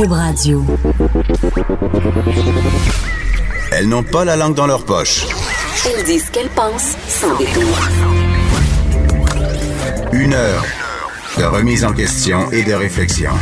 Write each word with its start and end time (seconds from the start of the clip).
Cube 0.00 0.12
Radio. 0.12 0.64
Elles 3.72 3.86
n'ont 3.86 4.02
pas 4.02 4.24
la 4.24 4.34
langue 4.36 4.54
dans 4.54 4.66
leur 4.66 4.86
poche. 4.86 5.26
Elles 5.84 6.04
disent 6.04 6.24
ce 6.26 6.30
qu'elles 6.30 6.48
pensent 6.48 6.96
sans 7.06 7.36
détour. 7.36 7.78
Une 10.12 10.32
heure 10.32 10.64
de 11.36 11.44
remise 11.44 11.84
en 11.84 11.92
question 11.92 12.50
et 12.50 12.62
de 12.62 12.72
réflexion. 12.72 13.32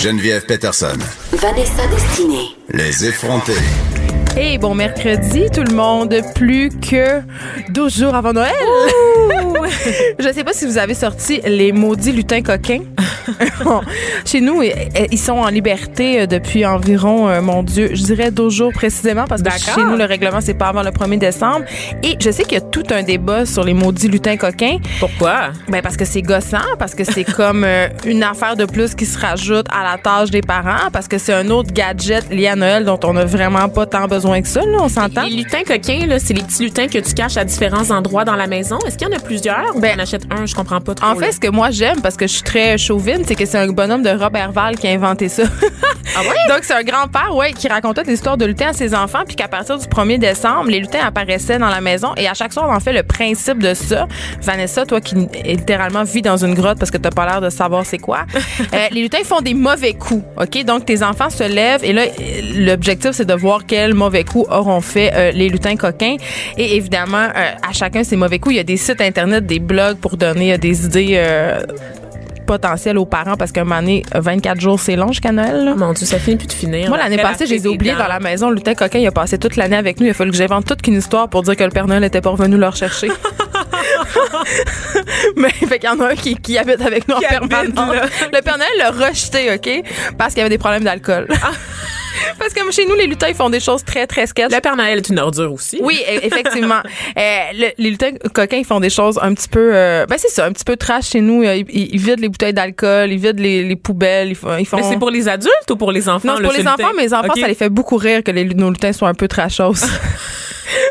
Geneviève 0.00 0.44
Peterson. 0.46 0.98
Vanessa 1.32 1.86
Destinée. 1.86 2.56
Les 2.70 3.04
effrontés. 3.04 3.52
Hey, 4.36 4.58
bon 4.58 4.74
mercredi 4.74 5.46
tout 5.52 5.62
le 5.62 5.74
monde, 5.74 6.22
plus 6.34 6.70
que 6.70 7.20
12 7.68 7.98
jours 7.98 8.14
avant 8.14 8.32
Noël. 8.32 8.54
Je 10.18 10.32
sais 10.32 10.42
pas 10.42 10.52
si 10.52 10.66
vous 10.66 10.78
avez 10.78 10.94
sorti 10.94 11.40
les 11.46 11.70
maudits 11.70 12.12
lutins 12.12 12.42
coquins. 12.42 12.82
Chez 14.24 14.40
nous, 14.40 14.62
ils 14.62 15.18
sont 15.18 15.32
en 15.32 15.48
liberté 15.48 16.20
euh, 16.20 16.26
depuis 16.26 16.64
environ, 16.64 17.28
euh, 17.28 17.40
mon 17.40 17.62
Dieu, 17.62 17.90
je 17.92 18.02
dirais 18.02 18.30
12 18.30 18.52
jours 18.52 18.72
précisément 18.72 19.24
parce 19.28 19.42
que 19.42 19.50
chez 19.50 19.82
nous, 19.82 19.96
le 19.96 20.04
règlement, 20.04 20.40
c'est 20.40 20.54
pas 20.54 20.66
avant 20.68 20.82
le 20.82 20.90
1er 20.90 21.18
décembre. 21.18 21.64
Et 22.02 22.16
je 22.18 22.30
sais 22.30 22.44
qu'il 22.44 22.54
y 22.54 22.56
a 22.56 22.60
tout 22.60 22.84
un 22.90 23.02
débat 23.02 23.46
sur 23.46 23.64
les 23.64 23.74
maudits 23.74 24.08
lutins 24.08 24.36
coquins. 24.36 24.78
Pourquoi? 24.98 25.50
Ben 25.68 25.82
parce 25.82 25.96
que 25.96 26.04
c'est 26.04 26.22
gossant, 26.22 26.58
parce 26.78 26.94
que 26.94 27.04
c'est 27.04 27.24
comme 27.36 27.64
euh, 27.64 27.88
une 28.04 28.22
affaire 28.22 28.56
de 28.56 28.64
plus 28.64 28.94
qui 28.94 29.06
se 29.06 29.18
rajoute 29.18 29.66
à 29.70 29.82
la 29.82 29.98
tâche 29.98 30.30
des 30.30 30.42
parents, 30.42 30.90
parce 30.92 31.08
que 31.08 31.18
c'est 31.18 31.32
un 31.32 31.48
autre 31.50 31.72
gadget 31.72 32.30
lié 32.30 32.48
à 32.48 32.56
Noël 32.56 32.84
dont 32.84 33.00
on 33.04 33.12
n'a 33.14 33.24
vraiment 33.24 33.68
pas 33.68 33.86
tant 33.86 34.06
besoin 34.06 34.40
que 34.42 34.48
ça, 34.48 34.60
là, 34.60 34.78
on 34.80 34.88
s'entend? 34.88 35.22
Les 35.24 35.36
lutins 35.36 35.62
coquins, 35.66 36.06
là, 36.06 36.18
c'est 36.18 36.34
les 36.34 36.42
petits 36.42 36.64
lutins 36.64 36.86
que 36.86 36.98
tu 36.98 37.14
caches 37.14 37.36
à 37.36 37.44
différents 37.44 37.90
endroits 37.90 38.24
dans 38.24 38.36
la 38.36 38.46
maison. 38.46 38.78
Est-ce 38.86 38.96
qu'il 38.96 39.08
y 39.08 39.12
en 39.12 39.16
a 39.16 39.20
plusieurs 39.20 39.76
ou 39.76 39.80
Ben, 39.80 39.94
on 39.96 40.00
achète 40.00 40.24
un? 40.30 40.46
Je 40.46 40.54
comprends 40.54 40.80
pas 40.80 40.94
trop. 40.94 41.06
En 41.06 41.14
fait, 41.16 41.26
là. 41.26 41.32
ce 41.32 41.40
que 41.40 41.48
moi 41.48 41.70
j'aime, 41.70 42.00
parce 42.00 42.16
que 42.16 42.26
je 42.26 42.34
suis 42.34 42.42
très 42.42 42.78
chauvine, 42.78 43.19
c'est 43.26 43.34
que 43.34 43.46
c'est 43.46 43.58
un 43.58 43.66
bonhomme 43.68 44.02
de 44.02 44.10
Robert 44.10 44.52
Val 44.52 44.76
qui 44.76 44.86
a 44.86 44.90
inventé 44.90 45.28
ça. 45.28 45.44
Ah? 46.16 46.20
Donc, 46.48 46.64
c'est 46.64 46.74
un 46.74 46.82
grand-père, 46.82 47.34
ouais, 47.34 47.52
qui 47.52 47.68
racontait 47.68 48.02
des 48.02 48.14
histoires 48.14 48.36
de 48.36 48.44
lutins 48.44 48.68
à 48.68 48.72
ses 48.72 48.94
enfants, 48.94 49.22
puis 49.26 49.36
qu'à 49.36 49.48
partir 49.48 49.78
du 49.78 49.86
1er 49.86 50.18
décembre, 50.18 50.70
les 50.70 50.80
lutins 50.80 51.04
apparaissaient 51.04 51.58
dans 51.58 51.68
la 51.68 51.80
maison 51.80 52.12
et 52.16 52.28
à 52.28 52.34
chaque 52.34 52.52
soir, 52.52 52.66
on 52.68 52.74
en 52.74 52.80
fait 52.80 52.92
le 52.92 53.02
principe 53.02 53.58
de 53.58 53.74
ça. 53.74 54.08
Vanessa, 54.42 54.86
toi 54.86 55.00
qui 55.00 55.14
littéralement 55.44 56.02
vis 56.02 56.22
dans 56.22 56.44
une 56.44 56.54
grotte 56.54 56.78
parce 56.78 56.90
que 56.90 56.98
t'as 56.98 57.10
pas 57.10 57.26
l'air 57.26 57.40
de 57.40 57.50
savoir 57.50 57.86
c'est 57.86 57.98
quoi, 57.98 58.20
euh, 58.60 58.86
les 58.90 59.02
lutins 59.02 59.22
font 59.24 59.40
des 59.40 59.54
mauvais 59.54 59.94
coups, 59.94 60.24
OK? 60.36 60.64
Donc, 60.64 60.86
tes 60.86 61.02
enfants 61.02 61.30
se 61.30 61.44
lèvent 61.44 61.84
et 61.84 61.92
là, 61.92 62.04
l'objectif, 62.56 63.12
c'est 63.12 63.26
de 63.26 63.34
voir 63.34 63.66
quels 63.66 63.94
mauvais 63.94 64.24
coups 64.24 64.48
auront 64.50 64.80
fait 64.80 65.12
euh, 65.14 65.30
les 65.32 65.48
lutins 65.48 65.76
coquins. 65.76 66.16
Et 66.56 66.76
évidemment, 66.76 67.28
euh, 67.36 67.50
à 67.68 67.72
chacun 67.72 68.04
ses 68.04 68.16
mauvais 68.16 68.38
coups, 68.38 68.54
il 68.54 68.58
y 68.58 68.60
a 68.60 68.64
des 68.64 68.76
sites 68.76 69.00
Internet, 69.00 69.46
des 69.46 69.60
blogs 69.60 69.98
pour 69.98 70.16
donner 70.16 70.58
des 70.58 70.84
idées 70.84 71.16
potentielles 72.50 72.98
aux 72.98 73.06
parents 73.06 73.36
parce 73.36 73.52
qu'un 73.52 73.62
moment 73.62 73.80
donné, 73.80 74.02
24 74.12 74.60
jours, 74.60 74.80
c'est 74.80 74.96
long 74.96 75.06
jusqu'à 75.08 75.30
Noël. 75.30 75.64
là. 75.64 75.76
Mon 75.76 75.92
Dieu, 75.92 76.04
ça 76.04 76.18
finit 76.18 76.36
plus 76.36 76.48
de 76.48 76.52
finir. 76.52 76.88
Moi, 76.88 76.98
l'année 76.98 77.16
passée, 77.16 77.46
je 77.46 77.54
les 77.54 77.64
ai 77.64 77.68
oubliés 77.68 77.94
dans 77.94 78.08
la 78.08 78.18
maison. 78.18 78.50
Lutin 78.50 78.74
coquin, 78.74 78.98
il 78.98 79.06
a 79.06 79.12
passé 79.12 79.38
toute 79.38 79.54
l'année 79.54 79.76
avec 79.76 80.00
nous. 80.00 80.06
Il 80.06 80.10
a 80.10 80.14
fallu 80.14 80.32
que 80.32 80.36
j'invente 80.36 80.66
toute 80.66 80.82
qu'une 80.82 80.96
histoire 80.96 81.28
pour 81.28 81.44
dire 81.44 81.54
que 81.54 81.62
le 81.62 81.70
Père 81.70 81.86
Noël 81.86 82.02
était 82.02 82.20
pas 82.20 82.30
revenu 82.30 82.56
le 82.56 82.66
rechercher. 82.66 83.08
Mais, 85.36 85.50
fait 85.50 85.78
qu'il 85.78 85.88
y 85.88 85.92
en 85.92 86.00
a 86.00 86.10
un 86.10 86.16
qui, 86.16 86.34
qui 86.34 86.58
habite 86.58 86.80
avec 86.80 87.06
nous 87.06 87.14
Qui 87.18 87.26
en 87.26 87.46
permanence. 87.46 87.94
Le 88.32 88.42
Père 88.42 88.58
Noël 88.58 88.70
l'a 88.78 88.90
rejeté, 88.90 89.54
OK? 89.54 89.84
Parce 90.18 90.34
qu'il 90.34 90.38
y 90.38 90.40
avait 90.40 90.50
des 90.50 90.58
problèmes 90.58 90.82
d'alcool. 90.82 91.28
Parce 92.38 92.52
que 92.52 92.60
chez 92.72 92.86
nous, 92.86 92.94
les 92.94 93.06
lutins, 93.06 93.28
ils 93.28 93.34
font 93.34 93.50
des 93.50 93.60
choses 93.60 93.84
très, 93.84 94.06
très 94.06 94.26
sketch. 94.26 94.52
Le 94.52 94.60
Père 94.60 94.76
Noël 94.76 94.98
est 94.98 95.08
une 95.08 95.18
ordure 95.18 95.52
aussi. 95.52 95.80
Oui, 95.82 95.98
e- 96.08 96.20
effectivement. 96.24 96.80
Euh, 97.16 97.20
le- 97.54 97.72
les 97.78 97.90
lutins 97.90 98.12
coquins, 98.32 98.58
ils 98.58 98.64
font 98.64 98.78
des 98.80 98.90
choses 98.90 99.18
un 99.20 99.34
petit 99.34 99.48
peu, 99.48 99.70
euh, 99.74 100.06
ben 100.06 100.16
c'est 100.18 100.28
ça, 100.28 100.46
un 100.46 100.52
petit 100.52 100.64
peu 100.64 100.76
trash 100.76 101.10
chez 101.10 101.20
nous. 101.20 101.42
Ils, 101.42 101.64
ils- 101.70 101.98
vident 101.98 102.20
les 102.20 102.28
bouteilles 102.28 102.52
d'alcool, 102.54 103.10
ils 103.10 103.18
vident 103.18 103.40
les, 103.42 103.64
les 103.64 103.76
poubelles, 103.76 104.28
ils 104.30 104.34
font. 104.34 104.56
Ils 104.56 104.64
font 104.64 104.76
Mais 104.76 104.82
c'est 104.84 104.98
pour 104.98 105.10
les 105.10 105.28
adultes 105.28 105.70
ou 105.70 105.76
pour 105.76 105.90
les 105.92 106.08
enfants? 106.08 106.28
non, 106.28 106.34
c'est 106.36 106.42
pour 106.44 106.52
les 106.52 106.66
enfants, 106.66 106.92
mais 106.96 107.02
les 107.04 107.14
enfants, 107.14 107.34
ça 107.38 107.48
les 107.48 107.54
fait 107.54 107.68
beaucoup 107.68 107.96
rire 107.96 108.22
que 108.22 108.30
les, 108.30 108.44
nos 108.44 108.70
lutins 108.70 108.92
soient 108.92 109.08
un 109.08 109.14
peu 109.14 109.28
trashos. 109.28 109.74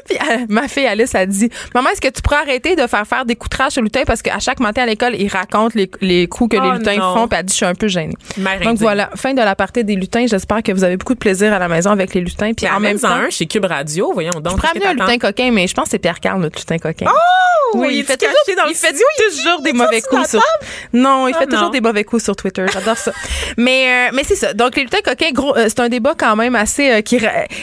Puis 0.10 0.18
euh, 0.18 0.46
ma 0.50 0.68
fille 0.68 0.88
Alice 0.88 1.14
a 1.16 1.26
dit 1.26 1.50
Maman, 1.76 1.90
est-ce 1.90 2.02
que 2.02 2.08
tu 2.08 2.22
pourrais 2.22 2.38
arrêter 2.38 2.76
de 2.76 2.88
faire 2.88 3.06
faire 3.06 3.26
des 3.26 3.36
coups 3.36 3.50
de 3.52 3.58
trash 3.58 3.78
aux 3.78 3.82
lutins 3.82 4.04
parce 4.06 4.22
qu'à 4.22 4.40
chaque 4.40 4.60
matin 4.60 4.84
à 4.84 4.86
l'école, 4.86 5.16
ils 5.16 5.28
racontent 5.28 5.74
les, 5.76 5.90
les 6.02 6.28
coups 6.28 6.56
que 6.56 6.62
Oh 6.62 6.72
les 6.72 6.78
lutins 6.78 6.96
non. 6.98 7.14
font. 7.16 7.28
Puis 7.28 7.38
elle 7.40 7.46
dit 7.46 7.54
Je 7.54 7.58
suis 7.58 7.66
un 7.66 7.76
peu 7.76 7.88
gênée. 7.88 8.16
Mère 8.38 8.60
Donc 8.62 8.78
voilà, 8.78 9.10
fin 9.16 9.34
de 9.34 9.42
la 9.42 9.56
partie 9.56 9.84
des 9.84 9.96
lutins. 9.96 10.26
J'espère 10.28 10.64
que 10.64 10.72
vous 10.72 10.84
avez 10.84 10.98
beaucoup 10.98 11.14
de 11.14 11.20
plaisir 11.20 11.54
à 11.54 11.60
la 11.60 11.68
maison 11.68 11.92
avec 11.92 12.14
les 12.14 12.22
lutins. 12.22 12.52
Puis 12.54 12.68
en 12.70 12.80
même 12.80 13.00
temps, 13.00 13.10
un 13.10 13.30
chez 13.30 13.46
Cube 13.46 13.66
Radio, 13.66 14.12
voyons 14.14 14.32
donc. 14.42 14.54
je 14.54 14.58
pourrais 14.58 14.70
amener 14.72 14.86
un 15.02 15.06
lutin 15.06 15.18
coquin, 15.18 15.52
mais 15.52 15.68
je 15.68 15.74
pense 15.74 15.86
que 15.86 15.92
c'est 15.92 16.00
Pierre 16.00 16.20
Carl, 16.20 16.40
notre 16.42 16.58
lutin 16.60 16.78
coquin. 16.78 17.06
Oui, 17.76 17.88
il 17.92 17.96
il 17.98 18.04
fait 18.04 18.18
toujours, 18.18 18.34
dans 18.58 18.68
il 18.68 18.74
fait 18.76 18.94
toujours 18.94 19.62
des 19.62 19.74
mauvais 19.74 20.02
coups 20.02 20.28
sur. 20.28 20.42
Non, 20.92 21.28
il 21.28 21.36
Ah 21.36 21.40
fait 21.42 21.46
toujours 21.46 21.70
des 21.70 21.82
mauvais 21.82 22.04
coups 22.04 22.24
sur 22.24 22.36
Twitter. 22.36 22.66
J'adore 22.74 22.98
ça. 22.98 23.12
mais 23.58 24.08
euh, 24.10 24.12
mais 24.16 24.24
c'est 24.24 24.36
ça. 24.36 24.54
Donc 24.54 24.76
les 24.76 24.84
lutins 24.84 25.02
coquins, 25.06 25.30
gros, 25.32 25.56
euh, 25.56 25.66
c'est 25.68 25.80
un 25.80 25.90
débat 25.90 26.16
quand 26.18 26.36
même 26.36 26.56
assez 26.56 27.04
qui 27.04 27.20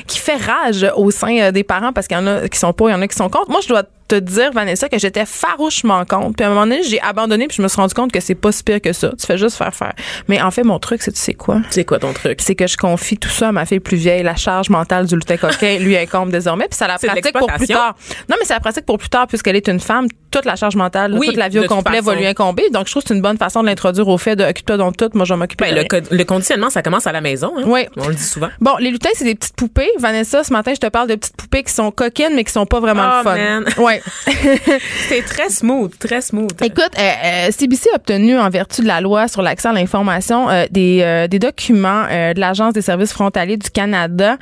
qui 0.06 0.18
fait 0.20 0.36
rage 0.36 0.86
au 0.94 1.10
sein 1.10 1.50
des 1.50 1.64
parents 1.64 1.92
parce 1.92 2.06
qu'il 2.06 2.16
y 2.16 2.20
en 2.20 2.26
a 2.28 2.35
qui 2.50 2.58
sont 2.58 2.72
pour, 2.72 2.88
il 2.88 2.92
y 2.92 2.94
en 2.94 3.02
a 3.02 3.08
qui 3.08 3.16
sont 3.16 3.28
contre. 3.28 3.50
Moi, 3.50 3.60
je 3.60 3.69
dois 3.69 3.84
te 4.08 4.14
dire 4.16 4.52
Vanessa 4.52 4.88
que 4.88 4.98
j'étais 4.98 5.24
farouchement 5.26 6.04
contre. 6.04 6.36
Puis 6.36 6.44
à 6.44 6.46
un 6.46 6.50
moment 6.50 6.62
donné, 6.66 6.82
j'ai 6.82 7.00
abandonné 7.00 7.46
puis 7.48 7.56
je 7.56 7.62
me 7.62 7.68
suis 7.68 7.76
rendu 7.80 7.94
compte 7.94 8.12
que 8.12 8.20
c'est 8.20 8.34
pas 8.34 8.52
si 8.52 8.62
pire 8.62 8.80
que 8.80 8.92
ça. 8.92 9.10
Tu 9.18 9.26
fais 9.26 9.38
juste 9.38 9.56
faire 9.56 9.74
faire. 9.74 9.92
Mais 10.28 10.40
en 10.40 10.50
fait, 10.50 10.62
mon 10.64 10.78
truc, 10.78 11.02
c'est 11.02 11.12
tu 11.12 11.20
sais 11.20 11.34
quoi? 11.34 11.60
C'est 11.70 11.84
quoi 11.84 11.98
ton 11.98 12.12
truc? 12.12 12.40
c'est 12.42 12.54
que 12.54 12.66
je 12.66 12.76
confie 12.76 13.16
tout 13.18 13.28
ça 13.28 13.48
à 13.48 13.52
ma 13.52 13.66
fille 13.66 13.80
plus 13.80 13.96
vieille. 13.96 14.22
La 14.22 14.36
charge 14.36 14.70
mentale 14.70 15.06
du 15.06 15.14
lutin 15.14 15.36
coquin 15.36 15.78
lui 15.78 15.96
incombe 15.96 16.30
désormais. 16.30 16.66
Puis 16.68 16.76
ça 16.76 16.86
la 16.86 16.98
pratique 16.98 17.32
pour 17.36 17.46
plus 17.52 17.66
tard. 17.66 17.96
Non, 18.28 18.36
mais 18.38 18.44
c'est 18.44 18.54
la 18.54 18.60
pratique 18.60 18.84
pour 18.86 18.98
plus 18.98 19.08
tard 19.08 19.26
puisqu'elle 19.26 19.56
est 19.56 19.68
une 19.68 19.80
femme. 19.80 20.06
Toute 20.30 20.44
la 20.44 20.56
charge 20.56 20.76
mentale, 20.76 21.14
Oui, 21.14 21.28
toute 21.28 21.36
la 21.36 21.48
vie 21.48 21.60
au 21.60 21.64
complet 21.66 22.00
va 22.00 22.14
lui 22.14 22.26
incomber. 22.26 22.68
Donc 22.70 22.86
je 22.86 22.90
trouve 22.92 23.02
que 23.02 23.08
c'est 23.08 23.14
une 23.14 23.22
bonne 23.22 23.38
façon 23.38 23.62
de 23.62 23.66
l'introduire 23.66 24.06
au 24.08 24.18
fait 24.18 24.36
de 24.36 24.44
occupe-toi 24.44 24.76
donc 24.76 24.96
tout. 24.96 25.08
Moi, 25.14 25.24
je 25.24 25.32
vais 25.32 25.38
m'occuper 25.38 25.64
Ben, 25.72 25.74
de 25.88 25.96
le, 26.10 26.16
le 26.18 26.24
conditionnement, 26.24 26.68
ça 26.68 26.82
commence 26.82 27.06
à 27.06 27.12
la 27.12 27.20
maison. 27.20 27.52
Hein? 27.56 27.62
Oui. 27.66 27.86
On 27.96 28.08
le 28.08 28.14
dit 28.14 28.22
souvent. 28.22 28.48
Bon, 28.60 28.72
les 28.78 28.90
lutins, 28.90 29.08
c'est 29.14 29.24
des 29.24 29.34
petites 29.34 29.56
poupées. 29.56 29.88
Vanessa, 29.98 30.44
ce 30.44 30.52
matin, 30.52 30.72
je 30.74 30.80
te 30.80 30.86
parle 30.88 31.08
de 31.08 31.14
petites 31.14 31.36
poupées 31.36 31.62
qui 31.62 31.72
sont 31.72 31.90
coquines, 31.90 32.34
mais 32.34 32.44
qui 32.44 32.52
sont 32.52 32.66
pas 32.66 32.80
vraiment 32.80 33.04
Oh, 33.06 33.18
le 33.18 33.22
fun. 33.22 33.36
man. 33.36 33.64
Ouais. 33.78 33.95
C'est 35.08 35.22
très 35.22 35.50
smooth, 35.50 35.92
très 35.98 36.20
smooth. 36.20 36.50
Écoute, 36.62 36.90
euh, 36.98 37.10
euh, 37.24 37.50
CBC 37.50 37.90
a 37.92 37.96
obtenu, 37.96 38.38
en 38.38 38.48
vertu 38.50 38.82
de 38.82 38.86
la 38.86 39.00
loi 39.00 39.28
sur 39.28 39.42
l'accès 39.42 39.68
à 39.68 39.72
l'information, 39.72 40.48
euh, 40.48 40.66
des, 40.70 41.00
euh, 41.02 41.28
des 41.28 41.38
documents 41.38 42.04
euh, 42.10 42.34
de 42.34 42.40
l'Agence 42.40 42.74
des 42.74 42.82
services 42.82 43.12
frontaliers 43.12 43.56
du 43.56 43.70
Canada 43.70 44.36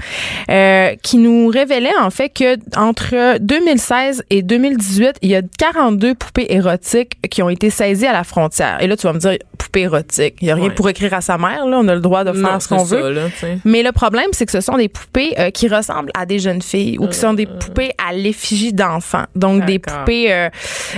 euh, 0.50 0.94
qui 1.02 1.18
nous 1.18 1.48
révélaient 1.48 1.96
en 2.00 2.10
fait 2.10 2.28
que 2.30 2.56
entre 2.78 3.38
2016 3.38 4.24
et 4.30 4.42
2018, 4.42 5.16
il 5.22 5.30
y 5.30 5.36
a 5.36 5.42
42 5.58 6.14
poupées 6.14 6.46
érotiques 6.50 7.16
qui 7.30 7.42
ont 7.42 7.50
été 7.50 7.70
saisies 7.70 8.06
à 8.06 8.12
la 8.12 8.24
frontière. 8.24 8.78
Et 8.80 8.86
là, 8.86 8.96
tu 8.96 9.06
vas 9.06 9.12
me 9.12 9.18
dire, 9.18 9.38
il 9.82 10.46
y 10.46 10.50
a 10.50 10.54
rien 10.54 10.64
Ouais. 10.68 10.70
pour 10.74 10.88
écrire 10.88 11.12
à 11.14 11.20
sa 11.20 11.36
mère, 11.38 11.66
là, 11.66 11.78
on 11.80 11.88
a 11.88 11.94
le 11.94 12.00
droit 12.00 12.24
de 12.24 12.32
faire 12.32 12.52
Non, 12.52 12.60
ce 12.60 12.68
qu'on 12.68 12.84
veut. 12.84 13.10
là. 13.10 13.22
Mais 13.64 13.82
le 13.82 13.92
problème, 13.92 14.28
c'est 14.32 14.46
que 14.46 14.52
ce 14.52 14.60
sont 14.60 14.76
des 14.76 14.88
poupées 14.88 15.34
euh, 15.38 15.50
qui 15.50 15.68
ressemblent 15.68 16.10
à 16.14 16.26
des 16.26 16.38
jeunes 16.38 16.62
filles 16.62 16.96
ou 16.98 17.08
qui 17.08 17.18
sont 17.18 17.34
des 17.34 17.46
poupées 17.46 17.92
à 18.06 18.12
l'effigie 18.12 18.72
d'enfants. 18.72 19.24
Donc, 19.34 19.64
des 19.64 19.78
poupées 19.78 20.32
euh, 20.32 20.48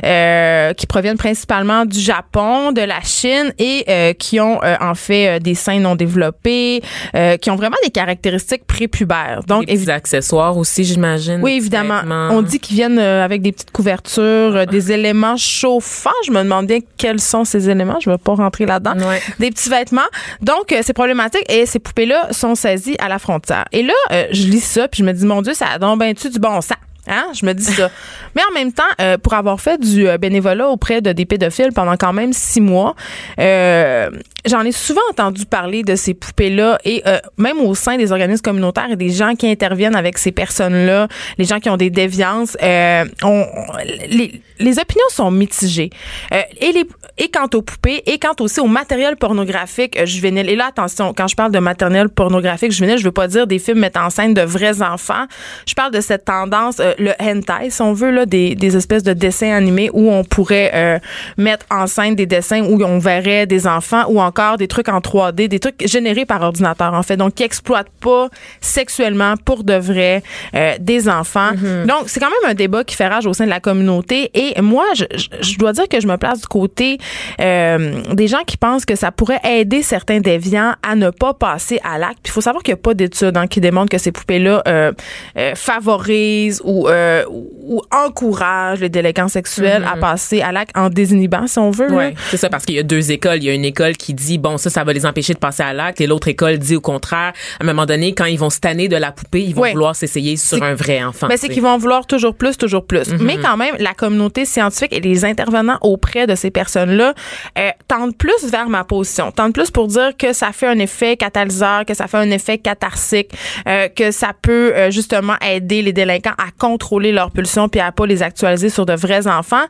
euh, 0.05 0.73
qui 0.75 0.87
proviennent 0.87 1.17
principalement 1.19 1.85
du 1.85 1.99
Japon, 2.01 2.73
de 2.73 2.81
la 2.83 3.01
Chine 3.03 3.53
et 3.59 3.85
euh, 3.89 4.13
qui 4.13 4.41
ont 4.41 4.63
euh, 4.63 4.77
en 4.81 4.95
fait 4.95 5.37
euh, 5.37 5.39
des 5.39 5.55
seins 5.55 5.79
non 5.81 5.95
développés, 5.97 6.83
euh, 7.15 7.37
qui 7.37 7.51
ont 7.51 7.57
vraiment 7.57 7.77
des 7.85 7.91
caractéristiques 7.91 8.67
prépubères. 8.67 9.41
Donc, 9.47 9.67
Des 9.67 9.89
accessoires 9.91 10.57
aussi, 10.57 10.85
j'imagine. 10.85 11.41
oui, 11.43 11.53
évidemment. 11.53 12.03
On 12.31 12.43
dit 12.43 12.59
qu'ils 12.61 12.77
viennent 12.77 12.99
euh, 12.99 13.25
avec 13.25 13.43
des 13.43 13.53
petites 13.53 13.71
couvertures, 13.71 14.23
euh, 14.57 14.67
des 14.67 14.93
éléments 14.97 15.37
chauffants. 15.37 16.11
Je 16.27 16.31
me 16.33 16.43
demande 16.43 16.67
bien 16.67 16.79
quels 16.97 17.21
sont 17.21 17.45
ces 17.45 17.69
éléments. 17.71 17.99
Je 18.03 18.11
ne 18.11 18.15
vais 18.15 18.19
pas 18.19 18.35
rentrer 18.35 18.66
là-dedans. 18.67 19.09
Ouais. 19.09 19.21
Des 19.39 19.51
petits 19.51 19.69
vêtements. 19.69 20.03
Donc, 20.41 20.73
euh, 20.73 20.81
c'est 20.83 20.93
problématique. 20.93 21.45
Et 21.51 21.67
ces 21.67 21.79
poupées-là 21.79 22.33
sont 22.33 22.55
saisies 22.55 22.97
à 22.99 23.09
la 23.09 23.19
frontière. 23.19 23.65
Et 23.73 23.83
là, 23.83 23.95
euh, 24.13 24.27
je 24.33 24.47
lis 24.47 24.61
ça, 24.61 24.89
puis 24.89 25.01
je 25.01 25.05
me 25.05 25.13
dis, 25.13 25.25
mon 25.25 25.43
Dieu, 25.43 25.55
ça 25.55 25.67
a 25.75 25.79
donc 25.79 25.99
ben 25.99 26.15
tu 26.15 26.31
du 26.31 26.39
bon 26.39 26.61
sens? 26.61 26.77
Hein? 27.09 27.27
Je 27.39 27.45
me 27.47 27.53
dis 27.53 27.65
ça. 27.65 27.91
Mais 28.35 28.43
en 28.51 28.55
même 28.55 28.73
temps, 28.73 28.83
euh, 29.01 29.17
pour 29.19 29.35
avoir 29.35 29.61
fait 29.61 29.79
du 29.81 30.09
euh, 30.09 30.19
bénévolat 30.19 30.69
auprès 30.69 31.01
de 31.01 31.13
des 31.13 31.25
pédophiles 31.25 31.73
pendant 31.75 31.97
quand 31.97 32.13
même 32.13 32.33
six 32.33 32.61
mois, 32.61 32.95
euh, 33.39 34.11
j'en 34.47 34.63
ai 34.63 34.73
souvent 34.73 35.01
entendu 35.11 35.47
parler 35.47 35.83
de 35.83 35.95
ces 35.97 36.15
poupées-là 36.15 36.79
et 36.85 37.03
euh, 37.07 37.19
même 37.37 37.61
au 37.61 37.75
sein 37.75 37.97
des 37.97 38.13
organismes 38.13 38.43
communautaires 38.43 38.91
et 38.91 38.97
des 38.97 39.11
gens 39.11 39.35
qui 39.35 39.49
interviennent 39.51 39.97
avec 39.97 40.19
ces 40.19 40.33
personnes-là, 40.33 41.09
les 41.39 41.45
gens 41.45 41.61
qui 41.61 41.71
ont 41.71 41.77
des 41.77 41.91
déviances, 41.91 42.57
euh, 42.63 43.05
on, 43.23 43.29
on- 43.55 43.77
les, 44.09 44.41
les 44.59 44.79
opinions 44.79 45.05
sont 45.11 45.31
mitigées. 45.31 45.91
Euh, 46.33 46.41
et, 46.61 46.73
les, 46.73 46.85
et 47.19 47.29
quant 47.31 47.49
aux 47.55 47.63
poupées 47.63 48.03
et 48.07 48.19
quant 48.19 48.35
aussi 48.41 48.61
au 48.61 48.67
matériel 48.67 49.17
pornographique 49.17 50.05
juvénile. 50.07 50.49
Et 50.49 50.57
là, 50.57 50.67
attention, 50.69 51.13
quand 51.17 51.29
je 51.29 51.37
parle 51.37 51.53
de 51.53 51.59
matériel 51.59 52.09
pornographique 52.09 52.73
juvénile, 52.73 52.99
je 52.99 53.05
veux 53.05 53.13
pas 53.13 53.29
dire 53.29 53.47
des 53.47 53.59
films 53.59 53.79
mettant 53.81 54.05
en 54.07 54.11
scène 54.11 54.35
de 54.35 54.43
vrais 54.43 54.83
enfants. 54.83 55.27
Je 55.67 55.75
parle 55.75 55.93
de 55.93 56.01
cette 56.01 56.25
tendance, 56.25 56.81
euh, 56.81 56.95
le 56.99 57.13
hentai, 57.21 57.71
si 57.71 57.83
on 57.83 57.93
veut, 57.93 58.11
là, 58.11 58.27
des, 58.27 58.55
des 58.55 58.77
espèces 58.77 59.03
de 59.03 59.13
dessins 59.13 59.53
animés 59.53 59.91
où 59.93 60.11
on 60.11 60.25
pourrait 60.25 60.71
euh, 60.75 60.99
mettre 61.37 61.67
en 61.71 61.87
scène 61.87 62.15
des 62.15 62.27
dessins 62.27 62.63
où 62.63 62.83
on 62.83 62.99
verrait 62.99 63.47
des 63.47 63.67
enfants 63.67 64.05
ou 64.09 64.21
encore 64.21 64.57
des 64.57 64.69
trucs 64.69 64.89
en 64.89 64.99
3D, 65.01 65.49
des 65.49 65.59
trucs 65.59 65.87
générés 65.87 66.25
par 66.27 66.43
ordinateur 66.43 66.95
en 66.95 67.03
fait, 67.03 67.17
donc 67.17 67.35
qui 67.35 67.43
exploitent 67.43 67.91
pas 68.01 68.29
sexuellement 68.61 69.35
pour 69.45 69.65
de 69.65 69.75
vrai 69.75 70.23
euh, 70.55 70.75
des 70.81 71.09
enfants. 71.09 71.53
Mm-hmm. 71.53 71.87
Donc 71.87 72.09
c'est 72.09 72.21
quand 72.21 72.31
même 72.31 72.51
un 72.51 72.55
débat 72.55 72.85
qui 72.85 72.97
fait 72.97 73.07
rage 73.07 73.27
au 73.27 73.33
sein 73.33 73.45
de 73.45 73.51
la 73.51 73.61
communauté 73.61 74.31
et 74.35 74.61
moi 74.61 74.85
je, 74.95 75.05
je- 75.41 75.57
dois 75.59 75.73
dire 75.73 75.89
que 75.89 76.01
je 76.01 76.07
me 76.07 76.17
place 76.17 76.41
du 76.43 76.47
côté 76.47 76.99
euh, 77.41 78.03
des 78.13 78.27
gens 78.29 78.43
qui 78.47 78.57
pensent 78.57 78.85
que 78.85 78.95
ça 78.95 79.11
pourrait 79.11 79.41
aider 79.45 79.83
certains 79.83 80.21
déviants 80.21 80.75
à 80.83 80.95
ne 80.95 81.11
pas 81.11 81.33
passer 81.35 81.81
à 81.83 81.97
l'acte. 81.99 82.19
Puis 82.23 82.31
il 82.31 82.33
faut 82.33 82.41
savoir 82.43 82.63
qu'il 82.63 82.75
n'y 82.75 82.79
a 82.81 82.83
pas 82.83 82.95
d'études 82.95 83.37
hein, 83.37 83.47
qui 83.47 83.61
démontrent 83.61 83.89
que 83.91 83.99
ces 83.99 84.13
poupées-là 84.13 84.63
euh, 84.69 84.93
euh, 85.39 85.55
favorisent 85.55 86.61
ou, 86.65 86.86
euh, 86.87 87.25
ou 87.31 87.83
encouragent 87.93 88.81
les 88.81 88.89
délinquants 88.89 89.29
sexuels 89.29 89.85
à 89.91 89.97
passer 89.97 90.41
à 90.43 90.53
l'acte 90.53 90.77
en 90.77 90.89
désinhibant, 90.89 91.47
si 91.47 91.59
on 91.59 91.71
veut. 91.71 91.91
Ouais, 91.91 92.15
c'est 92.31 92.37
ça 92.37 92.49
parce 92.49 92.65
qu'il 92.65 92.77
y 92.77 92.79
a 92.79 92.83
deux 92.83 93.11
écoles. 93.13 93.39
Il 93.39 93.45
y 93.45 93.51
a 93.51 93.55
une 93.55 93.65
école 93.65 93.97
qui 93.97 94.15
dit 94.15 94.39
bon 94.39 94.57
ça 94.57 94.71
ça 94.71 94.85
va 94.85 94.93
les 94.93 95.05
empêcher 95.07 95.35
de 95.35 95.39
passer 95.39 95.63
à 95.63 95.73
l'acte 95.73 96.01
et 96.01 96.07
l'autre 96.07 96.29
école 96.29 96.59
dit 96.59 96.77
au 96.77 96.81
contraire. 96.81 97.33
À 97.61 97.63
un 97.65 97.67
moment 97.67 97.87
donné, 97.87 98.15
quand 98.15 98.25
ils 98.27 98.39
vont 98.39 98.51
se 98.51 98.61
tanner 98.61 98.89
de 98.89 98.97
la 98.97 99.13
poupée, 99.13 99.43
ils 99.43 99.55
vont 99.55 99.63
Ouais. 99.63 99.73
vouloir 99.73 99.97
s'essayer 99.97 100.37
sur 100.37 100.63
un 100.63 100.75
vrai 100.75 101.03
enfant. 101.03 101.27
Ben, 101.29 101.37
c'est 101.37 101.49
qu'ils 101.49 101.63
vont 101.63 101.77
vouloir 101.79 102.07
toujours 102.07 102.35
plus, 102.35 102.57
toujours 102.57 102.87
plus. 102.87 103.09
Mm-hmm. 103.09 103.23
Mais 103.23 103.37
quand 103.39 103.57
même, 103.57 103.75
la 103.79 103.95
communauté 103.95 104.45
scientifique 104.45 104.93
et 104.93 105.01
les 105.01 105.25
intervenants 105.25 105.79
auprès 105.81 106.27
de 106.27 106.35
ces 106.35 106.51
personnes-là 106.51 107.15
euh, 107.59 107.71
tendent 107.89 108.17
plus 108.17 108.45
vers 108.51 108.69
ma 108.69 108.85
position. 108.85 109.33
Tendent 109.33 109.55
plus 109.55 109.71
pour 109.71 109.89
dire 109.89 110.13
que 110.17 110.33
ça 110.33 110.53
fait 110.53 110.67
un 110.69 110.79
effet 110.79 111.17
catalyseur, 111.17 111.85
que 111.85 111.95
ça 111.95 112.07
fait 112.07 112.19
un 112.19 112.31
effet 112.31 112.59
catharsique, 112.59 113.31
euh, 113.67 113.89
que 113.89 114.11
ça 114.11 114.33
peut 114.41 114.73
euh, 114.75 114.91
justement 114.91 115.35
aider 115.47 115.83
les 115.83 115.93
délinquants 115.93 116.35
à 116.39 116.51
contrôler 116.77 117.11
leurs 117.11 117.31
pulsions 117.31 117.69
puis 117.69 117.81
à 117.81 117.91
pas 117.91 118.07
les 118.07 118.23
actualiser 118.23 118.69
sur 118.69 118.85
de 118.85 118.93
vrais 118.93 119.27
enfants. 119.27 119.65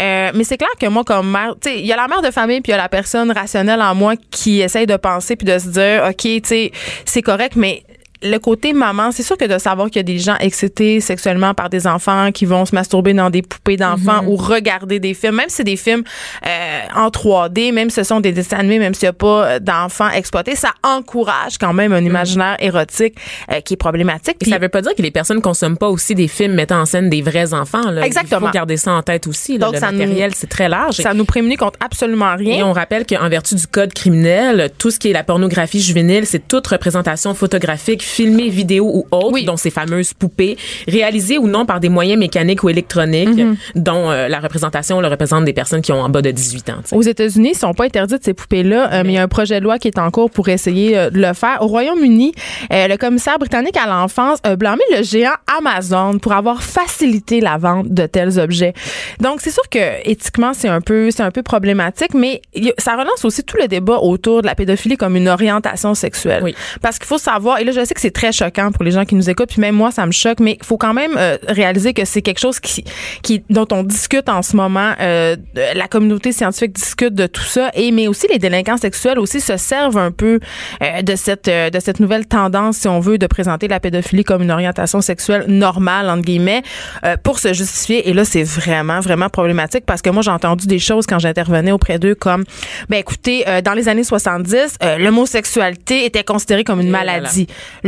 Euh, 0.00 0.30
mais 0.34 0.42
c'est 0.42 0.56
clair 0.56 0.70
que 0.80 0.86
moi, 0.86 1.04
comme 1.04 1.30
mère, 1.30 1.54
tu 1.60 1.70
sais, 1.70 1.78
il 1.78 1.86
y 1.86 1.92
a 1.92 1.96
la 1.96 2.08
mère 2.08 2.20
de 2.20 2.30
famille 2.32 2.60
puis 2.60 2.72
il 2.72 2.74
y 2.76 2.78
a 2.78 2.82
la 2.82 2.88
personne 2.88 3.30
rationnelle 3.30 3.80
en 3.80 3.94
moi 3.94 4.14
qui 4.30 4.60
essaye 4.60 4.86
de 4.86 4.96
penser 4.96 5.36
puis 5.36 5.46
de 5.46 5.56
se 5.58 5.68
dire, 5.68 6.04
OK, 6.08 6.22
tu 6.22 6.40
sais, 6.44 6.72
c'est 7.04 7.22
correct, 7.22 7.54
mais 7.54 7.84
le 8.22 8.38
côté 8.38 8.72
maman, 8.72 9.12
c'est 9.12 9.22
sûr 9.22 9.36
que 9.36 9.44
de 9.44 9.58
savoir 9.58 9.88
qu'il 9.88 9.96
y 9.96 10.00
a 10.00 10.02
des 10.02 10.18
gens 10.18 10.36
excités 10.40 11.00
sexuellement 11.00 11.54
par 11.54 11.68
des 11.70 11.86
enfants 11.86 12.32
qui 12.32 12.46
vont 12.46 12.64
se 12.66 12.74
masturber 12.74 13.14
dans 13.14 13.30
des 13.30 13.42
poupées 13.42 13.76
d'enfants 13.76 14.24
ou 14.26 14.36
regarder 14.36 14.98
des 14.98 15.14
films, 15.14 15.36
même 15.36 15.48
si 15.48 15.56
c'est 15.56 15.64
des 15.64 15.76
films 15.76 16.02
euh, 16.46 16.80
en 16.96 17.08
3D, 17.08 17.72
même 17.72 17.90
si 17.90 17.96
ce 17.96 18.02
sont 18.02 18.20
des 18.20 18.32
dessins 18.32 18.58
animés, 18.58 18.78
même 18.80 18.94
s'il 18.94 19.04
n'y 19.06 19.10
a 19.10 19.12
pas 19.12 19.46
euh, 19.46 19.58
d'enfants 19.60 20.10
exploités, 20.10 20.56
ça 20.56 20.70
encourage 20.82 21.58
quand 21.58 21.72
même 21.72 21.92
un 21.92 22.04
imaginaire 22.04 22.56
érotique 22.58 23.14
euh, 23.52 23.60
qui 23.60 23.74
est 23.74 23.76
problématique. 23.76 24.36
Et 24.40 24.44
Puis- 24.44 24.50
ça 24.50 24.58
veut 24.58 24.68
pas 24.68 24.82
dire 24.82 24.94
que 24.96 25.02
les 25.02 25.10
personnes 25.10 25.40
consomment 25.40 25.78
pas 25.78 25.88
aussi 25.88 26.14
des 26.14 26.28
films 26.28 26.54
mettant 26.54 26.80
en 26.80 26.86
scène 26.86 27.08
des 27.10 27.22
vrais 27.22 27.54
enfants. 27.54 27.90
Là. 27.90 28.04
Exactement. 28.04 28.40
Il 28.42 28.46
faut 28.48 28.52
garder 28.52 28.76
ça 28.76 28.92
en 28.92 29.02
tête 29.02 29.26
aussi. 29.26 29.58
là. 29.58 29.66
Donc, 29.66 29.74
le 29.74 29.80
ça 29.80 29.92
nous- 29.92 29.98
matériel, 29.98 30.32
c'est 30.34 30.48
très 30.48 30.68
large. 30.68 30.96
ça 30.96 31.14
nous 31.14 31.24
prémunit 31.24 31.56
contre 31.56 31.78
absolument 31.84 32.32
Et 32.34 32.54
rien. 32.54 32.66
on 32.66 32.72
rappelle 32.72 33.06
qu'en 33.06 33.28
vertu 33.28 33.54
du 33.54 33.66
code 33.66 33.92
criminel, 33.94 34.70
tout 34.78 34.90
ce 34.90 34.98
qui 34.98 35.10
est 35.10 35.12
la 35.12 35.24
pornographie 35.24 35.80
juvénile, 35.80 36.26
c'est 36.26 36.46
toute 36.48 36.66
représentation 36.66 37.34
photographique, 37.34 38.02
filmée, 38.08 38.48
vidéo 38.48 38.84
ou 38.92 39.06
autre, 39.10 39.32
Oui. 39.32 39.44
dont 39.44 39.56
ces 39.56 39.70
fameuses 39.70 40.14
poupées, 40.14 40.56
réalisées 40.86 41.38
ou 41.38 41.46
non 41.46 41.66
par 41.66 41.80
des 41.80 41.88
moyens 41.88 42.18
mécaniques 42.18 42.62
ou 42.62 42.68
électroniques, 42.68 43.28
Mhm. 43.28 43.56
dont 43.76 44.10
euh, 44.10 44.28
la 44.28 44.40
représentation 44.40 45.00
le 45.00 45.08
représente 45.08 45.44
des 45.44 45.52
personnes 45.52 45.82
qui 45.82 45.92
ont 45.92 46.00
en 46.00 46.08
bas 46.08 46.22
de 46.22 46.30
18 46.30 46.70
ans. 46.70 46.76
Aux 46.92 47.02
États-Unis, 47.02 47.50
ils 47.52 47.58
sont 47.58 47.74
pas 47.74 47.84
interdites 47.84 48.24
ces 48.24 48.34
poupées-là, 48.34 48.92
euh, 48.92 49.02
mais 49.04 49.12
il 49.12 49.14
y 49.16 49.18
a 49.18 49.22
un 49.22 49.28
projet 49.28 49.58
de 49.60 49.64
loi 49.64 49.78
qui 49.78 49.88
est 49.88 49.98
en 49.98 50.10
cours 50.10 50.30
pour 50.30 50.48
essayer 50.48 50.96
euh, 50.96 51.10
de 51.10 51.18
le 51.20 51.32
faire. 51.34 51.58
Au 51.60 51.66
Royaume-Uni, 51.66 52.32
le 52.70 52.96
commissaire 52.96 53.38
britannique 53.38 53.76
à 53.76 53.86
l'enfance 53.86 54.38
a 54.42 54.56
blâmé 54.56 54.82
le 54.96 55.02
géant 55.02 55.32
Amazon 55.58 56.18
pour 56.18 56.32
avoir 56.32 56.62
facilité 56.62 57.40
la 57.40 57.58
vente 57.58 57.88
de 57.92 58.06
tels 58.06 58.38
objets. 58.38 58.72
Donc 59.20 59.40
c'est 59.40 59.50
sûr 59.50 59.62
que 59.70 59.78
éthiquement 60.08 60.52
c'est 60.54 60.68
un 60.68 60.80
peu 60.80 61.10
c'est 61.10 61.22
un 61.22 61.30
peu 61.30 61.42
problématique, 61.42 62.14
mais 62.14 62.40
ça 62.78 62.92
relance 62.96 63.24
aussi 63.24 63.42
tout 63.44 63.56
le 63.60 63.68
débat 63.68 63.98
autour 63.98 64.42
de 64.42 64.46
la 64.46 64.54
pédophilie 64.54 64.96
comme 64.96 65.16
une 65.16 65.28
orientation 65.28 65.94
sexuelle. 65.94 66.42
Oui. 66.42 66.54
Parce 66.82 66.98
qu'il 66.98 67.06
faut 67.06 67.18
savoir, 67.18 67.58
et 67.58 67.64
là 67.64 67.72
je 67.72 67.84
sais 67.84 67.94
que 67.94 67.97
c'est 68.00 68.10
très 68.10 68.32
choquant 68.32 68.70
pour 68.72 68.84
les 68.84 68.90
gens 68.90 69.04
qui 69.04 69.14
nous 69.14 69.28
écoutent, 69.30 69.50
puis 69.50 69.60
même 69.60 69.74
moi 69.74 69.90
ça 69.90 70.06
me 70.06 70.12
choque, 70.12 70.40
mais 70.40 70.58
il 70.60 70.66
faut 70.66 70.76
quand 70.76 70.94
même 70.94 71.12
euh, 71.16 71.36
réaliser 71.46 71.94
que 71.94 72.04
c'est 72.04 72.22
quelque 72.22 72.40
chose 72.40 72.60
qui, 72.60 72.84
qui 73.22 73.42
dont 73.50 73.66
on 73.72 73.82
discute 73.82 74.28
en 74.28 74.42
ce 74.42 74.56
moment. 74.56 74.92
Euh, 75.00 75.36
la 75.54 75.88
communauté 75.88 76.32
scientifique 76.32 76.72
discute 76.72 77.14
de 77.14 77.26
tout 77.26 77.42
ça, 77.42 77.70
et 77.74 77.90
mais 77.90 78.08
aussi 78.08 78.26
les 78.28 78.38
délinquants 78.38 78.76
sexuels 78.76 79.18
aussi 79.18 79.40
se 79.40 79.56
servent 79.56 79.98
un 79.98 80.10
peu 80.10 80.40
euh, 80.82 81.02
de 81.02 81.16
cette 81.16 81.48
euh, 81.48 81.70
de 81.70 81.80
cette 81.80 82.00
nouvelle 82.00 82.26
tendance, 82.26 82.78
si 82.78 82.88
on 82.88 83.00
veut, 83.00 83.18
de 83.18 83.26
présenter 83.26 83.68
la 83.68 83.80
pédophilie 83.80 84.24
comme 84.24 84.42
une 84.42 84.50
orientation 84.50 85.00
sexuelle 85.00 85.44
normale 85.48 86.10
entre 86.10 86.22
guillemets 86.22 86.62
euh, 87.04 87.16
pour 87.22 87.38
se 87.38 87.52
justifier. 87.52 88.08
Et 88.08 88.12
là 88.12 88.24
c'est 88.24 88.42
vraiment 88.42 89.00
vraiment 89.00 89.28
problématique 89.28 89.84
parce 89.86 90.02
que 90.02 90.10
moi 90.10 90.22
j'ai 90.22 90.30
entendu 90.30 90.66
des 90.66 90.78
choses 90.78 91.06
quand 91.06 91.18
j'intervenais 91.18 91.72
auprès 91.72 91.98
d'eux 91.98 92.14
comme 92.14 92.44
ben 92.88 92.98
écoutez 92.98 93.48
euh, 93.48 93.60
dans 93.60 93.74
les 93.74 93.88
années 93.88 94.04
70 94.04 94.78
euh, 94.82 94.98
l'homosexualité 94.98 96.04
était 96.04 96.24
considérée 96.24 96.64
comme 96.64 96.80
une 96.80 96.90
voilà. 96.90 97.20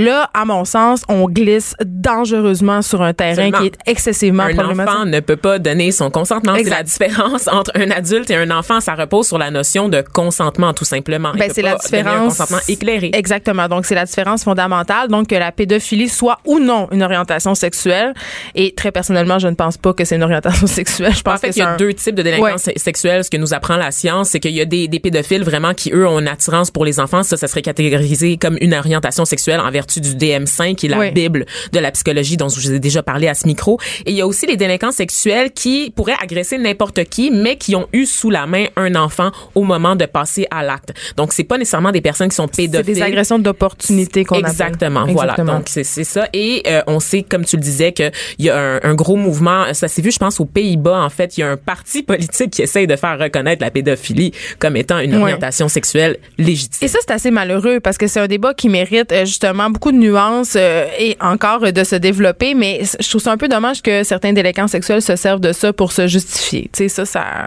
Là, 0.05 0.31
à 0.33 0.45
mon 0.45 0.65
sens, 0.65 1.03
on 1.09 1.27
glisse 1.29 1.75
dangereusement 1.85 2.81
sur 2.83 3.03
un 3.03 3.13
terrain 3.13 3.33
Absolument. 3.49 3.59
qui 3.59 3.67
est 3.67 3.77
excessivement 3.87 4.45
Un 4.45 4.55
problématique. 4.55 4.95
enfant 4.95 5.05
ne 5.05 5.21
peut 5.21 5.37
pas 5.37 5.59
donner 5.59 5.91
son 5.93 6.11
consentement. 6.11 6.55
C'est 6.57 6.71
la 6.71 6.83
différence 6.83 7.49
entre 7.53 7.71
un 7.75 7.91
adulte 7.91 8.31
et 8.31 8.37
un 8.37 8.51
enfant. 8.51 8.81
Ça 8.81 8.95
repose 8.95 9.27
sur 9.29 9.37
la 9.39 9.51
notion 9.51 9.89
de 9.89 10.03
consentement, 10.13 10.73
tout 10.73 10.85
simplement. 10.85 11.33
Ben, 11.37 11.51
c'est 11.55 11.63
la 11.63 11.75
différence. 11.77 12.17
Un 12.17 12.45
consentement 12.45 12.59
éclairé. 12.69 13.11
Exactement. 13.13 13.69
Donc, 13.69 13.85
c'est 13.85 13.95
la 13.95 14.05
différence 14.07 14.45
fondamentale. 14.45 15.09
Donc, 15.09 15.27
que 15.29 15.35
la 15.35 15.53
pédophilie 15.53 16.09
soit 16.09 16.39
ou 16.47 16.59
non 16.61 16.89
une 16.93 17.03
orientation 17.03 17.55
sexuelle. 17.55 18.15
Et 18.55 18.75
très 18.75 18.93
personnellement, 18.93 19.39
je 19.39 19.49
ne 19.49 19.55
pense 19.55 19.77
pas 19.77 19.93
que 19.93 20.05
c'est 20.05 20.17
une 20.17 20.23
orientation 20.23 20.67
sexuelle. 20.67 21.15
Je 21.15 21.23
pense 21.23 21.35
En 21.35 21.39
fait, 21.39 21.51
que 21.51 21.57
il 21.57 21.59
y 21.59 21.63
a 21.63 21.71
un- 21.71 21.77
deux 21.77 21.93
types 21.93 22.15
de 22.15 22.23
délinquance 22.23 22.67
Ouais. 22.67 22.73
se- 22.75 22.81
sexuelle. 22.81 23.23
Ce 23.25 23.31
que 23.31 23.37
nous 23.37 23.53
apprend 23.55 23.77
la 23.77 23.91
science, 23.91 24.31
c'est 24.31 24.41
qu'il 24.41 24.53
y 24.53 24.61
a 24.61 24.65
des, 24.65 24.89
des 24.89 25.01
pédophiles 25.01 25.43
vraiment 25.45 25.75
qui, 25.75 25.91
eux, 25.93 26.07
ont 26.07 26.21
une 26.21 26.29
attirance 26.29 26.71
pour 26.71 26.85
les 26.85 27.01
enfants. 27.01 27.23
Ça, 27.23 27.37
ça 27.37 27.49
serait 27.49 27.63
catégorisé 27.63 28.37
comme 28.39 28.57
une 28.61 28.73
orientation 28.75 29.25
sexuelle 29.25 29.61
en 29.61 29.71
vertu 29.71 29.90
du 29.99 30.15
DM5, 30.15 30.77
qui 30.77 30.87
est 30.87 30.91
la 30.91 30.99
Oui. 30.99 31.11
Bible 31.11 31.47
de 31.73 31.79
la 31.81 31.91
psychologie 31.91 32.37
dont 32.37 32.49
je 32.49 32.61
vous 32.61 32.73
ai 32.73 32.79
déjà 32.79 33.03
parlé 33.03 33.27
à 33.27 33.35
ce 33.35 33.47
micro. 33.47 33.79
Et 34.07 34.11
il 34.11 34.17
y 34.17 34.21
a 34.21 34.27
aussi 34.27 34.47
les 34.47 34.57
délinquants 34.57 34.93
sexuels 34.93 35.51
qui 35.51 35.93
pourraient 35.97 36.17
agresser 36.23 36.59
n'importe 36.59 37.05
qui, 37.05 37.31
mais 37.31 37.57
qui 37.57 37.75
ont 37.75 37.89
eu 37.93 38.07
sous 38.07 38.31
la 38.31 38.47
main 38.47 38.67
un 38.77 38.95
enfant 38.95 39.31
au 39.55 39.65
moment 39.65 39.97
de 39.97 40.05
passer 40.07 40.47
à 40.51 40.63
l'acte. 40.63 40.93
Donc, 41.17 41.33
c'est 41.33 41.45
pas 41.45 41.59
nécessairement 41.59 41.91
des 41.91 42.01
personnes 42.01 42.29
qui 42.29 42.37
sont 42.37 42.47
c'est 42.53 42.63
pédophiles. 42.63 42.95
des 42.95 43.03
agressions 43.03 43.39
d'opportunité 43.39 44.25
qu'on 44.25 44.37
appelle. 44.37 44.51
Exactement, 44.51 45.07
voilà. 45.07 45.33
Exactement. 45.33 45.59
Donc 45.59 45.69
c'est 45.69 45.85
c'est 45.85 46.05
ça 46.05 46.29
et 46.33 46.63
euh, 46.67 46.83
on 46.87 47.01
sait 47.01 47.23
comme 47.23 47.45
tu 47.45 47.57
le 47.57 47.63
disais 47.63 47.93
que 47.93 48.11
il 48.39 48.45
y 48.45 48.51
a 48.51 48.59
un, 48.59 48.81
un 48.83 48.95
gros 48.95 49.17
mouvement, 49.17 49.73
ça 49.73 49.89
s'est 49.89 50.03
vu 50.03 50.11
je 50.11 50.19
pense 50.19 50.41
aux 50.41 50.45
Pays-Bas 50.45 51.01
en 51.01 51.09
fait, 51.11 51.39
il 51.39 51.41
y 51.41 51.45
a 51.45 51.51
un 51.51 51.57
parti 51.57 52.03
politique 52.11 52.51
qui 52.51 52.63
essaye 52.63 52.87
de 52.87 52.97
faire 52.97 53.19
reconnaître 53.19 53.63
la 53.63 53.71
pédophilie 53.71 54.33
comme 54.59 54.77
étant 54.77 54.99
une 54.99 55.15
orientation 55.15 55.69
sexuelle 55.69 56.19
légitime. 56.39 56.85
Et 56.85 56.89
ça, 56.89 56.99
c'est 57.01 57.13
assez 57.13 57.31
malheureux 57.31 57.81
parce 57.81 57.97
que 57.99 58.07
c'est 58.07 58.21
un 58.21 58.27
débat 58.27 58.55
qui 58.55 58.69
mérite 58.69 59.13
euh, 59.13 59.25
justement 59.25 59.71
beaucoup 59.71 59.80
de 59.91 59.97
nuances 59.97 60.55
euh, 60.57 60.85
et 60.99 61.17
encore 61.21 61.61
de 61.73 61.85
se 61.85 61.97
développer. 61.97 62.55
Mais 62.55 62.83
je 63.01 63.09
trouve 63.09 63.21
ça 63.21 63.33
un 63.33 63.37
peu 63.37 63.49
dommage 63.49 63.83
que 63.83 64.03
certains 64.05 64.33
délinquants 64.33 64.69
sexuels 64.69 65.03
se 65.03 65.17
servent 65.17 65.41
de 65.41 65.53
ça 65.53 65.73
pour 65.73 65.93
se 65.93 66.07
justifier. 66.07 66.71
Tu 66.73 66.85
sais, 66.85 66.89
ça, 66.89 67.05
ça, 67.07 67.47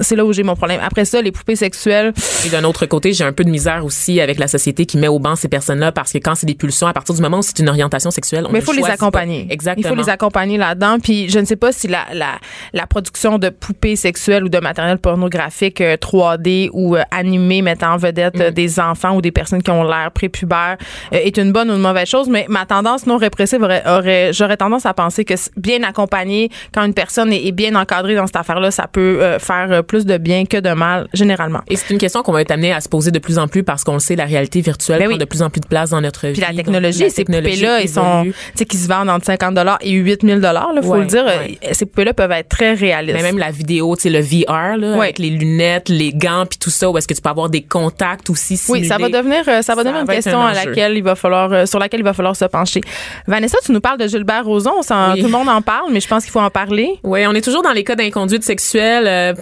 c'est 0.00 0.16
là 0.16 0.24
où 0.24 0.32
j'ai 0.32 0.42
mon 0.42 0.56
problème. 0.56 0.80
Après 0.82 1.04
ça, 1.04 1.20
les 1.22 1.32
poupées 1.32 1.56
sexuelles, 1.56 2.12
Et 2.46 2.48
d'un 2.50 2.64
autre 2.64 2.86
côté, 2.86 3.12
j'ai 3.12 3.24
un 3.24 3.32
peu 3.32 3.44
de 3.44 3.50
misère 3.50 3.84
aussi 3.84 4.20
avec 4.20 4.38
la 4.38 4.48
société 4.48 4.86
qui 4.86 4.98
met 4.98 5.08
au 5.08 5.18
banc 5.18 5.36
ces 5.36 5.48
personnes-là 5.48 5.92
parce 5.92 6.12
que 6.12 6.18
quand 6.18 6.34
c'est 6.34 6.46
des 6.46 6.54
pulsions, 6.54 6.86
à 6.86 6.92
partir 6.92 7.14
du 7.14 7.20
moment 7.22 7.38
où 7.38 7.42
c'est 7.42 7.58
une 7.58 7.68
orientation 7.68 8.10
sexuelle, 8.10 8.44
on 8.48 8.52
mais 8.52 8.60
il 8.60 8.64
faut 8.64 8.72
les 8.72 8.78
choisit 8.80 8.98
pas. 8.98 9.06
accompagner. 9.06 9.46
Exactement. 9.50 9.86
Il 9.86 9.88
faut 9.88 10.02
les 10.02 10.08
accompagner 10.08 10.56
là-dedans. 10.58 10.98
Puis 11.02 11.28
je 11.28 11.38
ne 11.38 11.44
sais 11.44 11.56
pas 11.56 11.72
si 11.72 11.88
la, 11.88 12.04
la, 12.12 12.38
la 12.72 12.86
production 12.86 13.38
de 13.38 13.48
poupées 13.50 13.96
sexuelles 13.96 14.44
ou 14.44 14.48
de 14.48 14.58
matériel 14.58 14.98
pornographique 14.98 15.80
euh, 15.80 15.96
3D 15.96 16.70
ou 16.72 16.96
euh, 16.96 17.02
animé 17.10 17.62
mettant 17.62 17.92
en 17.94 17.96
vedette 17.96 18.36
Mm. 18.36 18.40
euh, 18.42 18.50
des 18.50 18.80
enfants 18.80 19.16
ou 19.16 19.20
des 19.20 19.30
personnes 19.32 19.62
qui 19.62 19.70
ont 19.70 19.82
l'air 19.84 20.10
prépubères 20.12 20.76
euh, 21.12 21.16
est 21.18 21.36
une 21.36 21.52
bonne 21.52 21.65
ou 21.70 21.74
une 21.74 21.80
mauvaise 21.80 22.08
chose. 22.08 22.28
Mais 22.28 22.46
ma 22.48 22.66
tendance 22.66 23.06
non 23.06 23.16
répressive 23.16 23.62
aurait, 23.62 23.82
aurait- 23.86 24.32
j'aurais 24.32 24.56
tendance 24.56 24.86
à 24.86 24.94
penser 24.94 25.24
que 25.24 25.34
bien 25.56 25.82
accompagné, 25.82 26.50
quand 26.74 26.84
une 26.84 26.94
personne 26.94 27.32
est, 27.32 27.46
est 27.46 27.52
bien 27.52 27.74
encadrée 27.74 28.14
dans 28.14 28.26
cette 28.26 28.36
affaire-là, 28.36 28.70
ça 28.70 28.86
peut 28.90 29.18
euh, 29.22 29.38
faire 29.38 29.68
euh, 29.70 29.82
plus 29.82 30.06
de 30.06 30.16
bien 30.18 30.44
que 30.46 30.56
de 30.58 30.70
mal, 30.70 31.08
généralement. 31.12 31.60
Et 31.68 31.76
c'est 31.76 31.92
une 31.92 31.98
question 31.98 32.22
qu'on 32.22 32.32
va 32.32 32.42
être 32.42 32.50
amené 32.50 32.72
à 32.72 32.80
se 32.80 32.88
poser 32.88 33.10
de 33.10 33.18
plus 33.18 33.38
en 33.38 33.48
plus 33.48 33.62
parce 33.62 33.84
qu'on 33.84 33.94
le 33.94 33.98
sait, 33.98 34.16
la 34.16 34.24
réalité 34.24 34.60
virtuelle 34.60 34.98
Ben 34.98 35.04
prend 35.06 35.12
oui. 35.14 35.18
de 35.18 35.24
plus 35.24 35.42
en 35.42 35.50
plus 35.50 35.60
de 35.60 35.66
place 35.66 35.90
dans 35.90 36.00
notre 36.00 36.26
vie. 36.26 36.32
Puis 36.32 36.40
la 36.42 36.48
Donc, 36.48 36.56
technologie, 36.56 37.02
la 37.04 37.10
ces 37.10 37.24
poupées-là, 37.24 37.80
ils 37.80 37.88
sont, 37.88 38.24
tu 38.24 38.32
sais, 38.54 38.64
qui 38.64 38.76
se 38.76 38.88
vendent 38.88 39.10
entre 39.10 39.26
50 39.26 39.56
et 39.82 39.90
8000 39.92 40.40
dollars, 40.40 40.70
faut 40.82 40.92
Ouais, 40.92 40.98
le 41.00 41.06
dire. 41.06 41.24
ouais. 41.24 41.58
euh, 41.64 41.68
Ces 41.72 41.86
poupées-là 41.86 42.14
peuvent 42.14 42.32
être 42.32 42.48
très 42.48 42.74
réalistes. 42.74 43.16
Mais 43.16 43.22
même 43.22 43.38
la 43.38 43.50
vidéo, 43.50 43.94
tu 43.96 44.02
sais, 44.02 44.10
le 44.10 44.20
VR, 44.20 44.76
là, 44.76 44.92
Ouais. 44.96 45.06
avec 45.06 45.18
les 45.18 45.30
lunettes, 45.30 45.88
les 45.88 46.12
gants, 46.12 46.44
puis 46.48 46.58
tout 46.58 46.70
ça, 46.70 46.90
où 46.90 46.96
est-ce 46.98 47.08
que 47.08 47.14
tu 47.14 47.20
peux 47.20 47.30
avoir 47.30 47.48
des 47.48 47.62
contacts 47.62 48.30
aussi 48.30 48.54
Oui, 48.68 48.80
simulés. 48.84 48.88
ça 48.88 48.98
va 48.98 49.08
devenir, 49.08 49.44
ça 49.44 49.52
va 49.52 49.62
Ça 49.62 49.74
devenir 49.84 50.00
une 50.00 50.06
va 50.06 50.14
question 50.14 50.40
un 50.40 50.48
à 50.48 50.54
laquelle 50.54 50.96
il 50.96 51.02
va 51.02 51.14
falloir 51.14 51.52
sur 51.64 51.78
laquelle 51.78 52.00
il 52.00 52.04
va 52.04 52.12
falloir 52.12 52.36
se 52.36 52.44
pencher. 52.44 52.80
Vanessa, 53.26 53.56
tu 53.64 53.72
nous 53.72 53.80
parles 53.80 53.98
de 53.98 54.06
Gilbert 54.06 54.44
Rozon. 54.44 54.72
Oui. 54.80 55.20
Tout 55.20 55.26
le 55.26 55.32
monde 55.32 55.48
en 55.48 55.62
parle, 55.62 55.92
mais 55.92 56.00
je 56.00 56.08
pense 56.08 56.24
qu'il 56.24 56.32
faut 56.32 56.40
en 56.40 56.50
parler. 56.50 56.90
Oui, 57.02 57.26
on 57.26 57.32
est 57.32 57.40
toujours 57.40 57.62
dans 57.62 57.72
les 57.72 57.84
cas 57.84 57.94
d'inconduite 57.94 58.42
sexuelle, 58.44 59.06
euh, 59.06 59.34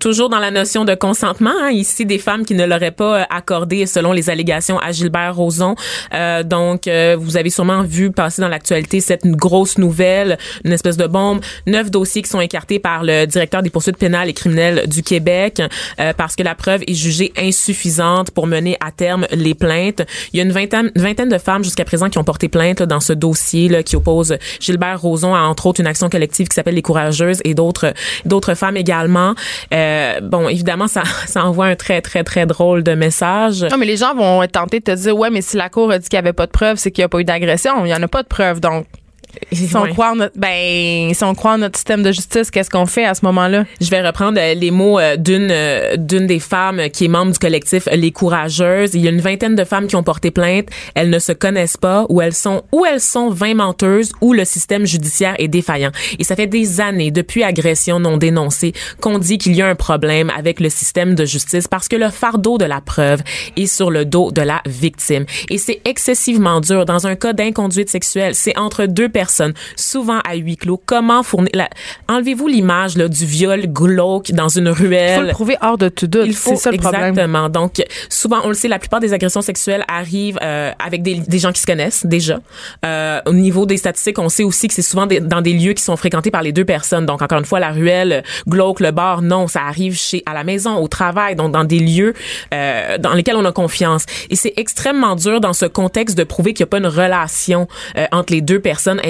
toujours 0.00 0.28
dans 0.28 0.38
la 0.38 0.50
notion 0.50 0.84
de 0.84 0.94
consentement. 0.94 1.52
hein. 1.62 1.70
Ici, 1.70 2.06
des 2.06 2.18
femmes 2.18 2.44
qui 2.44 2.54
ne 2.54 2.64
l'auraient 2.64 2.90
pas 2.90 3.20
euh, 3.20 3.24
accordé 3.30 3.86
selon 3.86 4.12
les 4.12 4.30
allégations 4.30 4.78
à 4.78 4.92
Gilbert 4.92 5.36
Rozon. 5.36 5.74
Euh, 6.14 6.42
donc, 6.42 6.86
euh, 6.86 7.16
vous 7.18 7.36
avez 7.36 7.50
sûrement 7.50 7.82
vu 7.82 8.10
passer 8.10 8.42
dans 8.42 8.48
l'actualité 8.48 9.00
cette 9.00 9.26
grosse 9.26 9.78
nouvelle, 9.78 10.38
une 10.64 10.72
espèce 10.72 10.96
de 10.96 11.06
bombe. 11.06 11.40
Neuf 11.66 11.90
dossiers 11.90 12.22
qui 12.22 12.30
sont 12.30 12.40
écartés 12.40 12.78
par 12.78 13.02
le 13.04 13.26
directeur 13.26 13.62
des 13.62 13.70
poursuites 13.70 13.98
pénales 13.98 14.28
et 14.28 14.32
criminelles 14.32 14.88
du 14.88 15.02
Québec 15.02 15.60
euh, 16.00 16.12
parce 16.16 16.36
que 16.36 16.42
la 16.42 16.54
preuve 16.54 16.82
est 16.86 16.94
jugée 16.94 17.32
insuffisante 17.36 18.30
pour 18.30 18.46
mener 18.46 18.76
à 18.80 18.90
terme 18.90 19.26
les 19.32 19.54
plaintes. 19.54 20.02
Il 20.32 20.38
y 20.38 20.40
a 20.40 20.44
une 20.44 20.52
vingtaine, 20.52 20.90
une 20.94 21.02
vingtaine 21.02 21.28
de 21.28 21.38
femmes 21.38 21.59
jusqu'à 21.62 21.84
présent 21.84 22.08
qui 22.08 22.18
ont 22.18 22.24
porté 22.24 22.48
plainte 22.48 22.80
là, 22.80 22.86
dans 22.86 23.00
ce 23.00 23.12
dossier 23.12 23.68
là, 23.68 23.82
qui 23.82 23.96
oppose 23.96 24.36
Gilbert 24.60 25.00
Rozon 25.00 25.34
à 25.34 25.40
entre 25.40 25.66
autres 25.66 25.80
une 25.80 25.86
action 25.86 26.08
collective 26.08 26.48
qui 26.48 26.54
s'appelle 26.54 26.74
les 26.74 26.82
Courageuses 26.82 27.40
et 27.44 27.54
d'autres 27.54 27.94
d'autres 28.24 28.54
femmes 28.54 28.76
également. 28.76 29.34
Euh, 29.72 30.20
bon, 30.20 30.48
évidemment, 30.48 30.88
ça, 30.88 31.02
ça 31.26 31.44
envoie 31.44 31.66
un 31.66 31.76
très 31.76 32.00
très 32.00 32.24
très 32.24 32.46
drôle 32.46 32.82
de 32.82 32.94
message. 32.94 33.64
Non, 33.70 33.78
mais 33.78 33.86
les 33.86 33.96
gens 33.96 34.14
vont 34.14 34.46
tentés 34.46 34.80
de 34.80 34.84
te 34.84 34.94
dire, 34.94 35.16
ouais, 35.16 35.30
mais 35.30 35.42
si 35.42 35.56
la 35.56 35.68
cour 35.68 35.90
a 35.90 35.98
dit 35.98 36.08
qu'il 36.08 36.16
n'y 36.16 36.26
avait 36.26 36.32
pas 36.32 36.46
de 36.46 36.52
preuves, 36.52 36.76
c'est 36.76 36.90
qu'il 36.90 37.02
n'y 37.02 37.06
a 37.06 37.08
pas 37.08 37.20
eu 37.20 37.24
d'agression. 37.24 37.84
Il 37.84 37.88
n'y 37.88 37.94
en 37.94 38.02
a 38.02 38.08
pas 38.08 38.22
de 38.22 38.28
preuves. 38.28 38.60
Donc, 38.60 38.86
si 39.52 39.74
on 39.76 39.82
Ouais. 39.82 39.90
croit 39.90 40.12
en 40.12 40.16
notre, 40.16 40.38
ben, 40.38 41.14
si 41.14 41.24
on 41.24 41.34
croit 41.34 41.52
en 41.54 41.58
notre 41.58 41.76
système 41.76 42.02
de 42.02 42.12
justice, 42.12 42.50
qu'est-ce 42.50 42.70
qu'on 42.70 42.86
fait 42.86 43.04
à 43.04 43.14
ce 43.14 43.24
moment-là? 43.24 43.64
Je 43.80 43.88
vais 43.90 44.00
reprendre 44.06 44.38
euh, 44.40 44.54
les 44.54 44.70
mots 44.70 44.98
euh, 44.98 45.16
d'une 45.16 45.48
euh, 45.50 45.96
d'une 45.96 46.26
des 46.26 46.38
femmes 46.40 46.88
qui 46.92 47.04
est 47.06 47.08
membre 47.08 47.32
du 47.32 47.38
collectif 47.38 47.88
Les 47.92 48.10
Courageuses. 48.12 48.94
Il 48.94 49.00
y 49.02 49.08
a 49.08 49.10
une 49.10 49.20
vingtaine 49.20 49.54
de 49.54 49.64
femmes 49.64 49.86
qui 49.86 49.96
ont 49.96 50.02
porté 50.02 50.30
plainte. 50.30 50.66
Elles 50.94 51.10
ne 51.10 51.18
se 51.18 51.32
connaissent 51.32 51.76
pas 51.76 52.06
ou 52.08 52.20
elles 52.20 52.34
sont 52.34 52.62
ou 52.72 52.84
elles 52.84 53.00
sont 53.00 53.30
vingt 53.30 53.54
menteuses 53.54 54.12
ou 54.20 54.32
le 54.32 54.44
système 54.44 54.86
judiciaire 54.86 55.34
est 55.38 55.48
défaillant. 55.48 55.90
Et 56.18 56.24
ça 56.24 56.36
fait 56.36 56.46
des 56.46 56.80
années 56.80 57.10
depuis 57.10 57.42
agression 57.42 57.98
non 58.00 58.16
dénoncée 58.16 58.72
qu'on 59.00 59.18
dit 59.18 59.38
qu'il 59.38 59.54
y 59.54 59.62
a 59.62 59.66
un 59.66 59.74
problème 59.74 60.30
avec 60.36 60.60
le 60.60 60.70
système 60.70 61.14
de 61.14 61.24
justice 61.24 61.68
parce 61.68 61.88
que 61.88 61.96
le 61.96 62.10
fardeau 62.10 62.58
de 62.58 62.64
la 62.64 62.80
preuve 62.80 63.22
est 63.56 63.66
sur 63.66 63.90
le 63.90 64.04
dos 64.04 64.30
de 64.30 64.42
la 64.42 64.62
victime. 64.66 65.24
Et 65.48 65.58
c'est 65.58 65.80
excessivement 65.84 66.60
dur 66.60 66.84
dans 66.84 67.06
un 67.06 67.16
cas 67.16 67.32
d'inconduite 67.32 67.88
sexuelle. 67.90 68.34
C'est 68.34 68.56
entre 68.58 68.86
deux 68.86 69.08
personnes, 69.08 69.19
souvent 69.76 70.20
à 70.28 70.34
huis 70.36 70.56
clos. 70.56 70.80
Comment 70.84 71.22
fournir 71.22 71.50
la... 71.54 71.68
Enlevez-vous 72.08 72.46
l'image 72.48 72.96
là, 72.96 73.08
du 73.08 73.24
viol 73.26 73.66
glauque 73.66 74.32
dans 74.32 74.48
une 74.48 74.66
Il 74.66 74.74
faut 74.74 74.82
le 74.82 74.88
ruelle. 74.88 75.30
prouver 75.30 75.56
hors 75.62 75.78
de 75.78 75.88
tout 75.88 76.06
doute. 76.06 76.24
Il 76.26 76.34
faut 76.34 76.50
c'est 76.50 76.56
ça 76.56 76.70
le 76.70 76.78
problème. 76.78 77.10
exactement. 77.10 77.48
Donc 77.48 77.82
souvent 78.08 78.38
on 78.44 78.48
le 78.48 78.54
sait, 78.54 78.68
la 78.68 78.78
plupart 78.78 79.00
des 79.00 79.12
agressions 79.12 79.42
sexuelles 79.42 79.84
arrivent 79.88 80.38
euh, 80.42 80.70
avec 80.84 81.02
des, 81.02 81.16
des 81.20 81.38
gens 81.38 81.52
qui 81.52 81.60
se 81.60 81.66
connaissent 81.66 82.04
déjà. 82.06 82.40
Euh, 82.84 83.20
au 83.26 83.32
niveau 83.32 83.66
des 83.66 83.76
statistiques, 83.76 84.18
on 84.18 84.28
sait 84.28 84.44
aussi 84.44 84.68
que 84.68 84.74
c'est 84.74 84.82
souvent 84.82 85.06
des- 85.06 85.20
dans 85.20 85.40
des 85.40 85.52
lieux 85.52 85.72
qui 85.72 85.82
sont 85.82 85.96
fréquentés 85.96 86.30
par 86.30 86.42
les 86.42 86.52
deux 86.52 86.64
personnes. 86.64 87.06
Donc 87.06 87.22
encore 87.22 87.38
une 87.38 87.44
fois, 87.44 87.60
la 87.60 87.70
ruelle, 87.70 88.22
glauque, 88.48 88.80
le 88.80 88.90
bar, 88.90 89.22
non, 89.22 89.46
ça 89.48 89.62
arrive 89.62 89.96
chez 89.96 90.22
à 90.26 90.34
la 90.34 90.44
maison, 90.44 90.76
au 90.76 90.88
travail, 90.88 91.36
donc 91.36 91.52
dans 91.52 91.64
des 91.64 91.78
lieux 91.78 92.14
euh, 92.54 92.98
dans 92.98 93.12
lesquels 93.14 93.36
on 93.36 93.44
a 93.44 93.52
confiance. 93.52 94.04
Et 94.30 94.36
c'est 94.36 94.54
extrêmement 94.56 95.16
dur 95.16 95.40
dans 95.40 95.52
ce 95.52 95.66
contexte 95.66 96.16
de 96.16 96.24
prouver 96.24 96.52
qu'il 96.54 96.64
n'y 96.64 96.68
a 96.68 96.70
pas 96.70 96.78
une 96.78 96.86
relation 96.86 97.68
euh, 97.96 98.06
entre 98.12 98.32
les 98.32 98.40
deux 98.40 98.60
personnes 98.60 99.00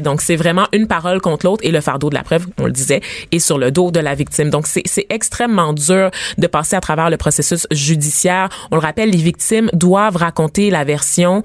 Donc 0.00 0.20
c'est 0.20 0.36
vraiment 0.36 0.66
une 0.72 0.86
parole 0.86 1.20
contre 1.20 1.46
l'autre 1.46 1.64
et 1.64 1.70
le 1.70 1.80
fardeau 1.80 2.10
de 2.10 2.14
la 2.14 2.22
preuve, 2.22 2.46
on 2.58 2.66
le 2.66 2.72
disait, 2.72 3.00
est 3.32 3.38
sur 3.38 3.58
le 3.58 3.70
dos 3.70 3.90
de 3.90 4.00
la 4.00 4.14
victime. 4.14 4.50
Donc 4.50 4.66
c'est 4.66 5.06
extrêmement 5.08 5.72
dur 5.72 6.10
de 6.36 6.46
passer 6.46 6.76
à 6.76 6.80
travers 6.80 7.10
le 7.10 7.16
processus 7.16 7.66
judiciaire. 7.70 8.48
On 8.70 8.76
le 8.76 8.82
rappelle, 8.82 9.10
les 9.10 9.18
victimes 9.18 9.70
doivent 9.72 10.16
raconter 10.16 10.70
la 10.70 10.84
version 10.84 11.42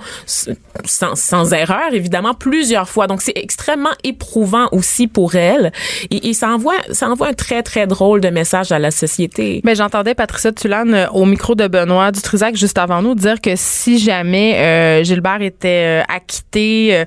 sans, 0.85 1.53
erreur, 1.53 1.93
évidemment, 1.93 2.33
plusieurs 2.33 2.89
fois. 2.89 3.07
Donc 3.07 3.21
c'est 3.21 3.33
extrêmement 3.35 3.93
éprouvant 4.03 4.67
aussi 4.71 5.07
pour 5.07 5.35
elles 5.35 5.71
et, 6.09 6.33
ça 6.33 6.49
envoie 6.49 6.73
ça 6.91 7.09
envoie 7.09 7.27
un 7.27 7.33
très 7.33 7.61
très 7.61 7.85
drôle 7.85 8.19
de 8.19 8.29
message 8.29 8.71
à 8.71 8.79
la 8.79 8.89
société. 8.89 9.61
Ben, 9.63 9.75
j'entendais 9.75 10.15
Patricia 10.15 10.51
Tulane 10.51 10.93
euh, 10.93 11.09
au 11.11 11.25
micro 11.25 11.53
de 11.53 11.67
Benoît 11.67 12.11
Dutrisac 12.11 12.55
juste 12.55 12.79
avant 12.79 13.01
nous 13.01 13.13
dire 13.13 13.39
que 13.39 13.51
si 13.55 13.99
jamais 13.99 14.57
euh, 14.57 15.03
Gilbert 15.03 15.41
était 15.41 16.01
euh, 16.01 16.03
acquitté, 16.09 17.03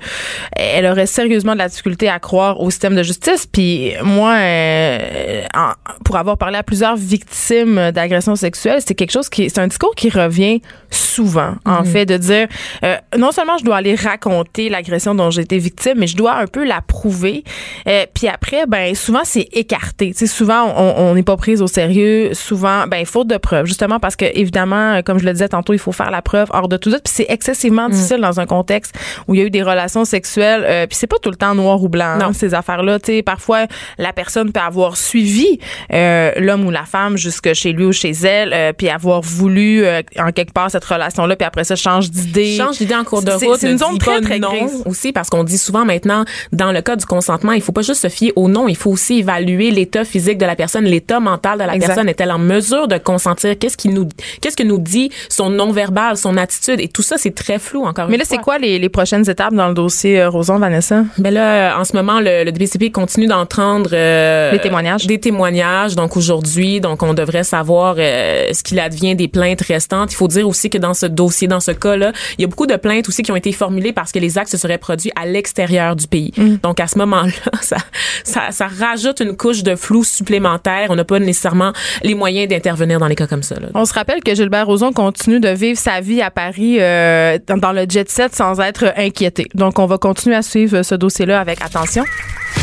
elle 0.52 0.86
aurait 0.86 0.95
sérieusement 1.04 1.52
de 1.52 1.58
la 1.58 1.68
difficulté 1.68 2.08
à 2.08 2.18
croire 2.18 2.60
au 2.60 2.70
système 2.70 2.96
de 2.96 3.02
justice. 3.02 3.46
Puis 3.46 3.92
moi, 4.02 4.34
euh, 4.36 5.42
en- 5.54 5.72
pour 6.04 6.16
avoir 6.16 6.38
parlé 6.38 6.56
à 6.56 6.62
plusieurs 6.62 6.96
victimes 6.96 7.90
d'agressions 7.90 8.36
sexuelles, 8.36 8.80
c'est 8.86 8.94
quelque 8.94 9.10
chose 9.12 9.28
qui, 9.28 9.50
c'est 9.50 9.58
un 9.60 9.66
discours 9.66 9.94
qui 9.94 10.08
revient 10.08 10.62
souvent. 10.90 11.54
En 11.64 11.84
fait, 11.84 12.06
de 12.06 12.16
dire 12.16 12.46
euh, 12.84 12.96
non 13.18 13.32
seulement 13.32 13.58
je 13.58 13.64
dois 13.64 13.76
aller 13.76 13.94
raconter 13.94 14.68
l'agression 14.68 15.14
dont 15.14 15.30
j'ai 15.30 15.42
été 15.42 15.58
victime, 15.58 15.94
mais 15.98 16.06
je 16.06 16.16
dois 16.16 16.34
un 16.36 16.46
peu 16.46 16.64
la 16.64 16.80
prouver. 16.80 17.44
Euh, 17.88 18.06
puis 18.14 18.28
après, 18.28 18.66
ben 18.66 18.94
souvent 18.94 19.22
c'est 19.24 19.48
écarté. 19.52 20.12
Tu 20.12 20.18
sais, 20.18 20.26
souvent 20.26 20.72
on 20.76 21.14
n'est 21.14 21.22
pas 21.22 21.36
prise 21.36 21.60
au 21.62 21.66
sérieux. 21.66 22.32
Souvent, 22.34 22.86
ben 22.86 23.04
faute 23.04 23.26
de 23.28 23.36
preuves, 23.36 23.66
justement 23.66 23.98
parce 23.98 24.16
que 24.16 24.24
évidemment, 24.34 25.02
comme 25.02 25.18
je 25.18 25.24
le 25.24 25.32
disais 25.32 25.48
tantôt, 25.48 25.72
il 25.72 25.78
faut 25.78 25.92
faire 25.92 26.10
la 26.10 26.22
preuve 26.22 26.48
hors 26.52 26.68
de 26.68 26.76
tout 26.76 26.90
doute. 26.90 27.02
Puis 27.04 27.12
c'est 27.16 27.26
excessivement 27.28 27.88
difficile 27.88 28.18
dans 28.20 28.38
un 28.40 28.46
contexte 28.46 28.94
où 29.26 29.34
il 29.34 29.40
y 29.40 29.42
a 29.42 29.46
eu 29.46 29.50
des 29.50 29.62
relations 29.62 30.04
sexuelles. 30.04 30.85
Euh, 30.86 30.88
puis 30.88 30.96
c'est 30.96 31.06
pas 31.06 31.16
tout 31.20 31.30
le 31.30 31.36
temps 31.36 31.54
noir 31.54 31.82
ou 31.82 31.88
blanc 31.88 32.16
Non. 32.18 32.26
hein, 32.26 32.32
ces 32.32 32.54
affaires-là. 32.54 32.98
Tu 32.98 33.12
sais, 33.16 33.22
parfois 33.22 33.66
la 33.98 34.12
personne 34.12 34.52
peut 34.52 34.60
avoir 34.60 34.96
suivi 34.96 35.58
euh, 35.92 36.32
l'homme 36.36 36.66
ou 36.66 36.70
la 36.70 36.84
femme 36.84 37.16
jusque 37.16 37.52
chez 37.54 37.72
lui 37.72 37.84
ou 37.84 37.92
chez 37.92 38.10
elle, 38.10 38.52
euh, 38.52 38.72
puis 38.72 38.88
avoir 38.88 39.20
voulu 39.20 39.84
euh, 39.84 40.02
en 40.18 40.32
quelque 40.32 40.52
part 40.52 40.70
cette 40.70 40.84
relation-là, 40.84 41.36
puis 41.36 41.46
après 41.46 41.64
ça 41.64 41.76
change 41.76 42.10
d'idée. 42.10 42.56
change 42.56 42.78
d'idée 42.78 42.94
en 42.94 43.04
cours 43.04 43.22
de 43.22 43.30
C'est- 43.38 43.46
route. 43.46 43.58
C'est 43.58 43.66
ne 43.68 43.72
une 43.72 43.78
zone 43.78 43.98
très 43.98 44.20
très 44.20 44.38
non 44.38 44.50
grise. 44.50 44.82
aussi 44.86 45.12
parce 45.12 45.28
qu'on 45.30 45.44
dit 45.44 45.58
souvent 45.58 45.84
maintenant 45.84 46.24
dans 46.52 46.72
le 46.72 46.80
cas 46.82 46.96
du 46.96 47.04
consentement, 47.06 47.52
il 47.52 47.62
faut 47.62 47.72
pas 47.72 47.82
juste 47.82 48.02
se 48.02 48.08
fier 48.08 48.32
au 48.36 48.48
non, 48.48 48.68
il 48.68 48.76
faut 48.76 48.90
aussi 48.90 49.18
évaluer 49.18 49.70
l'état 49.70 50.04
physique 50.04 50.38
de 50.38 50.46
la 50.46 50.56
personne, 50.56 50.84
l'état 50.84 51.20
mental 51.20 51.58
de 51.58 51.64
la 51.64 51.74
Exact. 51.74 51.88
personne. 51.88 52.08
Est-elle 52.08 52.30
en 52.32 52.38
mesure 52.38 52.88
de 52.88 52.98
consentir? 52.98 53.58
Qu'est-ce 53.58 53.76
qu'il 53.76 53.92
nous, 53.94 54.08
qu'est-ce 54.40 54.56
que 54.56 54.62
nous 54.62 54.78
dit 54.78 55.10
son 55.28 55.50
non 55.50 55.72
verbal, 55.72 56.16
son 56.16 56.36
attitude? 56.36 56.80
Et 56.80 56.88
tout 56.88 57.02
ça, 57.02 57.16
c'est 57.18 57.34
très 57.34 57.58
flou 57.58 57.84
encore. 57.84 58.06
Mais 58.08 58.14
une 58.14 58.18
là, 58.20 58.24
c'est 58.28 58.38
quoi 58.38 58.58
les, 58.58 58.78
les 58.78 58.88
prochaines 58.88 59.28
étapes 59.28 59.54
dans 59.54 59.68
le 59.68 59.74
dossier 59.74 60.20
euh, 60.20 60.28
Roson, 60.30 60.58
Vanessa? 60.76 61.04
Ben 61.16 61.32
là, 61.32 61.76
euh, 61.76 61.80
en 61.80 61.84
ce 61.84 61.96
moment, 61.96 62.20
le, 62.20 62.44
le 62.44 62.52
DPCP 62.52 62.90
continue 62.90 63.26
d'entendre 63.26 63.90
euh, 63.92 64.52
Des 64.52 64.58
témoignages. 64.58 65.06
Des 65.06 65.18
témoignages. 65.18 65.94
Donc 65.94 66.16
aujourd'hui, 66.16 66.80
donc 66.80 67.02
on 67.02 67.14
devrait 67.14 67.44
savoir 67.44 67.96
euh, 67.98 68.50
ce 68.52 68.62
qu'il 68.62 68.78
advient 68.78 69.14
des 69.16 69.28
plaintes 69.28 69.62
restantes. 69.62 70.12
Il 70.12 70.16
faut 70.16 70.28
dire 70.28 70.46
aussi 70.46 70.68
que 70.68 70.76
dans 70.76 70.92
ce 70.92 71.06
dossier, 71.06 71.48
dans 71.48 71.60
ce 71.60 71.70
cas-là, 71.70 72.12
il 72.38 72.42
y 72.42 72.44
a 72.44 72.48
beaucoup 72.48 72.66
de 72.66 72.76
plaintes 72.76 73.08
aussi 73.08 73.22
qui 73.22 73.32
ont 73.32 73.36
été 73.36 73.52
formulées 73.52 73.92
parce 73.92 74.12
que 74.12 74.18
les 74.18 74.36
actes 74.36 74.50
se 74.50 74.58
seraient 74.58 74.76
produits 74.76 75.10
à 75.16 75.24
l'extérieur 75.24 75.96
du 75.96 76.06
pays. 76.06 76.32
Mm. 76.36 76.56
Donc 76.62 76.78
à 76.78 76.86
ce 76.86 76.98
moment-là, 76.98 77.30
ça, 77.62 77.76
ça, 78.24 78.50
ça 78.50 78.66
rajoute 78.66 79.20
une 79.20 79.34
couche 79.34 79.62
de 79.62 79.76
flou 79.76 80.04
supplémentaire. 80.04 80.88
On 80.90 80.94
n'a 80.96 81.04
pas 81.04 81.18
nécessairement 81.18 81.72
les 82.02 82.14
moyens 82.14 82.48
d'intervenir 82.48 82.98
dans 82.98 83.08
les 83.08 83.16
cas 83.16 83.26
comme 83.26 83.42
ça. 83.42 83.54
là. 83.54 83.68
On 83.74 83.86
se 83.86 83.94
rappelle 83.94 84.22
que 84.22 84.34
Gilbert 84.34 84.66
Rozon 84.66 84.92
continue 84.92 85.40
de 85.40 85.48
vivre 85.48 85.78
sa 85.78 86.00
vie 86.00 86.20
à 86.20 86.30
Paris 86.30 86.76
euh, 86.80 87.38
dans, 87.46 87.56
dans 87.56 87.72
le 87.72 87.86
jet 87.88 88.10
set 88.10 88.34
sans 88.34 88.60
être 88.60 88.92
inquiété. 88.96 89.46
Donc, 89.54 89.78
on 89.78 89.86
va 89.86 89.96
continuer 89.96 90.36
à 90.36 90.42
suivre 90.42 90.65
ce 90.68 90.94
dossier-là 90.94 91.40
avec 91.40 91.62
attention. 91.62 92.04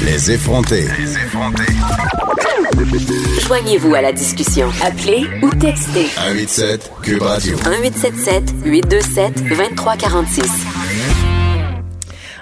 Les 0.06 0.32
effrontés. 0.32 0.88
Joignez-vous 3.48 3.96
à 3.96 4.02
la 4.02 4.12
discussion. 4.12 4.70
Appelez 4.84 5.26
ou 5.42 5.50
textez 5.52 6.06
187 6.08 6.92
Cube 7.02 7.22
Radio. 7.22 7.56
1877 7.58 8.54
827 8.66 9.50
2346. 9.50 10.52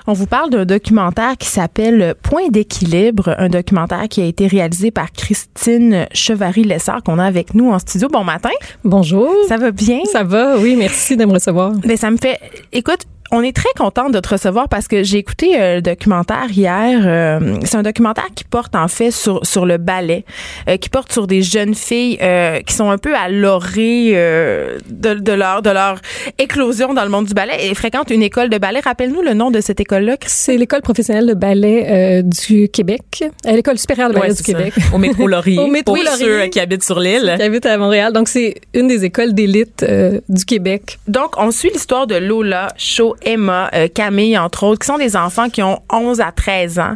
On 0.08 0.14
vous 0.14 0.26
parle 0.26 0.50
d'un 0.50 0.66
documentaire 0.66 1.38
qui 1.38 1.48
s'appelle 1.48 2.16
Point 2.24 2.50
d'équilibre, 2.50 3.36
un 3.38 3.50
documentaire 3.50 4.08
qui 4.10 4.22
a 4.22 4.26
été 4.26 4.48
réalisé 4.48 4.90
par 4.90 5.12
Christine 5.12 6.08
Chevary-Lessard 6.14 7.04
qu'on 7.04 7.20
a 7.20 7.26
avec 7.26 7.54
nous 7.54 7.72
en 7.72 7.78
studio. 7.78 8.08
Bon 8.08 8.24
matin. 8.24 8.50
Bonjour. 8.84 9.32
Ça 9.48 9.58
va 9.58 9.70
bien? 9.70 10.00
Ça 10.12 10.24
va, 10.24 10.58
oui, 10.58 10.76
merci 10.76 11.18
de 11.18 11.26
me 11.26 11.34
recevoir. 11.34 11.74
Ben, 11.74 11.98
ça 11.98 12.10
me 12.10 12.18
fait. 12.18 12.40
Écoute, 12.72 13.06
on 13.32 13.42
est 13.42 13.56
très 13.56 13.70
contente 13.78 14.12
de 14.14 14.20
te 14.20 14.30
recevoir 14.30 14.68
parce 14.70 14.88
que 14.88 15.04
j'ai 15.04 15.18
écouté 15.18 15.60
euh, 15.60 15.76
le 15.76 15.82
documentaire 15.82 16.48
hier. 16.52 17.02
Euh, 17.06 17.58
c'est 17.64 17.78
un 17.78 17.84
documentaire 17.84 18.28
qui 18.36 18.44
porte 18.44 18.76
en 18.76 18.88
fait 18.88 19.12
sur 19.12 19.46
sur 19.46 19.66
le 19.66 19.78
ballet, 19.78 20.26
euh, 20.70 20.78
qui 20.78 20.90
porte 20.90 21.12
sur 21.12 21.28
des 21.28 21.42
jeunes 21.42 21.76
filles 21.76 22.18
euh, 22.22 22.60
qui 22.62 22.74
sont 22.74 22.90
un 22.90 22.98
peu 22.98 23.16
à 23.16 23.30
l'orée 23.30 24.12
euh, 24.16 24.78
de, 24.90 25.14
de 25.14 25.32
leur 25.32 25.62
de 25.62 25.70
leur 25.70 26.00
éclosion 26.38 26.94
dans 26.94 27.04
le 27.04 27.10
monde 27.10 27.26
du 27.26 27.34
ballet 27.34 27.54
et 27.70 27.74
fréquentent 27.76 28.10
une 28.10 28.24
école 28.24 28.50
de 28.50 28.58
ballet. 28.58 28.80
Rappelle-nous 28.84 29.22
le 29.22 29.34
nom 29.34 29.52
de 29.52 29.62
cette 29.62 29.80
école-là. 29.80 30.18
C'est 30.26 30.58
l'école 30.58 30.82
professionnelle 30.82 31.28
de 31.28 31.34
ballet 31.34 31.88
euh, 31.90 32.22
du 32.24 32.70
Québec, 32.70 33.02
euh, 33.24 33.52
l'école 33.52 33.78
supérieure 33.78 34.10
de 34.10 34.14
ballet 34.16 34.28
Ouais, 34.30 34.36
du 34.36 34.44
ça. 34.44 34.44
Québec. 34.44 34.74
Au 34.94 34.98
métro 34.98 35.28
Laurier. 35.28 35.58
Au 35.60 35.68
métro 35.68 35.96
pour 35.96 36.04
Laurier. 36.04 36.26
ceux 36.26 36.46
qui 36.48 36.60
habitent 36.60 36.84
sur 36.84 37.00
l'île. 37.00 37.34
qui 37.38 37.44
habite 37.44 37.66
à 37.66 37.78
Montréal. 37.78 38.14
Donc, 38.14 38.28
c'est 38.28 38.56
une 38.74 38.88
des 38.88 39.06
écoles 39.06 39.34
d'élite 39.34 39.84
euh, 39.84 40.20
du 40.30 40.46
Québec. 40.46 41.00
Donc, 41.08 41.36
on 41.38 41.52
suit 41.52 41.70
l'histoire 41.74 42.08
de 42.08 42.16
Lola 42.16 42.68
Shaw 42.78 43.16
Emma, 43.24 43.70
euh, 43.74 43.88
Camille, 43.94 44.38
entre 44.38 44.64
autres, 44.64 44.80
qui 44.80 44.88
sont 44.88 44.98
des 44.98 45.16
enfants 45.16 45.50
qui 45.50 45.62
ont 45.64 45.82
11 45.92 46.22
à 46.22 46.32
13 46.32 46.80
ans 46.80 46.96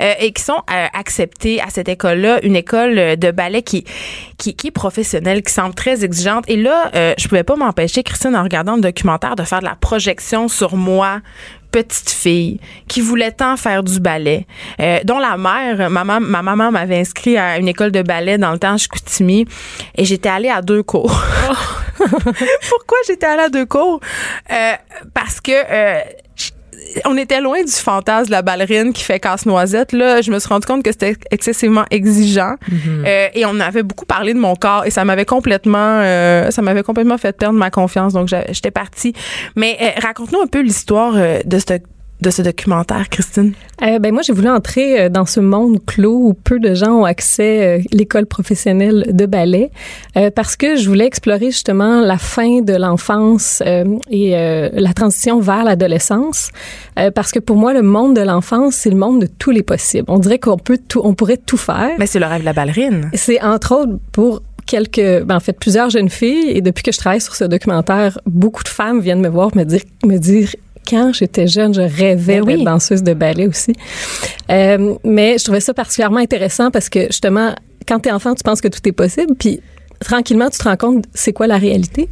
euh, 0.00 0.12
et 0.20 0.32
qui 0.32 0.42
sont 0.42 0.62
euh, 0.72 0.86
acceptés 0.92 1.60
à 1.60 1.68
cette 1.70 1.88
école-là, 1.88 2.40
une 2.44 2.56
école 2.56 2.98
euh, 2.98 3.16
de 3.16 3.30
ballet 3.30 3.62
qui, 3.62 3.84
qui, 4.38 4.54
qui 4.54 4.68
est 4.68 4.70
professionnelle, 4.72 5.42
qui 5.42 5.52
semble 5.52 5.74
très 5.74 6.04
exigeante. 6.04 6.44
Et 6.48 6.56
là, 6.56 6.90
euh, 6.94 7.14
je 7.18 7.28
pouvais 7.28 7.44
pas 7.44 7.56
m'empêcher, 7.56 8.02
Christine, 8.02 8.34
en 8.36 8.42
regardant 8.42 8.76
le 8.76 8.82
documentaire, 8.82 9.36
de 9.36 9.42
faire 9.44 9.60
de 9.60 9.64
la 9.66 9.76
projection 9.76 10.48
sur 10.48 10.76
moi 10.76 11.20
petite 11.70 12.10
fille 12.10 12.60
qui 12.86 13.00
voulait 13.00 13.32
tant 13.32 13.56
faire 13.56 13.82
du 13.82 13.98
ballet, 13.98 14.46
euh, 14.80 15.00
dont 15.02 15.18
la 15.18 15.36
mère, 15.36 15.90
ma, 15.90 16.04
mam- 16.04 16.24
ma 16.24 16.40
maman 16.40 16.70
m'avait 16.70 17.00
inscrit 17.00 17.36
à 17.36 17.58
une 17.58 17.66
école 17.66 17.90
de 17.90 18.00
ballet 18.02 18.38
dans 18.38 18.52
le 18.52 18.60
temps 18.60 18.74
à 18.74 18.76
Chicoutimi 18.76 19.44
et 19.96 20.04
j'étais 20.04 20.28
allée 20.28 20.50
à 20.50 20.62
deux 20.62 20.84
cours. 20.84 21.20
Pourquoi 22.68 22.98
j'étais 23.06 23.26
à 23.26 23.48
deux 23.48 23.66
cours? 23.66 24.00
Euh, 24.50 24.72
parce 25.12 25.40
que 25.40 25.52
euh, 25.52 26.00
on 27.04 27.16
était 27.16 27.40
loin 27.40 27.62
du 27.62 27.72
fantasme 27.72 28.26
de 28.26 28.30
la 28.32 28.42
ballerine 28.42 28.92
qui 28.92 29.02
fait 29.02 29.20
casse-noisette. 29.20 29.92
Là, 29.92 30.20
je 30.20 30.30
me 30.30 30.38
suis 30.38 30.48
rendu 30.48 30.66
compte 30.66 30.82
que 30.82 30.92
c'était 30.92 31.16
excessivement 31.30 31.84
exigeant. 31.90 32.54
Euh, 33.06 33.28
et 33.34 33.44
on 33.46 33.58
avait 33.60 33.82
beaucoup 33.82 34.06
parlé 34.06 34.34
de 34.34 34.38
mon 34.38 34.54
corps 34.54 34.84
et 34.84 34.90
ça 34.90 35.04
m'avait 35.04 35.24
complètement, 35.24 36.00
euh, 36.02 36.50
ça 36.50 36.62
m'avait 36.62 36.82
complètement 36.82 37.18
fait 37.18 37.36
perdre 37.36 37.58
ma 37.58 37.70
confiance. 37.70 38.12
Donc, 38.12 38.28
j'étais 38.28 38.70
partie. 38.70 39.14
Mais 39.56 39.76
euh, 39.80 40.00
raconte-nous 40.00 40.40
un 40.40 40.46
peu 40.46 40.60
l'histoire 40.60 41.14
euh, 41.16 41.40
de 41.44 41.58
ce 41.58 41.64
de 42.24 42.30
ce 42.30 42.42
documentaire, 42.42 43.08
Christine? 43.10 43.52
Euh, 43.82 43.98
ben 43.98 44.12
moi, 44.12 44.22
j'ai 44.22 44.32
voulu 44.32 44.48
entrer 44.48 45.00
euh, 45.00 45.08
dans 45.10 45.26
ce 45.26 45.40
monde 45.40 45.78
clos 45.84 46.28
où 46.28 46.32
peu 46.32 46.58
de 46.58 46.74
gens 46.74 47.00
ont 47.00 47.04
accès 47.04 47.74
à 47.74 47.78
l'école 47.94 48.26
professionnelle 48.26 49.10
de 49.10 49.26
ballet 49.26 49.70
euh, 50.16 50.30
parce 50.34 50.56
que 50.56 50.76
je 50.76 50.88
voulais 50.88 51.04
explorer 51.06 51.46
justement 51.46 52.00
la 52.00 52.16
fin 52.16 52.62
de 52.62 52.74
l'enfance 52.74 53.62
euh, 53.66 53.84
et 54.08 54.36
euh, 54.36 54.70
la 54.72 54.94
transition 54.94 55.38
vers 55.40 55.64
l'adolescence 55.64 56.50
euh, 56.98 57.10
parce 57.10 57.30
que 57.30 57.40
pour 57.40 57.56
moi, 57.56 57.74
le 57.74 57.82
monde 57.82 58.16
de 58.16 58.22
l'enfance, 58.22 58.74
c'est 58.76 58.90
le 58.90 58.96
monde 58.96 59.20
de 59.20 59.26
tous 59.26 59.50
les 59.50 59.62
possibles. 59.62 60.06
On 60.08 60.18
dirait 60.18 60.38
qu'on 60.38 60.56
peut 60.56 60.78
tout, 60.88 61.02
on 61.04 61.14
pourrait 61.14 61.36
tout 61.36 61.58
faire. 61.58 61.90
Mais 61.98 62.06
c'est 62.06 62.20
le 62.20 62.26
rêve 62.26 62.40
de 62.40 62.46
la 62.46 62.54
ballerine. 62.54 63.10
C'est 63.12 63.42
entre 63.42 63.72
autres 63.74 63.98
pour 64.12 64.40
quelques, 64.64 65.24
ben 65.24 65.36
en 65.36 65.40
fait 65.40 65.58
plusieurs 65.58 65.90
jeunes 65.90 66.08
filles 66.08 66.50
et 66.50 66.62
depuis 66.62 66.82
que 66.82 66.92
je 66.92 66.96
travaille 66.96 67.20
sur 67.20 67.34
ce 67.34 67.44
documentaire, 67.44 68.18
beaucoup 68.24 68.62
de 68.62 68.68
femmes 68.68 69.00
viennent 69.00 69.20
me 69.20 69.28
voir 69.28 69.54
me 69.54 69.64
dire 69.64 69.82
me 70.04 70.16
dire 70.16 70.48
quand 70.88 71.12
j'étais 71.12 71.46
jeune, 71.46 71.74
je 71.74 71.80
rêvais 71.80 72.40
Ben 72.40 72.44
oui. 72.44 72.56
d'être 72.56 72.64
danseuse 72.64 73.02
de 73.02 73.14
ballet 73.14 73.46
aussi. 73.46 73.72
Euh, 74.50 74.94
mais 75.04 75.38
je 75.38 75.44
trouvais 75.44 75.60
ça 75.60 75.74
particulièrement 75.74 76.18
intéressant 76.18 76.70
parce 76.70 76.88
que 76.88 77.06
justement, 77.06 77.54
quand 77.86 78.00
t'es 78.00 78.12
enfant, 78.12 78.34
tu 78.34 78.42
penses 78.42 78.60
que 78.60 78.68
tout 78.68 78.86
est 78.86 78.92
possible, 78.92 79.34
puis 79.38 79.60
tranquillement, 80.00 80.50
tu 80.50 80.58
te 80.58 80.64
rends 80.64 80.76
compte 80.76 81.04
c'est 81.14 81.32
quoi 81.32 81.46
la 81.46 81.56
réalité. 81.56 82.08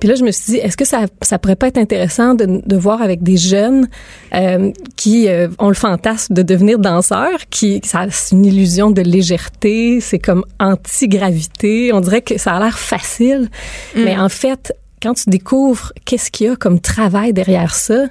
Puis 0.00 0.08
là, 0.08 0.14
je 0.14 0.24
me 0.24 0.30
suis 0.30 0.52
dit, 0.52 0.56
est-ce 0.58 0.76
que 0.76 0.84
ça, 0.84 1.06
ça 1.22 1.38
pourrait 1.38 1.56
pas 1.56 1.68
être 1.68 1.78
intéressant 1.78 2.34
de, 2.34 2.60
de 2.64 2.76
voir 2.76 3.02
avec 3.02 3.22
des 3.22 3.36
jeunes 3.36 3.88
euh, 4.34 4.72
qui 4.96 5.28
euh, 5.28 5.48
ont 5.58 5.68
le 5.68 5.74
fantasme 5.74 6.34
de 6.34 6.42
devenir 6.42 6.78
danseurs, 6.78 7.46
qui 7.50 7.80
ça 7.84 8.06
c'est 8.10 8.34
une 8.34 8.44
illusion 8.44 8.90
de 8.90 9.02
légèreté, 9.02 10.00
c'est 10.00 10.18
comme 10.18 10.44
anti-gravité. 10.58 11.92
On 11.92 12.00
dirait 12.00 12.22
que 12.22 12.38
ça 12.38 12.54
a 12.54 12.60
l'air 12.60 12.78
facile, 12.78 13.48
mais 13.94 14.18
en 14.18 14.28
fait, 14.28 14.72
quand 15.02 15.14
tu 15.14 15.30
découvres 15.30 15.92
qu'est-ce 16.04 16.30
qu'il 16.30 16.46
y 16.46 16.50
a 16.50 16.56
comme 16.56 16.80
travail 16.80 17.32
derrière 17.32 17.74
ça, 17.74 18.04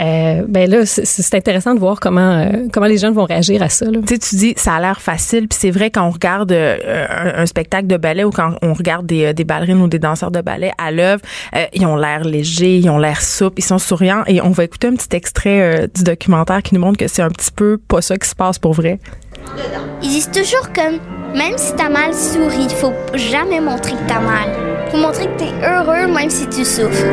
euh, 0.00 0.42
ben 0.46 0.70
là, 0.70 0.86
c'est- 0.86 1.34
intéressant 1.34 1.74
de 1.74 1.80
voir 1.80 1.98
comment 1.98 2.20
euh, 2.38 2.68
comment 2.72 2.86
les 2.86 2.98
jeunes 2.98 3.14
vont 3.14 3.24
réagir 3.24 3.62
à 3.62 3.68
ça. 3.68 3.86
Là. 3.86 3.98
Tu 4.06 4.14
sais, 4.14 4.18
tu 4.18 4.36
dis, 4.36 4.54
ça 4.56 4.74
a 4.74 4.80
l'air 4.80 5.00
facile, 5.00 5.48
puis 5.48 5.58
c'est 5.60 5.70
vrai 5.72 5.90
quand 5.90 6.06
on 6.06 6.10
regarde 6.10 6.52
euh, 6.52 7.06
un, 7.10 7.42
un 7.42 7.46
spectacle 7.46 7.88
de 7.88 7.96
ballet 7.96 8.22
ou 8.22 8.30
quand 8.30 8.54
on 8.62 8.74
regarde 8.74 9.06
des, 9.06 9.24
euh, 9.26 9.32
des 9.32 9.42
ballerines 9.44 9.80
ou 9.82 9.88
des 9.88 9.98
danseurs 9.98 10.30
de 10.30 10.40
ballet 10.40 10.70
à 10.78 10.92
l'œuvre, 10.92 11.22
euh, 11.56 11.64
ils 11.74 11.84
ont 11.84 11.96
l'air 11.96 12.22
légers, 12.24 12.76
ils 12.78 12.88
ont 12.90 12.98
l'air 12.98 13.20
souples, 13.22 13.58
ils 13.58 13.64
sont 13.64 13.78
souriants. 13.78 14.22
Et 14.28 14.40
on 14.40 14.50
va 14.50 14.64
écouter 14.64 14.86
un 14.86 14.94
petit 14.94 15.16
extrait 15.16 15.60
euh, 15.82 15.86
du 15.92 16.04
documentaire 16.04 16.62
qui 16.62 16.74
nous 16.74 16.80
montre 16.80 16.98
que 16.98 17.08
c'est 17.08 17.22
un 17.22 17.30
petit 17.30 17.50
peu 17.50 17.76
pas 17.88 18.00
ça 18.00 18.16
qui 18.16 18.28
se 18.28 18.36
passe 18.36 18.58
pour 18.60 18.74
vrai. 18.74 19.00
Ils 20.02 20.08
disent 20.10 20.30
toujours 20.30 20.72
comme 20.72 20.98
même 21.36 21.54
si 21.56 21.74
t'as 21.74 21.88
mal, 21.88 22.14
souris. 22.14 22.66
Il 22.70 22.76
faut 22.76 22.92
jamais 23.14 23.60
montrer 23.60 23.92
que 23.92 24.06
t'as 24.08 24.20
mal. 24.20 24.77
Faut 24.90 24.96
montrer 24.96 25.26
que 25.26 25.38
t'es 25.38 25.52
heureux 25.66 26.06
même 26.06 26.30
si 26.30 26.48
tu 26.48 26.64
souffres. 26.64 27.04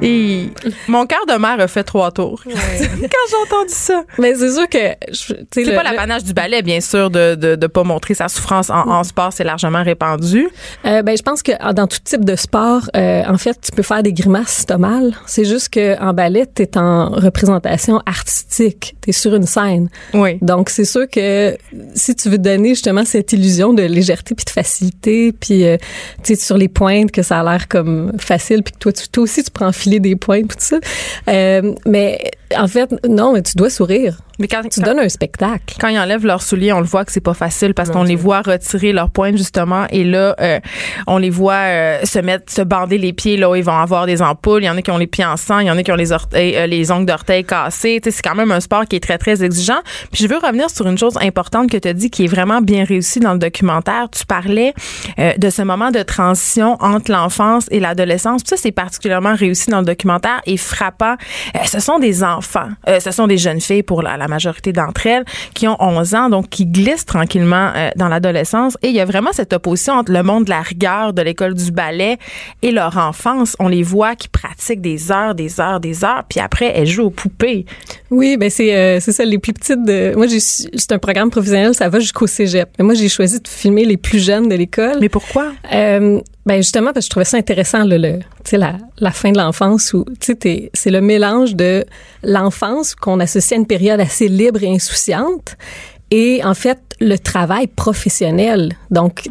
Et 0.00 0.50
mon 0.86 1.06
cœur 1.06 1.26
de 1.26 1.34
mère 1.34 1.58
a 1.60 1.66
fait 1.66 1.82
trois 1.82 2.10
tours 2.12 2.42
quand 2.46 2.52
j'ai 2.52 3.36
entendu 3.46 3.72
ça. 3.72 4.04
Mais 4.18 4.34
c'est 4.36 4.52
sûr 4.52 4.68
que 4.68 4.92
tu 5.10 5.34
C'est 5.52 5.74
pas 5.74 5.82
le- 5.82 5.90
l'apanage 5.90 6.22
du 6.24 6.32
ballet, 6.32 6.62
bien 6.62 6.80
sûr, 6.80 7.10
de 7.10 7.34
de, 7.34 7.56
de 7.56 7.66
pas 7.66 7.82
montrer 7.84 8.14
sa 8.14 8.28
souffrance 8.28 8.70
en, 8.70 8.88
en 8.88 9.02
sport, 9.04 9.32
c'est 9.32 9.44
largement 9.44 9.82
répandu. 9.82 10.48
Euh, 10.86 11.02
ben, 11.02 11.16
je 11.16 11.22
pense 11.22 11.42
que 11.42 11.52
ah, 11.60 11.72
dans 11.72 11.86
tout 11.86 11.98
type 12.04 12.24
de 12.24 12.36
sport, 12.36 12.88
euh, 12.96 13.22
en 13.26 13.38
fait, 13.38 13.58
tu 13.60 13.72
peux 13.72 13.82
faire 13.82 14.02
des 14.02 14.12
grimaces 14.12 14.48
si 14.58 14.66
t'as 14.66 14.78
mal. 14.78 15.14
C'est 15.26 15.44
juste 15.44 15.70
que 15.70 16.00
en 16.00 16.12
ballet, 16.14 16.46
t'es 16.46 16.76
en 16.78 17.10
représentation 17.10 18.00
artistique. 18.06 18.94
T'es 19.00 19.12
sur 19.12 19.34
une 19.34 19.46
scène. 19.46 19.88
Oui. 20.14 20.38
Donc, 20.42 20.70
c'est 20.70 20.84
sûr 20.84 21.08
que 21.10 21.56
si 21.94 22.14
tu 22.14 22.28
veux 22.28 22.38
donner 22.38 22.70
justement 22.70 23.04
cette 23.04 23.32
illusion 23.32 23.72
de 23.74 23.82
légèreté 23.82 24.34
puis 24.34 24.44
de 24.44 24.50
facilité, 24.50 25.32
puis 25.32 25.64
euh, 25.66 25.76
tu 26.22 26.34
sais 26.34 26.44
sur 26.44 26.56
les 26.56 26.68
pointes 26.68 27.10
que 27.10 27.22
ça 27.22 27.40
a 27.40 27.42
l'air 27.44 27.68
comme 27.68 28.12
facile, 28.18 28.62
puis 28.62 28.72
que 28.74 28.78
toi, 28.78 28.92
tu, 28.92 29.08
toi 29.08 29.24
aussi 29.24 29.42
tu 29.42 29.50
prends 29.50 29.72
filer 29.88 30.00
des 30.00 30.16
pointes, 30.16 30.48
puis 30.48 30.56
tout 30.56 30.64
ça. 30.64 30.78
Euh, 31.28 31.74
mais 31.86 32.30
en 32.56 32.68
fait, 32.68 32.90
non, 33.08 33.32
mais 33.32 33.42
tu 33.42 33.56
dois 33.56 33.70
sourire. 33.70 34.18
Mais 34.40 34.46
quand, 34.46 34.62
Tu 34.70 34.80
quand- 34.80 34.86
donnes 34.86 35.00
un 35.00 35.08
spectacle. 35.08 35.74
quand 35.80 35.88
ils 35.88 35.98
enlèvent 35.98 36.24
leurs 36.24 36.42
souliers, 36.42 36.72
on 36.72 36.78
le 36.78 36.86
voit 36.86 37.04
que 37.04 37.10
c'est 37.10 37.20
pas 37.20 37.34
facile 37.34 37.74
parce 37.74 37.90
qu'on 37.90 38.04
les 38.04 38.14
voit 38.14 38.40
retirer 38.40 38.92
leurs 38.92 39.10
pointes 39.10 39.36
justement 39.36 39.86
et 39.90 40.04
là 40.04 40.36
euh, 40.40 40.60
on 41.08 41.18
les 41.18 41.28
voit 41.30 41.54
euh, 41.54 41.98
se 42.04 42.20
mettre 42.20 42.52
se 42.52 42.62
bander 42.62 42.98
les 42.98 43.12
pieds 43.12 43.36
là 43.36 43.50
où 43.50 43.56
ils 43.56 43.64
vont 43.64 43.72
avoir 43.76 44.06
des 44.06 44.22
ampoules, 44.22 44.62
il 44.62 44.66
y 44.66 44.70
en 44.70 44.76
a 44.76 44.82
qui 44.82 44.92
ont 44.92 44.96
les 44.96 45.08
pieds 45.08 45.24
en 45.24 45.36
sang, 45.36 45.58
il 45.58 45.66
y 45.66 45.70
en 45.72 45.76
a 45.76 45.82
qui 45.82 45.90
ont 45.90 45.96
les 45.96 46.12
orteils 46.12 46.56
euh, 46.56 46.66
les 46.68 46.92
ongles 46.92 47.06
d'orteils 47.06 47.42
cassés, 47.44 47.98
tu 48.00 48.10
sais 48.12 48.16
c'est 48.16 48.22
quand 48.22 48.36
même 48.36 48.52
un 48.52 48.60
sport 48.60 48.84
qui 48.86 48.94
est 48.94 49.00
très 49.00 49.18
très 49.18 49.42
exigeant. 49.42 49.80
Puis 50.12 50.22
je 50.22 50.28
veux 50.28 50.38
revenir 50.38 50.70
sur 50.70 50.86
une 50.86 50.98
chose 50.98 51.18
importante 51.20 51.68
que 51.68 51.76
tu 51.76 51.88
as 51.88 51.92
dit 51.92 52.08
qui 52.08 52.26
est 52.26 52.28
vraiment 52.28 52.60
bien 52.60 52.84
réussie 52.84 53.18
dans 53.18 53.32
le 53.32 53.40
documentaire, 53.40 54.06
tu 54.08 54.24
parlais 54.24 54.72
euh, 55.18 55.32
de 55.36 55.50
ce 55.50 55.62
moment 55.62 55.90
de 55.90 56.02
transition 56.04 56.76
entre 56.80 57.10
l'enfance 57.10 57.66
et 57.72 57.80
l'adolescence. 57.80 58.42
Ça 58.44 58.56
c'est 58.56 58.70
particulièrement 58.70 59.34
réussi 59.34 59.68
dans 59.70 59.80
le 59.80 59.86
documentaire 59.86 60.40
et 60.46 60.56
frappant. 60.56 61.16
Euh, 61.56 61.58
ce 61.64 61.80
sont 61.80 61.98
des 61.98 62.22
enfants, 62.22 62.37
euh, 62.88 63.00
ce 63.00 63.10
sont 63.10 63.26
des 63.26 63.38
jeunes 63.38 63.60
filles 63.60 63.82
pour 63.82 64.02
la, 64.02 64.16
la 64.16 64.28
majorité 64.28 64.72
d'entre 64.72 65.06
elles 65.06 65.24
qui 65.54 65.68
ont 65.68 65.76
11 65.80 66.14
ans, 66.14 66.28
donc 66.28 66.48
qui 66.48 66.66
glissent 66.66 67.06
tranquillement 67.06 67.72
euh, 67.74 67.90
dans 67.96 68.08
l'adolescence. 68.08 68.76
Et 68.82 68.88
il 68.88 68.94
y 68.94 69.00
a 69.00 69.04
vraiment 69.04 69.32
cette 69.32 69.52
opposition 69.52 69.94
entre 69.94 70.12
le 70.12 70.22
monde 70.22 70.44
de 70.44 70.50
la 70.50 70.60
rigueur 70.60 71.12
de 71.12 71.22
l'école 71.22 71.54
du 71.54 71.70
ballet 71.70 72.18
et 72.62 72.70
leur 72.70 72.96
enfance. 72.96 73.56
On 73.58 73.68
les 73.68 73.82
voit 73.82 74.14
qui 74.14 74.28
pratiquent 74.28 74.80
des 74.80 75.10
heures, 75.10 75.34
des 75.34 75.60
heures, 75.60 75.80
des 75.80 76.04
heures, 76.04 76.24
puis 76.28 76.40
après 76.40 76.72
elles 76.74 76.86
jouent 76.86 77.06
aux 77.06 77.10
poupées. 77.10 77.66
Oui, 78.10 78.36
ben 78.36 78.50
c'est 78.50 78.74
euh, 78.74 79.00
ça 79.00 79.24
les 79.24 79.38
plus 79.38 79.52
petites 79.52 79.84
de 79.84 80.14
moi 80.16 80.26
c'est 80.28 80.92
un 80.92 80.98
programme 80.98 81.30
professionnel, 81.30 81.74
ça 81.74 81.88
va 81.88 82.00
jusqu'au 82.00 82.26
cégep. 82.26 82.68
Mais 82.78 82.84
moi 82.84 82.94
j'ai 82.94 83.08
choisi 83.08 83.40
de 83.40 83.48
filmer 83.48 83.84
les 83.84 83.96
plus 83.96 84.18
jeunes 84.18 84.48
de 84.48 84.54
l'école. 84.54 84.98
Mais 85.00 85.08
pourquoi? 85.08 85.52
Ben 86.48 86.56
justement 86.56 86.92
parce 86.94 87.04
que 87.04 87.08
je 87.08 87.10
trouvais 87.10 87.24
ça 87.26 87.36
intéressant 87.36 87.84
le, 87.84 87.98
le 87.98 88.20
la, 88.52 88.72
la 89.00 89.10
fin 89.10 89.30
de 89.32 89.38
l'enfance 89.38 89.92
où 89.92 90.04
t'es- 90.18 90.70
c'est 90.72 90.90
le 90.90 91.02
mélange 91.02 91.54
de 91.54 91.84
l'enfance 92.22 92.94
qu'on 92.94 93.20
associe 93.20 93.52
à 93.52 93.60
une 93.60 93.66
période 93.66 94.00
assez 94.00 94.28
libre 94.28 94.62
et 94.62 94.72
insouciante 94.74 95.56
et 96.10 96.40
en 96.44 96.54
fait 96.54 96.78
le 97.00 97.16
travail 97.16 97.68
professionnel. 97.68 98.72
Donc 98.90 99.28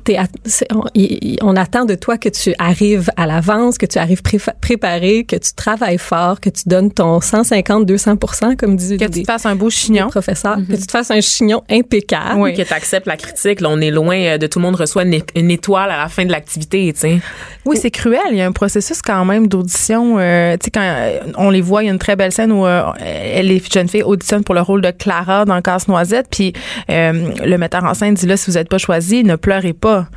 on, 1.42 1.56
attend 1.56 1.86
de 1.86 1.96
toi 1.96 2.18
que 2.18 2.30
tu 2.30 2.54
arrives 2.60 3.12
à 3.18 3.28
l'avance, 3.28 3.78
que 3.78 3.86
tu 3.86 3.98
arrives 3.98 4.22
préparé, 4.62 5.26
que 5.26 5.36
tu 5.36 5.54
travailles 5.54 5.98
fort, 5.98 6.40
que 6.40 6.50
tu 6.50 6.64
donnes 6.68 6.92
ton 6.92 7.20
150 7.20 7.86
200% 7.86 8.56
comme 8.56 8.76
disent 8.76 8.98
Que 8.98 9.06
tu 9.06 9.22
te 9.24 9.26
fasses 9.26 9.46
un 9.46 9.56
beau 9.56 9.70
chignon. 9.70 10.08
professeurs, 10.08 10.58
que 10.58 10.76
tu 10.76 10.86
te 10.86 10.92
fasses 10.92 11.12
un 11.12 11.22
chignon 11.22 11.64
impeccable. 11.70 12.40
Oui. 12.40 12.54
Que 12.54 12.62
tu 12.62 12.74
acceptes 12.74 13.08
la 13.08 13.18
critique. 13.18 13.62
Là, 13.62 13.70
on 13.70 13.82
est 13.82 13.92
loin 13.92 14.18
euh, 14.18 14.38
de 14.38 14.48
tout 14.48 14.60
le 14.60 14.66
monde 14.66 14.76
reçoit 14.76 15.04
une, 15.04 15.52
étoile 15.52 15.92
à 15.92 15.98
la 15.98 16.08
fin 16.08 16.26
de 16.26 16.32
l'activité, 16.32 16.92
tu 16.94 17.00
sais. 17.00 17.20
Oui, 17.68 17.78
c'est 17.80 17.92
cruel. 17.92 18.22
Il 18.32 18.38
y 18.38 18.42
a 18.42 18.46
un 18.46 18.54
processus 18.54 19.02
quand 19.02 19.26
même 19.26 19.48
d'audition. 19.48 20.16
Euh, 20.18 20.54
tu 20.54 20.66
sais, 20.66 20.72
quand 20.72 20.82
euh, 20.82 21.20
on 21.38 21.50
les 21.50 21.60
voit, 21.60 21.84
il 21.84 21.88
y 21.88 21.90
a 21.90 21.92
une 21.92 22.00
très 22.00 22.16
belle 22.16 22.32
scène 22.32 22.54
où 22.54 22.66
euh, 22.66 22.82
les 23.02 23.62
jeunes 23.72 23.90
filles 23.90 24.04
auditionnent 24.04 24.46
pour 24.46 24.56
le 24.56 24.62
rôle 24.62 24.82
de 24.82 24.92
Clara 24.92 25.44
dans 25.44 25.62
Casse-Noisette. 25.62 26.28
Puis 26.32 26.54
le 26.88 27.56
metteur 27.58 27.84
en 27.84 27.94
scène 27.94 28.14
dit 28.14 28.26
là, 28.26 28.38
si 28.38 28.50
vous 28.50 28.58
n'êtes 28.58 28.70
pas 28.70 28.78
choisi, 28.78 29.24
ne 29.24 29.36
pleurez 29.36 29.74
pas. 29.74 30.08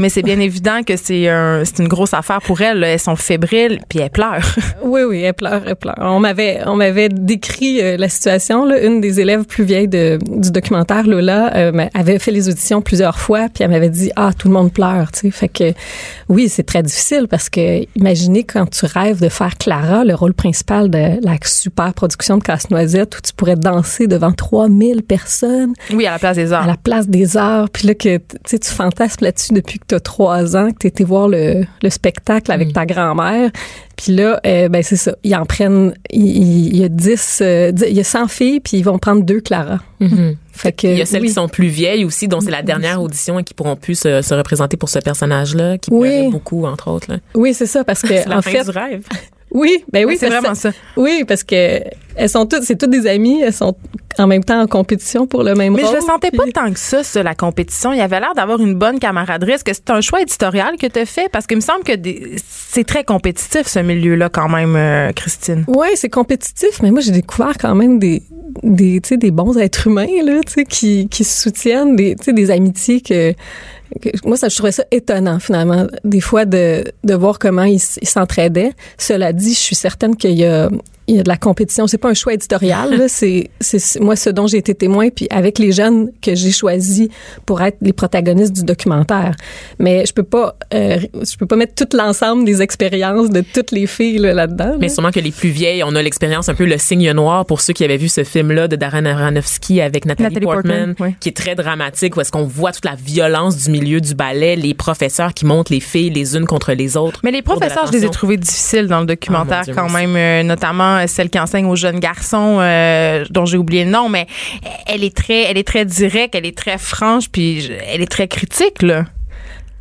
Mais 0.00 0.08
c'est 0.08 0.22
bien 0.22 0.40
évident 0.40 0.82
que 0.84 0.96
c'est 0.96 1.28
un, 1.28 1.62
c'est 1.64 1.78
une 1.78 1.88
grosse 1.88 2.14
affaire 2.14 2.40
pour 2.40 2.60
elles. 2.62 2.80
là. 2.80 2.88
Elles 2.88 2.98
sont 2.98 3.16
fébriles, 3.16 3.80
puis 3.88 3.98
elles 4.00 4.10
pleurent. 4.10 4.54
Oui, 4.82 5.02
oui, 5.02 5.20
elle 5.22 5.34
pleure, 5.34 5.62
elle 5.66 5.76
pleure. 5.76 5.94
On 5.98 6.18
m'avait, 6.20 6.60
on 6.66 6.74
m'avait 6.74 7.08
décrit 7.10 7.80
euh, 7.82 7.96
la 7.96 8.08
situation. 8.08 8.64
Là. 8.64 8.82
Une 8.82 9.00
des 9.00 9.20
élèves 9.20 9.44
plus 9.44 9.62
vieilles 9.62 9.88
de, 9.88 10.18
du 10.26 10.50
documentaire, 10.50 11.06
Lola, 11.06 11.54
euh, 11.54 11.86
avait 11.94 12.18
fait 12.18 12.30
les 12.30 12.48
auditions 12.48 12.80
plusieurs 12.80 13.18
fois, 13.18 13.48
puis 13.52 13.62
elle 13.62 13.70
m'avait 13.70 13.90
dit 13.90 14.10
ah 14.16 14.30
tout 14.36 14.48
le 14.48 14.54
monde 14.54 14.72
pleure, 14.72 15.12
tu 15.12 15.20
sais. 15.20 15.30
Fait 15.30 15.48
que 15.48 15.72
oui, 16.28 16.48
c'est 16.48 16.62
très 16.64 16.82
difficile 16.82 17.26
parce 17.28 17.48
que 17.50 17.84
imaginez 17.94 18.42
quand 18.44 18.66
tu 18.70 18.86
rêves 18.86 19.20
de 19.20 19.28
faire 19.28 19.56
Clara, 19.58 20.04
le 20.04 20.14
rôle 20.14 20.32
principal 20.34 20.90
de 20.90 21.24
la 21.24 21.34
super 21.44 21.92
production 21.92 22.38
de 22.38 22.42
Casse-Noisette, 22.42 23.16
où 23.18 23.20
tu 23.20 23.32
pourrais 23.34 23.56
danser 23.56 24.06
devant 24.06 24.32
3000 24.32 25.02
personnes 25.02 25.74
Oui, 25.92 26.06
à 26.06 26.12
la 26.12 26.18
place 26.18 26.36
des 26.36 26.52
à 26.52 26.60
arts. 26.60 26.66
la 26.66 26.76
place 26.76 27.06
des 27.08 27.36
arts, 27.36 27.68
puis 27.70 27.86
là 27.86 27.94
que 27.94 28.16
tu 28.16 28.22
sais 28.46 28.58
tu 28.58 28.70
fantasmes 28.70 29.24
là-dessus 29.24 29.52
depuis 29.52 29.78
que 29.78 29.84
tu 29.90 29.94
as 29.94 30.00
trois 30.00 30.56
ans, 30.56 30.70
que 30.70 30.78
tu 30.80 30.86
été 30.86 31.04
voir 31.04 31.28
le, 31.28 31.64
le 31.82 31.90
spectacle 31.90 32.50
avec 32.52 32.72
ta 32.72 32.86
grand-mère, 32.86 33.50
Puis 33.96 34.12
là, 34.12 34.40
euh, 34.46 34.68
ben 34.68 34.82
c'est 34.82 34.96
ça. 34.96 35.14
Ils 35.24 35.34
en 35.36 35.44
prennent. 35.44 35.92
Il, 36.10 36.76
y 36.76 36.84
a 36.84 36.88
10, 36.88 37.38
euh, 37.42 37.70
dix- 37.72 37.84
il 37.88 37.96
y 37.96 38.00
a 38.00 38.04
100 38.04 38.28
filles, 38.28 38.60
puis 38.60 38.78
ils 38.78 38.82
vont 38.82 38.98
prendre 38.98 39.22
deux 39.22 39.40
Clara. 39.40 39.80
Fait 40.52 40.72
que 40.72 40.86
Il 40.86 40.96
y 40.98 41.02
a 41.02 41.06
celles 41.06 41.22
oui. 41.22 41.28
qui 41.28 41.34
sont 41.34 41.48
plus 41.48 41.68
vieilles 41.68 42.04
aussi, 42.04 42.26
dont 42.28 42.40
c'est 42.40 42.50
la 42.50 42.62
dernière 42.62 43.00
audition 43.02 43.38
et 43.38 43.44
qui 43.44 43.54
pourront 43.54 43.76
plus 43.76 43.94
se, 43.98 44.22
se 44.22 44.34
représenter 44.34 44.76
pour 44.76 44.88
ce 44.88 44.98
personnage-là, 44.98 45.78
qui 45.78 45.90
Oui. 45.92 46.28
beaucoup, 46.30 46.64
entre 46.66 46.88
autres. 46.90 47.12
là. 47.12 47.18
Oui, 47.34 47.52
c'est 47.54 47.66
ça, 47.66 47.84
parce 47.84 48.02
que 48.02 48.08
C'est 48.22 48.28
la 48.28 48.38
en 48.38 48.42
fin 48.42 48.50
fait, 48.50 48.64
du 48.64 48.70
rêve. 48.70 49.04
oui, 49.50 49.84
ben 49.92 50.04
oui, 50.06 50.16
c'est 50.18 50.28
que 50.28 50.32
vraiment 50.34 50.54
ça. 50.54 50.70
Oui, 50.96 51.24
parce 51.26 51.44
que 51.44 51.80
elles 52.16 52.28
sont 52.28 52.46
toutes, 52.46 52.62
c'est 52.64 52.76
toutes 52.76 52.90
des 52.90 53.06
amies, 53.06 53.40
elles 53.42 53.52
sont 53.52 53.74
en 54.20 54.26
même 54.26 54.44
temps 54.44 54.60
en 54.60 54.66
compétition 54.66 55.26
pour 55.26 55.42
le 55.42 55.54
même 55.54 55.74
Mais 55.74 55.82
rôle. 55.82 55.90
je 55.92 55.96
le 55.96 56.02
sentais 56.02 56.30
pas 56.30 56.44
tant 56.52 56.72
que 56.72 56.78
ça, 56.78 57.02
ça, 57.02 57.22
la 57.22 57.34
compétition. 57.34 57.92
Il 57.92 57.98
y 57.98 58.02
avait 58.02 58.20
l'air 58.20 58.34
d'avoir 58.34 58.60
une 58.60 58.74
bonne 58.74 58.98
camaraderie. 58.98 59.52
Est-ce 59.52 59.64
que 59.64 59.72
c'est 59.74 59.90
un 59.90 60.00
choix 60.00 60.20
éditorial 60.22 60.76
que 60.78 60.86
tu 60.86 60.98
as 60.98 61.06
fait? 61.06 61.28
Parce 61.32 61.46
qu'il 61.46 61.56
me 61.56 61.62
semble 61.62 61.82
que 61.84 61.94
des- 61.96 62.36
c'est 62.46 62.84
très 62.84 63.04
compétitif, 63.04 63.66
ce 63.66 63.78
milieu-là, 63.80 64.28
quand 64.28 64.48
même, 64.48 64.76
euh, 64.76 65.12
Christine. 65.12 65.64
Ouais, 65.68 65.96
c'est 65.96 66.08
compétitif, 66.10 66.80
mais 66.82 66.90
moi 66.90 67.00
j'ai 67.00 67.12
découvert 67.12 67.54
quand 67.58 67.74
même 67.74 67.98
des 67.98 68.22
des 68.62 69.00
des 69.00 69.30
bons 69.30 69.56
êtres 69.56 69.86
humains 69.86 70.06
là, 70.24 70.40
qui 70.68 71.08
qui 71.08 71.24
se 71.24 71.40
soutiennent, 71.42 71.94
des 71.96 72.14
des 72.14 72.50
amitiés 72.50 73.00
que, 73.00 73.32
que- 74.02 74.10
moi 74.24 74.36
ça 74.36 74.48
je 74.48 74.56
trouvais 74.56 74.72
ça 74.72 74.84
étonnant 74.90 75.38
finalement 75.38 75.86
des 76.04 76.20
fois 76.20 76.44
de 76.44 76.84
de 77.04 77.14
voir 77.14 77.38
comment 77.38 77.62
ils 77.64 77.80
s'entraidaient. 77.80 78.72
Cela 78.98 79.32
dit, 79.32 79.54
je 79.54 79.58
suis 79.60 79.76
certaine 79.76 80.16
qu'il 80.16 80.32
y 80.38 80.44
a 80.44 80.68
il 81.10 81.16
y 81.16 81.20
a 81.20 81.22
de 81.22 81.28
la 81.28 81.36
compétition, 81.36 81.86
c'est 81.86 81.98
pas 81.98 82.08
un 82.08 82.14
choix 82.14 82.34
éditorial, 82.34 82.96
là, 82.96 83.04
c'est 83.08 83.50
c'est 83.60 84.00
moi 84.00 84.16
ce 84.16 84.30
dont 84.30 84.46
j'ai 84.46 84.58
été 84.58 84.74
témoin 84.74 85.10
puis 85.10 85.26
avec 85.30 85.58
les 85.58 85.72
jeunes 85.72 86.10
que 86.22 86.34
j'ai 86.34 86.52
choisis 86.52 87.08
pour 87.46 87.60
être 87.62 87.78
les 87.80 87.92
protagonistes 87.92 88.52
du 88.52 88.62
documentaire. 88.62 89.34
Mais 89.78 90.06
je 90.06 90.12
peux 90.12 90.22
pas 90.22 90.56
euh, 90.72 90.98
je 91.14 91.36
peux 91.36 91.46
pas 91.46 91.56
mettre 91.56 91.74
tout 91.74 91.96
l'ensemble 91.96 92.44
des 92.44 92.62
expériences 92.62 93.30
de 93.30 93.40
toutes 93.40 93.72
les 93.72 93.86
filles 93.86 94.18
là, 94.18 94.32
là-dedans. 94.32 94.76
Mais 94.78 94.86
là. 94.86 94.94
sûrement 94.94 95.10
que 95.10 95.20
les 95.20 95.32
plus 95.32 95.48
vieilles, 95.48 95.82
on 95.84 95.94
a 95.94 96.02
l'expérience 96.02 96.48
un 96.48 96.54
peu 96.54 96.64
le 96.64 96.78
signe 96.78 97.10
noir 97.12 97.44
pour 97.44 97.60
ceux 97.60 97.72
qui 97.72 97.84
avaient 97.84 97.96
vu 97.96 98.08
ce 98.08 98.24
film-là 98.24 98.68
de 98.68 98.76
Darren 98.76 99.04
Aronofsky 99.04 99.80
avec 99.80 100.04
Nathalie, 100.04 100.34
Nathalie 100.34 100.46
Portman, 100.46 100.94
Portman, 100.94 101.08
oui. 101.08 101.16
qui 101.20 101.30
est 101.30 101.36
très 101.36 101.54
dramatique, 101.54 102.16
où 102.16 102.20
est-ce 102.20 102.30
qu'on 102.30 102.46
voit 102.46 102.72
toute 102.72 102.84
la 102.84 102.94
violence 102.94 103.56
du 103.56 103.70
milieu 103.70 104.00
du 104.00 104.14
ballet, 104.14 104.54
les 104.54 104.74
professeurs 104.74 105.34
qui 105.34 105.44
montent 105.44 105.70
les 105.70 105.80
filles 105.80 106.10
les 106.10 106.36
unes 106.36 106.46
contre 106.46 106.72
les 106.72 106.96
autres. 106.96 107.20
Mais 107.24 107.32
les 107.32 107.42
professeurs, 107.42 107.86
je 107.86 107.92
les 107.92 108.04
ai 108.04 108.10
trouvés 108.10 108.36
difficiles 108.36 108.86
dans 108.86 109.00
le 109.00 109.06
documentaire 109.06 109.40
Oh, 109.50 109.56
mon 109.56 109.62
Dieu, 109.62 109.74
quand 109.74 109.90
même, 109.90 110.16
euh, 110.16 110.42
notamment 110.42 110.99
euh, 111.00 111.06
celle 111.06 111.30
qui 111.30 111.38
enseigne 111.38 111.66
aux 111.66 111.76
jeunes 111.76 112.00
garçons, 112.00 112.58
euh, 112.60 113.24
dont 113.30 113.44
j'ai 113.46 113.58
oublié 113.58 113.84
le 113.84 113.90
nom, 113.90 114.08
mais 114.08 114.26
elle 114.86 115.04
est 115.04 115.16
très, 115.16 115.42
elle 115.42 115.58
est 115.58 115.66
très 115.66 115.84
directe, 115.84 116.34
elle 116.34 116.46
est 116.46 116.56
très 116.56 116.78
franche, 116.78 117.28
puis 117.30 117.60
je- 117.62 117.72
elle 117.92 118.02
est 118.02 118.10
très 118.10 118.28
critique 118.28 118.82
là. 118.82 119.04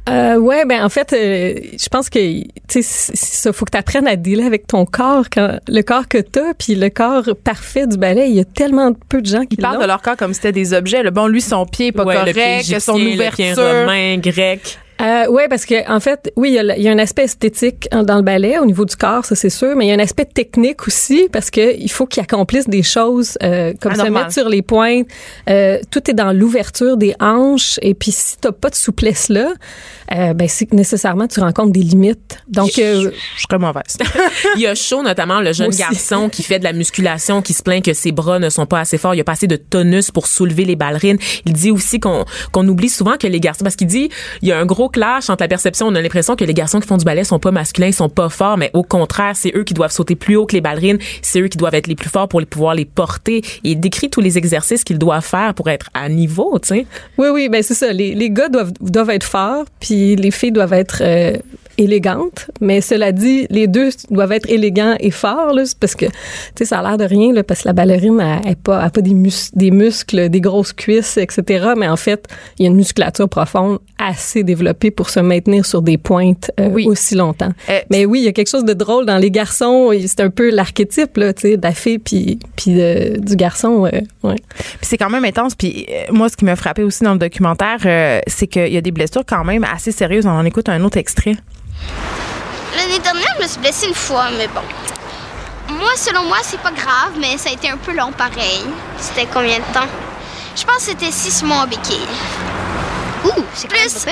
Euh, 0.09 0.37
ouais, 0.37 0.65
ben 0.65 0.83
en 0.83 0.89
fait, 0.89 1.13
euh, 1.13 1.53
je 1.79 1.87
pense 1.89 2.09
que 2.09 2.17
tu 2.41 2.47
sais, 2.67 2.81
ça, 2.81 3.53
faut 3.53 3.63
que 3.65 3.71
tu 3.71 3.77
apprennes 3.77 4.07
à 4.07 4.15
dealer 4.15 4.43
avec 4.45 4.65
ton 4.65 4.85
corps, 4.85 5.25
quand, 5.31 5.59
le 5.67 5.81
corps 5.83 6.07
que 6.07 6.17
t'as, 6.17 6.55
puis 6.57 6.73
le 6.73 6.89
corps 6.89 7.25
parfait 7.43 7.85
du 7.85 7.95
ballet. 7.97 8.27
Il 8.27 8.35
y 8.35 8.39
a 8.39 8.45
tellement 8.45 8.91
peu 9.07 9.21
de 9.21 9.27
gens 9.27 9.41
qui 9.41 9.57
Ils 9.57 9.61
parlent 9.61 9.79
de 9.79 9.85
leur 9.85 10.01
corps 10.01 10.15
comme 10.17 10.33
si 10.33 10.37
c'était 10.37 10.51
des 10.53 10.73
objets. 10.73 11.03
Le 11.03 11.11
bon, 11.11 11.27
lui, 11.27 11.41
son 11.41 11.63
pied 11.67 11.87
est 11.87 11.91
pas 11.91 12.05
Ouais, 12.05 12.15
le 12.25 12.33
pied 12.33 12.41
correct, 12.41 12.79
son 12.79 12.95
égyptien, 12.97 13.27
le 13.27 13.31
pied 13.35 13.51
ouverture. 13.53 13.79
romain, 13.81 14.17
grec. 14.17 14.79
Euh, 15.01 15.27
ouais, 15.27 15.47
parce 15.47 15.65
que 15.65 15.89
en 15.89 15.99
fait, 15.99 16.31
oui, 16.35 16.49
il 16.49 16.53
y, 16.55 16.59
a, 16.59 16.77
il 16.77 16.83
y 16.83 16.89
a 16.89 16.91
un 16.91 16.99
aspect 16.99 17.23
esthétique 17.23 17.87
hein, 17.91 18.03
dans 18.03 18.17
le 18.17 18.21
ballet 18.21 18.59
au 18.59 18.65
niveau 18.65 18.83
du 18.85 18.95
corps, 18.95 19.23
ça 19.23 19.35
c'est 19.35 19.49
sûr, 19.49 19.75
mais 19.75 19.85
il 19.85 19.89
y 19.89 19.91
a 19.91 19.95
un 19.95 19.99
aspect 19.99 20.25
technique 20.25 20.87
aussi 20.87 21.29
parce 21.31 21.49
que 21.49 21.75
il 21.77 21.89
faut 21.89 22.05
qu'il 22.05 22.21
accomplisse 22.21 22.67
des 22.67 22.83
choses 22.83 23.37
euh, 23.41 23.73
comme 23.79 23.95
se 23.95 24.01
Anormales. 24.01 24.23
mettre 24.23 24.33
sur 24.33 24.49
les 24.49 24.61
pointes. 24.61 25.07
Euh, 25.49 25.79
tout 25.89 26.09
est 26.09 26.13
dans 26.13 26.33
l'ouverture 26.33 26.97
des 26.97 27.15
hanches 27.21 27.79
et 27.81 27.93
puis 27.93 28.11
si 28.11 28.37
t'as 28.37 28.51
pas 28.51 28.69
de 28.69 28.75
souplesse 28.75 29.29
là, 29.29 29.53
euh, 30.13 30.33
ben 30.33 30.47
c'est 30.49 30.65
que 30.65 30.75
nécessairement 30.75 31.27
tu 31.27 31.39
rencontres 31.39 31.71
des 31.71 31.81
limites. 31.83 32.39
Donc 32.49 32.77
euh, 32.77 33.11
Je 33.37 33.41
serais 33.41 33.59
mauvaise. 33.59 33.97
Il 34.55 34.61
y 34.61 34.67
a 34.67 34.75
Shaw, 34.75 35.01
notamment, 35.03 35.39
le 35.39 35.53
jeune 35.53 35.71
garçon 35.71 36.29
qui 36.29 36.43
fait 36.43 36.59
de 36.59 36.63
la 36.65 36.73
musculation, 36.73 37.41
qui 37.41 37.53
se 37.53 37.63
plaint 37.63 37.83
que 37.83 37.93
ses 37.93 38.11
bras 38.11 38.39
ne 38.39 38.49
sont 38.49 38.65
pas 38.65 38.79
assez 38.81 38.97
forts. 38.97 39.15
Il 39.15 39.21
a 39.21 39.23
pas 39.23 39.33
assez 39.33 39.47
de 39.47 39.55
tonus 39.55 40.11
pour 40.11 40.27
soulever 40.27 40.65
les 40.65 40.75
ballerines. 40.75 41.17
Il 41.45 41.53
dit 41.53 41.71
aussi 41.71 41.99
qu'on 41.99 42.25
qu'on 42.51 42.67
oublie 42.67 42.89
souvent 42.89 43.17
que 43.17 43.27
les 43.27 43.39
garçons, 43.39 43.63
parce 43.63 43.75
qu'il 43.75 43.87
dit, 43.87 44.09
il 44.41 44.47
y 44.47 44.51
a 44.51 44.59
un 44.59 44.65
gros 44.65 44.88
clash 44.89 45.29
entre 45.29 45.43
la 45.43 45.47
perception, 45.47 45.87
on 45.87 45.95
a 45.95 46.01
l'impression 46.01 46.35
que 46.35 46.43
les 46.43 46.53
garçons 46.53 46.79
qui 46.79 46.87
font 46.87 46.97
du 46.97 47.05
ballet 47.05 47.23
sont 47.23 47.39
pas 47.39 47.51
masculins, 47.51 47.91
sont 47.91 48.09
pas 48.09 48.29
forts, 48.29 48.57
mais 48.57 48.69
au 48.73 48.83
contraire, 48.83 49.35
c'est 49.35 49.51
eux 49.55 49.63
qui 49.63 49.73
doivent 49.73 49.91
sauter 49.91 50.15
plus 50.15 50.35
haut 50.35 50.45
que 50.45 50.53
les 50.53 50.61
ballerines, 50.61 50.99
c'est 51.21 51.41
eux 51.41 51.47
qui 51.47 51.57
doivent 51.57 51.75
être 51.75 51.87
les 51.87 51.95
plus 51.95 52.09
forts 52.09 52.27
pour 52.27 52.41
pouvoir 52.45 52.75
les 52.75 52.85
porter. 52.85 53.37
Et 53.37 53.71
il 53.71 53.79
décrit 53.79 54.09
tous 54.09 54.21
les 54.21 54.37
exercices 54.37 54.83
qu'ils 54.83 54.97
doivent 54.97 55.25
faire 55.25 55.53
pour 55.53 55.69
être 55.69 55.89
à 55.93 56.09
niveau, 56.09 56.57
tu 56.59 56.69
sais. 56.69 56.85
Oui, 57.17 57.27
oui, 57.31 57.49
ben 57.49 57.63
c'est 57.63 57.73
ça. 57.73 57.91
Les, 57.93 58.15
les 58.15 58.29
gars 58.29 58.49
doivent, 58.49 58.73
doivent 58.81 59.09
être 59.11 59.23
forts, 59.23 59.65
puis 59.79 60.15
les 60.15 60.31
filles 60.31 60.51
doivent 60.51 60.73
être 60.73 61.01
euh, 61.01 61.37
élégantes. 61.79 62.49
Mais 62.61 62.81
cela 62.81 63.11
dit, 63.11 63.47
les 63.49 63.67
deux 63.67 63.89
doivent 64.11 64.31
être 64.33 64.49
élégants 64.49 64.95
et 64.99 65.11
forts, 65.11 65.53
là, 65.53 65.63
parce 65.79 65.95
que, 65.95 66.05
tu 66.05 66.11
sais, 66.57 66.65
ça 66.65 66.79
a 66.79 66.83
l'air 66.83 66.97
de 66.97 67.05
rien, 67.05 67.33
là, 67.33 67.43
parce 67.43 67.61
que 67.63 67.67
la 67.69 67.73
ballerine, 67.73 68.19
elle, 68.21 68.41
elle 68.45 68.51
a 68.51 68.55
pas, 68.55 68.79
a 68.81 68.89
pas 68.89 69.01
des, 69.01 69.13
mus- 69.13 69.51
des 69.55 69.71
muscles, 69.71 70.29
des 70.29 70.41
grosses 70.41 70.73
cuisses, 70.73 71.17
etc. 71.17 71.69
Mais 71.77 71.87
en 71.87 71.95
fait, 71.97 72.25
il 72.57 72.63
y 72.63 72.65
a 72.67 72.69
une 72.71 72.75
musculature 72.77 73.27
profonde 73.29 73.79
assez 73.97 74.43
développée 74.43 74.91
pour 74.91 75.09
se 75.09 75.19
maintenir 75.19 75.65
sur 75.65 75.81
des 75.81 75.97
pointes 75.97 76.51
euh, 76.59 76.69
Oui. 76.69 76.85
aussi 76.87 77.15
longtemps. 77.15 77.51
Euh, 77.69 77.79
Mais 77.89 78.05
oui, 78.05 78.19
il 78.19 78.25
y 78.25 78.27
a 78.27 78.31
quelque 78.33 78.49
chose 78.49 78.65
de 78.65 78.73
drôle 78.73 79.05
dans 79.05 79.17
les 79.17 79.31
garçons. 79.31 79.91
C'est 80.05 80.19
un 80.21 80.29
peu 80.29 80.49
l'archétype, 80.51 81.17
là, 81.17 81.33
tu 81.33 81.41
sais, 81.41 81.57
de 81.57 81.63
la 81.63 81.73
fille 81.73 81.99
puis, 81.99 82.39
puis 82.55 82.73
du 82.73 83.35
garçon. 83.35 83.85
euh, 83.85 83.99
ouais. 84.23 84.35
Puis 84.57 84.77
c'est 84.81 84.97
quand 84.97 85.09
même 85.09 85.25
intense. 85.25 85.55
Puis 85.55 85.85
moi, 86.11 86.29
ce 86.29 86.35
qui 86.37 86.45
m'a 86.45 86.55
frappé 86.55 86.83
aussi 86.83 87.03
dans 87.03 87.13
le 87.13 87.19
documentaire, 87.19 87.77
c'est 88.27 88.47
qu'il 88.47 88.67
y 88.73 88.77
a 88.77 88.81
des 88.81 88.91
blessures 88.91 89.23
quand 89.25 89.43
même 89.43 89.63
assez 89.63 89.91
sérieuses. 89.91 90.25
On 90.25 90.29
en 90.31 90.45
écoute 90.45 90.69
un 90.69 90.83
autre 90.83 90.97
extrait. 90.97 91.35
L'année 92.75 92.99
dernière, 92.99 93.33
je 93.37 93.43
me 93.43 93.47
suis 93.47 93.59
blessée 93.59 93.87
une 93.87 93.95
fois, 93.95 94.29
mais 94.37 94.47
bon. 94.47 94.61
Moi, 95.73 95.91
selon 95.95 96.23
moi, 96.23 96.37
c'est 96.43 96.59
pas 96.59 96.71
grave, 96.71 97.13
mais 97.19 97.37
ça 97.37 97.49
a 97.49 97.53
été 97.53 97.69
un 97.69 97.77
peu 97.77 97.93
long 97.93 98.11
pareil. 98.11 98.63
C'était 98.97 99.27
combien 99.31 99.57
de 99.57 99.73
temps? 99.73 99.87
Je 100.55 100.63
pense 100.63 100.77
que 100.77 100.91
c'était 100.91 101.11
six 101.11 101.43
mois 101.43 101.63
en 101.63 101.67
béquille. 101.67 102.07
Ouh, 103.25 103.43
c'est 103.53 103.67
plus. 103.67 104.05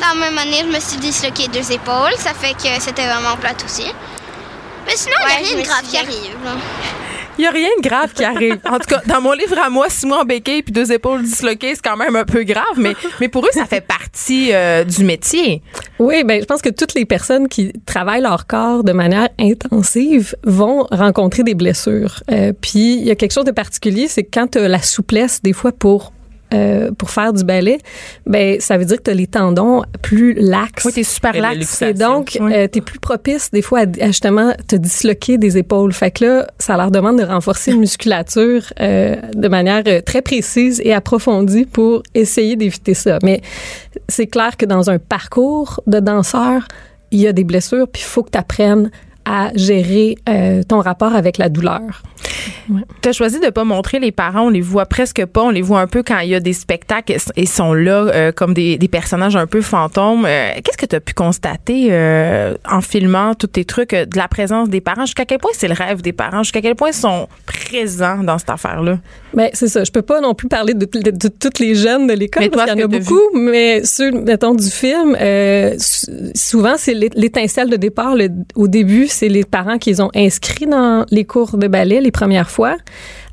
Dans 0.00 0.08
la 0.08 0.14
même 0.14 0.38
année, 0.38 0.60
je 0.62 0.74
me 0.74 0.80
suis 0.80 0.98
disloqué 0.98 1.48
deux 1.48 1.72
épaules. 1.72 2.14
Ça 2.18 2.34
fait 2.34 2.54
que 2.54 2.80
c'était 2.80 3.06
vraiment 3.06 3.36
plate 3.36 3.64
aussi. 3.64 3.90
Mais 4.86 4.96
sinon, 4.96 5.16
il 5.22 5.26
n'y 5.26 5.32
a 5.32 5.48
rien 5.48 5.62
de 5.62 5.66
grave 5.66 5.82
qui 5.88 5.96
arrive. 5.98 6.36
là. 6.44 6.52
Il 7.38 7.44
y 7.44 7.46
a 7.46 7.50
rien 7.50 7.68
de 7.76 7.86
grave 7.86 8.12
qui 8.14 8.24
arrive. 8.24 8.58
En 8.64 8.78
tout 8.78 8.86
cas, 8.88 9.02
dans 9.04 9.20
mon 9.20 9.32
livre 9.32 9.58
à 9.58 9.68
moi, 9.68 9.90
six 9.90 10.06
mois 10.06 10.20
en 10.20 10.24
béquille 10.24 10.62
puis 10.62 10.72
deux 10.72 10.90
épaules 10.92 11.22
disloquées, 11.22 11.74
c'est 11.74 11.82
quand 11.82 11.96
même 11.96 12.16
un 12.16 12.24
peu 12.24 12.44
grave. 12.44 12.64
Mais, 12.76 12.94
mais 13.20 13.28
pour 13.28 13.44
eux, 13.44 13.50
ça 13.52 13.66
fait 13.66 13.82
partie 13.82 14.54
euh, 14.54 14.84
du 14.84 15.04
métier. 15.04 15.62
Oui, 15.98 16.24
ben 16.24 16.40
je 16.40 16.46
pense 16.46 16.60
que 16.60 16.68
toutes 16.68 16.94
les 16.94 17.06
personnes 17.06 17.48
qui 17.48 17.72
travaillent 17.86 18.20
leur 18.20 18.46
corps 18.46 18.84
de 18.84 18.92
manière 18.92 19.28
intensive 19.38 20.36
vont 20.44 20.86
rencontrer 20.90 21.42
des 21.42 21.54
blessures. 21.54 22.22
Euh, 22.30 22.52
puis 22.58 22.96
il 22.96 23.04
y 23.04 23.10
a 23.10 23.14
quelque 23.14 23.32
chose 23.32 23.44
de 23.44 23.52
particulier, 23.52 24.06
c'est 24.08 24.24
quand 24.24 24.52
tu 24.52 24.66
la 24.66 24.82
souplesse 24.82 25.42
des 25.42 25.52
fois 25.52 25.72
pour 25.72 26.12
euh, 26.54 26.90
pour 26.92 27.10
faire 27.10 27.32
du 27.32 27.44
ballet, 27.44 27.78
ben 28.26 28.60
ça 28.60 28.78
veut 28.78 28.84
dire 28.84 28.98
que 28.98 29.02
tu 29.04 29.10
as 29.10 29.14
les 29.14 29.26
tendons 29.26 29.82
plus 30.02 30.34
laxes. 30.34 30.84
Oui, 30.84 30.92
t'es 30.92 31.02
super 31.02 31.34
Et 31.34 31.40
la 31.40 31.48
lax. 31.48 31.58
luxation. 31.60 31.86
Et 31.88 31.94
donc, 31.94 32.36
Oui. 32.40 32.52
euh, 32.54 32.68
t'es 32.68 32.80
plus 32.80 32.98
propice 33.00 33.50
des 33.50 33.62
fois 33.62 33.80
à, 33.80 33.82
à 34.04 34.06
justement 34.08 34.52
te 34.68 34.76
disloquer 34.76 35.38
des 35.38 35.58
épaules. 35.58 35.92
Fait 35.92 36.10
que 36.10 36.24
là, 36.24 36.46
ça 36.58 36.76
leur 36.76 36.90
demande 36.90 37.18
de 37.18 37.24
renforcer 37.24 37.72
une 37.72 37.80
musculature 37.80 38.62
euh, 38.80 39.16
de 39.34 39.48
manière 39.48 39.82
euh, 39.86 40.00
très 40.00 40.22
précise 40.22 40.80
et 40.84 40.92
approfondie 40.92 41.64
pour 41.66 42.02
essayer 42.14 42.56
d'éviter 42.56 42.94
ça. 42.94 43.18
Mais 43.22 43.40
c'est 44.08 44.26
clair 44.26 44.56
que 44.56 44.66
dans 44.66 44.88
un 44.90 44.98
parcours 44.98 45.80
de 45.86 46.00
danseur, 46.00 46.66
il 47.10 47.20
y 47.20 47.26
a 47.26 47.32
des 47.32 47.44
blessures, 47.44 47.88
puis 47.88 48.02
il 48.02 48.06
faut 48.08 48.22
que 48.22 48.30
tu 48.30 48.38
apprennes 48.38 48.90
à 49.24 49.50
gérer 49.56 50.16
euh, 50.28 50.62
ton 50.62 50.80
rapport 50.80 51.14
avec 51.14 51.36
la 51.38 51.48
douleur. 51.48 52.02
Tu 53.02 53.08
as 53.08 53.12
choisi 53.12 53.38
de 53.40 53.48
pas 53.50 53.64
montrer 53.64 53.98
les 53.98 54.12
parents, 54.12 54.46
on 54.46 54.50
les 54.50 54.60
voit 54.60 54.86
presque 54.86 55.24
pas, 55.26 55.42
on 55.42 55.50
les 55.50 55.62
voit 55.62 55.80
un 55.80 55.86
peu 55.86 56.02
quand 56.02 56.18
il 56.18 56.30
y 56.30 56.34
a 56.34 56.40
des 56.40 56.52
spectacles 56.52 57.12
et 57.12 57.18
ils 57.42 57.48
sont 57.48 57.72
là 57.74 58.06
euh, 58.06 58.32
comme 58.32 58.54
des, 58.54 58.76
des 58.78 58.88
personnages 58.88 59.36
un 59.36 59.46
peu 59.46 59.60
fantômes. 59.60 60.24
Euh, 60.26 60.50
Qu'est-ce 60.64 60.76
que 60.78 60.86
tu 60.86 60.96
as 60.96 61.00
pu 61.00 61.14
constater 61.14 61.88
euh, 61.90 62.54
en 62.68 62.80
filmant 62.80 63.34
tous 63.34 63.46
tes 63.48 63.64
trucs 63.64 63.90
de 63.94 64.16
la 64.16 64.28
présence 64.28 64.68
des 64.68 64.80
parents? 64.80 65.06
Jusqu'à 65.06 65.24
quel 65.24 65.38
point 65.38 65.52
c'est 65.54 65.68
le 65.68 65.74
rêve 65.74 66.02
des 66.02 66.12
parents? 66.12 66.42
Jusqu'à 66.42 66.60
quel 66.60 66.74
point 66.74 66.88
ils 66.88 66.94
sont 66.94 67.28
présents 67.46 68.22
dans 68.22 68.38
cette 68.38 68.50
affaire-là? 68.50 68.98
Ben 69.34 69.50
c'est 69.52 69.68
ça. 69.68 69.84
Je 69.84 69.90
peux 69.92 70.02
pas 70.02 70.20
non 70.20 70.34
plus 70.34 70.48
parler 70.48 70.74
de, 70.74 70.86
de, 70.86 71.10
de 71.10 71.28
toutes 71.28 71.58
les 71.58 71.74
jeunes 71.74 72.06
de 72.06 72.14
l'école 72.14 72.44
Mais 72.44 72.48
parce 72.48 72.70
qu'il 72.70 72.80
y 72.80 72.82
en 72.82 72.86
a 72.86 72.88
beaucoup, 72.88 73.20
mais 73.34 73.84
ceux, 73.84 74.10
mettons, 74.10 74.54
du 74.54 74.70
film, 74.70 75.14
souvent 76.34 76.74
c'est 76.76 76.94
l'é- 76.94 77.10
l'étincelle 77.14 77.70
de 77.70 77.76
départ. 77.76 78.14
Le- 78.16 78.28
au 78.54 78.68
début, 78.68 79.06
c'est 79.08 79.28
les 79.28 79.44
parents 79.44 79.78
qui 79.78 79.90
les 79.90 80.00
ont 80.00 80.10
inscrits 80.14 80.66
dans 80.66 81.04
les 81.10 81.24
cours 81.24 81.56
de 81.58 81.68
ballet 81.68 82.00
les 82.00 82.10
premières 82.16 82.26
première 82.26 82.50
fois. 82.50 82.76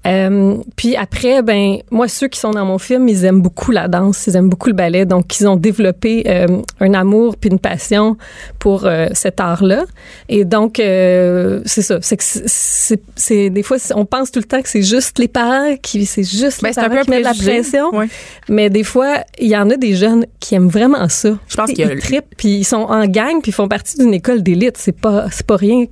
Euh, 0.05 0.57
puis 0.75 0.97
après, 0.97 1.41
ben 1.41 1.77
moi, 1.89 2.09
ceux 2.09 2.27
qui 2.27 2.37
sont 2.37 2.51
dans 2.51 2.65
mon 2.65 2.77
film, 2.77 3.07
ils 3.07 3.23
aiment 3.23 3.41
beaucoup 3.41 3.71
la 3.71 3.87
danse, 3.87 4.27
ils 4.27 4.35
aiment 4.35 4.49
beaucoup 4.49 4.67
le 4.67 4.75
ballet, 4.75 5.05
donc 5.05 5.39
ils 5.39 5.47
ont 5.47 5.55
développé 5.55 6.23
euh, 6.27 6.47
un 6.81 6.93
amour 6.93 7.37
puis 7.37 7.49
une 7.49 7.59
passion 7.59 8.17
pour 8.59 8.85
euh, 8.85 9.07
cet 9.13 9.39
art-là. 9.39 9.85
Et 10.27 10.43
donc, 10.43 10.73
c'est 10.77 11.81
ça. 11.81 11.99
C'est 12.01 12.17
que 12.17 12.23
c'est, 13.15 13.49
des 13.49 13.63
fois, 13.63 13.77
on 13.95 14.05
pense 14.05 14.31
tout 14.31 14.39
le 14.39 14.45
temps 14.45 14.61
que 14.61 14.67
c'est 14.69 14.83
juste 14.83 15.17
les 15.19 15.29
parents 15.29 15.75
qui, 15.81 16.05
c'est 16.05 16.23
juste 16.23 16.61
Ben, 16.61 16.69
les 16.71 16.79
un 16.79 16.81
parents 16.83 16.95
peu 16.97 17.03
qui 17.05 17.09
mettent 17.11 17.23
la 17.23 17.33
pression. 17.33 17.91
Mais 18.49 18.69
des 18.69 18.83
fois, 18.83 19.23
il 19.39 19.47
y 19.47 19.55
en 19.57 19.69
a 19.69 19.77
des 19.77 19.95
jeunes 19.95 20.25
qui 20.41 20.55
aiment 20.55 20.67
vraiment 20.67 21.07
ça. 21.07 21.29
Je 21.47 21.55
pense 21.55 21.69
Ils 21.69 21.75
qu'il 21.75 21.87
y 21.87 21.91
a- 21.91 21.97
trippent, 21.97 22.35
puis 22.35 22.49
ils 22.57 22.65
sont 22.65 22.85
en 22.89 23.05
gang, 23.07 23.41
puis 23.41 23.51
ils 23.51 23.55
font 23.55 23.69
partie 23.69 23.97
d'une 23.97 24.13
école 24.13 24.43
d'élite. 24.43 24.75
C'est 24.77 24.97
pas, 24.99 25.27
c'est 25.31 25.47
pas 25.47 25.55
rien. 25.55 25.85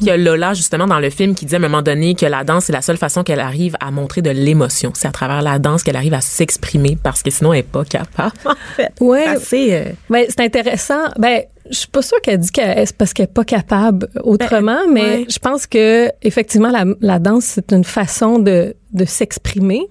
Il 0.00 0.06
y 0.06 0.10
a 0.10 0.16
Lola, 0.16 0.54
justement, 0.54 0.86
dans 0.86 1.00
le 1.00 1.10
film, 1.10 1.34
qui 1.34 1.46
dit 1.46 1.54
à 1.54 1.58
un 1.58 1.60
moment 1.60 1.82
donné 1.82 2.14
que 2.14 2.26
la 2.26 2.44
danse, 2.44 2.64
c'est 2.66 2.72
la 2.72 2.82
seule 2.82 2.96
façon 2.96 3.22
qu'elle 3.22 3.40
arrive 3.40 3.76
à 3.80 3.90
montrer 3.90 4.22
de 4.22 4.30
l'émotion. 4.30 4.92
C'est 4.94 5.08
à 5.08 5.12
travers 5.12 5.42
la 5.42 5.58
danse 5.58 5.82
qu'elle 5.82 5.96
arrive 5.96 6.14
à 6.14 6.20
s'exprimer 6.20 6.96
parce 7.02 7.22
que 7.22 7.30
sinon, 7.30 7.52
elle 7.52 7.60
n'est 7.60 7.62
pas 7.64 7.84
capable. 7.84 8.32
En 8.44 8.54
fait. 8.76 8.92
Ouais. 9.00 9.26
Euh, 9.52 9.84
Ben, 10.08 10.24
c'est 10.28 10.40
intéressant. 10.40 11.08
Ben, 11.18 11.42
je 11.72 11.78
suis 11.78 11.88
pas 11.88 12.02
sûre 12.02 12.20
qu'elle 12.22 12.38
dit 12.38 12.50
que 12.52 12.60
c'est 12.62 12.96
parce 12.96 13.12
qu'elle 13.12 13.24
est 13.24 13.32
pas 13.32 13.44
capable 13.44 14.08
autrement, 14.22 14.80
mais 14.92 15.00
Ben, 15.00 15.18
ouais. 15.20 15.26
je 15.28 15.38
pense 15.38 15.66
que 15.66 16.08
effectivement 16.22 16.70
la, 16.70 16.84
la 17.00 17.18
danse 17.18 17.44
c'est 17.44 17.72
une 17.72 17.82
façon 17.84 18.38
de, 18.38 18.74
de 18.92 19.04
s'exprimer. 19.04 19.82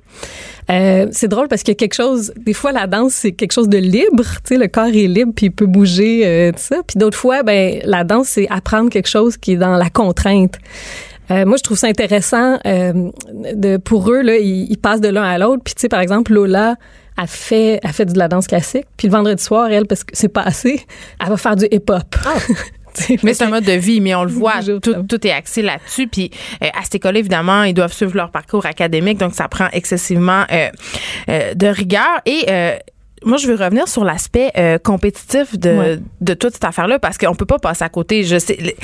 Euh, 0.69 1.07
c'est 1.11 1.27
drôle 1.27 1.47
parce 1.47 1.63
qu'il 1.63 1.71
y 1.71 1.75
a 1.75 1.75
quelque 1.75 1.95
chose. 1.95 2.31
Des 2.37 2.53
fois, 2.53 2.71
la 2.71 2.87
danse 2.87 3.13
c'est 3.13 3.31
quelque 3.33 3.51
chose 3.51 3.67
de 3.67 3.77
libre. 3.79 4.23
Tu 4.45 4.53
sais, 4.53 4.57
le 4.57 4.67
corps 4.67 4.85
est 4.85 5.07
libre 5.07 5.33
puis 5.35 5.47
il 5.47 5.51
peut 5.51 5.65
bouger, 5.65 6.21
euh, 6.25 6.51
tout 6.51 6.59
ça. 6.59 6.77
Puis 6.87 6.97
d'autres 6.97 7.17
fois, 7.17 7.43
ben 7.43 7.79
la 7.83 8.03
danse 8.03 8.27
c'est 8.29 8.47
apprendre 8.49 8.89
quelque 8.89 9.09
chose 9.09 9.35
qui 9.37 9.53
est 9.53 9.57
dans 9.57 9.75
la 9.75 9.89
contrainte. 9.89 10.55
Euh, 11.29 11.45
moi, 11.45 11.55
je 11.57 11.63
trouve 11.63 11.77
ça 11.77 11.87
intéressant. 11.87 12.59
euh, 12.65 13.09
de 13.55 13.77
pour 13.77 14.11
eux 14.11 14.21
là, 14.21 14.37
ils, 14.37 14.69
ils 14.71 14.77
passent 14.77 15.01
de 15.01 15.07
l'un 15.09 15.23
à 15.23 15.37
l'autre. 15.37 15.61
Puis 15.63 15.73
tu 15.73 15.81
sais, 15.81 15.89
par 15.89 15.99
exemple, 16.01 16.33
Lola 16.33 16.75
a 17.21 17.27
fait, 17.27 17.79
fait 17.93 18.05
de 18.05 18.17
la 18.17 18.27
danse 18.27 18.47
classique. 18.47 18.85
Puis 18.97 19.07
le 19.07 19.13
vendredi 19.13 19.41
soir, 19.43 19.69
elle, 19.71 19.85
parce 19.85 20.03
que 20.03 20.11
c'est 20.13 20.29
pas 20.29 20.41
assez, 20.41 20.85
elle 21.19 21.29
va 21.29 21.37
faire 21.37 21.55
du 21.55 21.65
hip-hop. 21.71 22.15
Sais, 22.93 23.17
Mais 23.23 23.33
c'est 23.33 23.45
un 23.45 23.49
mode 23.49 23.63
de 23.63 23.71
vie, 23.71 24.01
mais 24.01 24.13
on 24.15 24.25
le 24.25 24.31
voit, 24.31 24.55
tout, 24.81 25.27
est 25.27 25.31
axé 25.31 25.61
là-dessus. 25.61 26.07
Puis 26.07 26.29
euh, 26.61 26.67
à 26.77 26.83
cette 26.83 26.95
école, 26.95 27.15
évidemment, 27.15 27.63
ils 27.63 27.73
doivent 27.73 27.93
suivre 27.93 28.17
leur 28.17 28.31
parcours 28.31 28.65
académique, 28.65 29.17
donc 29.17 29.33
ça 29.33 29.47
prend 29.47 29.67
excessivement 29.71 30.43
euh, 30.51 30.69
euh, 31.29 31.53
de 31.53 31.67
rigueur. 31.67 32.19
Et 32.25 32.45
moi, 33.23 33.37
je 33.37 33.47
veux 33.47 33.55
revenir 33.55 33.87
sur 33.87 34.03
l'aspect 34.03 34.51
euh, 34.57 34.77
compétitif 34.77 35.57
de, 35.57 35.69
Ouais. 35.69 35.99
de 36.21 36.33
toute 36.33 36.53
cette 36.53 36.63
affaire-là 36.63 36.99
parce 36.99 37.17
qu'on 37.17 37.35
peut 37.35 37.45
pas 37.45 37.59
passer 37.59 37.83
à 37.83 37.89
côté. 37.89 38.23
Je 38.23 38.37
sais, 38.39 38.75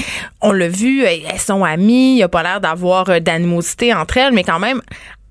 on 0.41 0.51
l'a 0.51 0.69
vu, 0.69 1.03
elles 1.03 1.39
sont 1.39 1.63
amies, 1.63 2.11
il 2.11 2.15
n'y 2.15 2.23
a 2.23 2.29
pas 2.29 2.43
l'air 2.43 2.61
d'avoir 2.61 3.19
d'animosité 3.19 3.93
entre 3.93 4.17
elles, 4.17 4.33
mais 4.33 4.43
quand 4.43 4.59
même. 4.59 4.81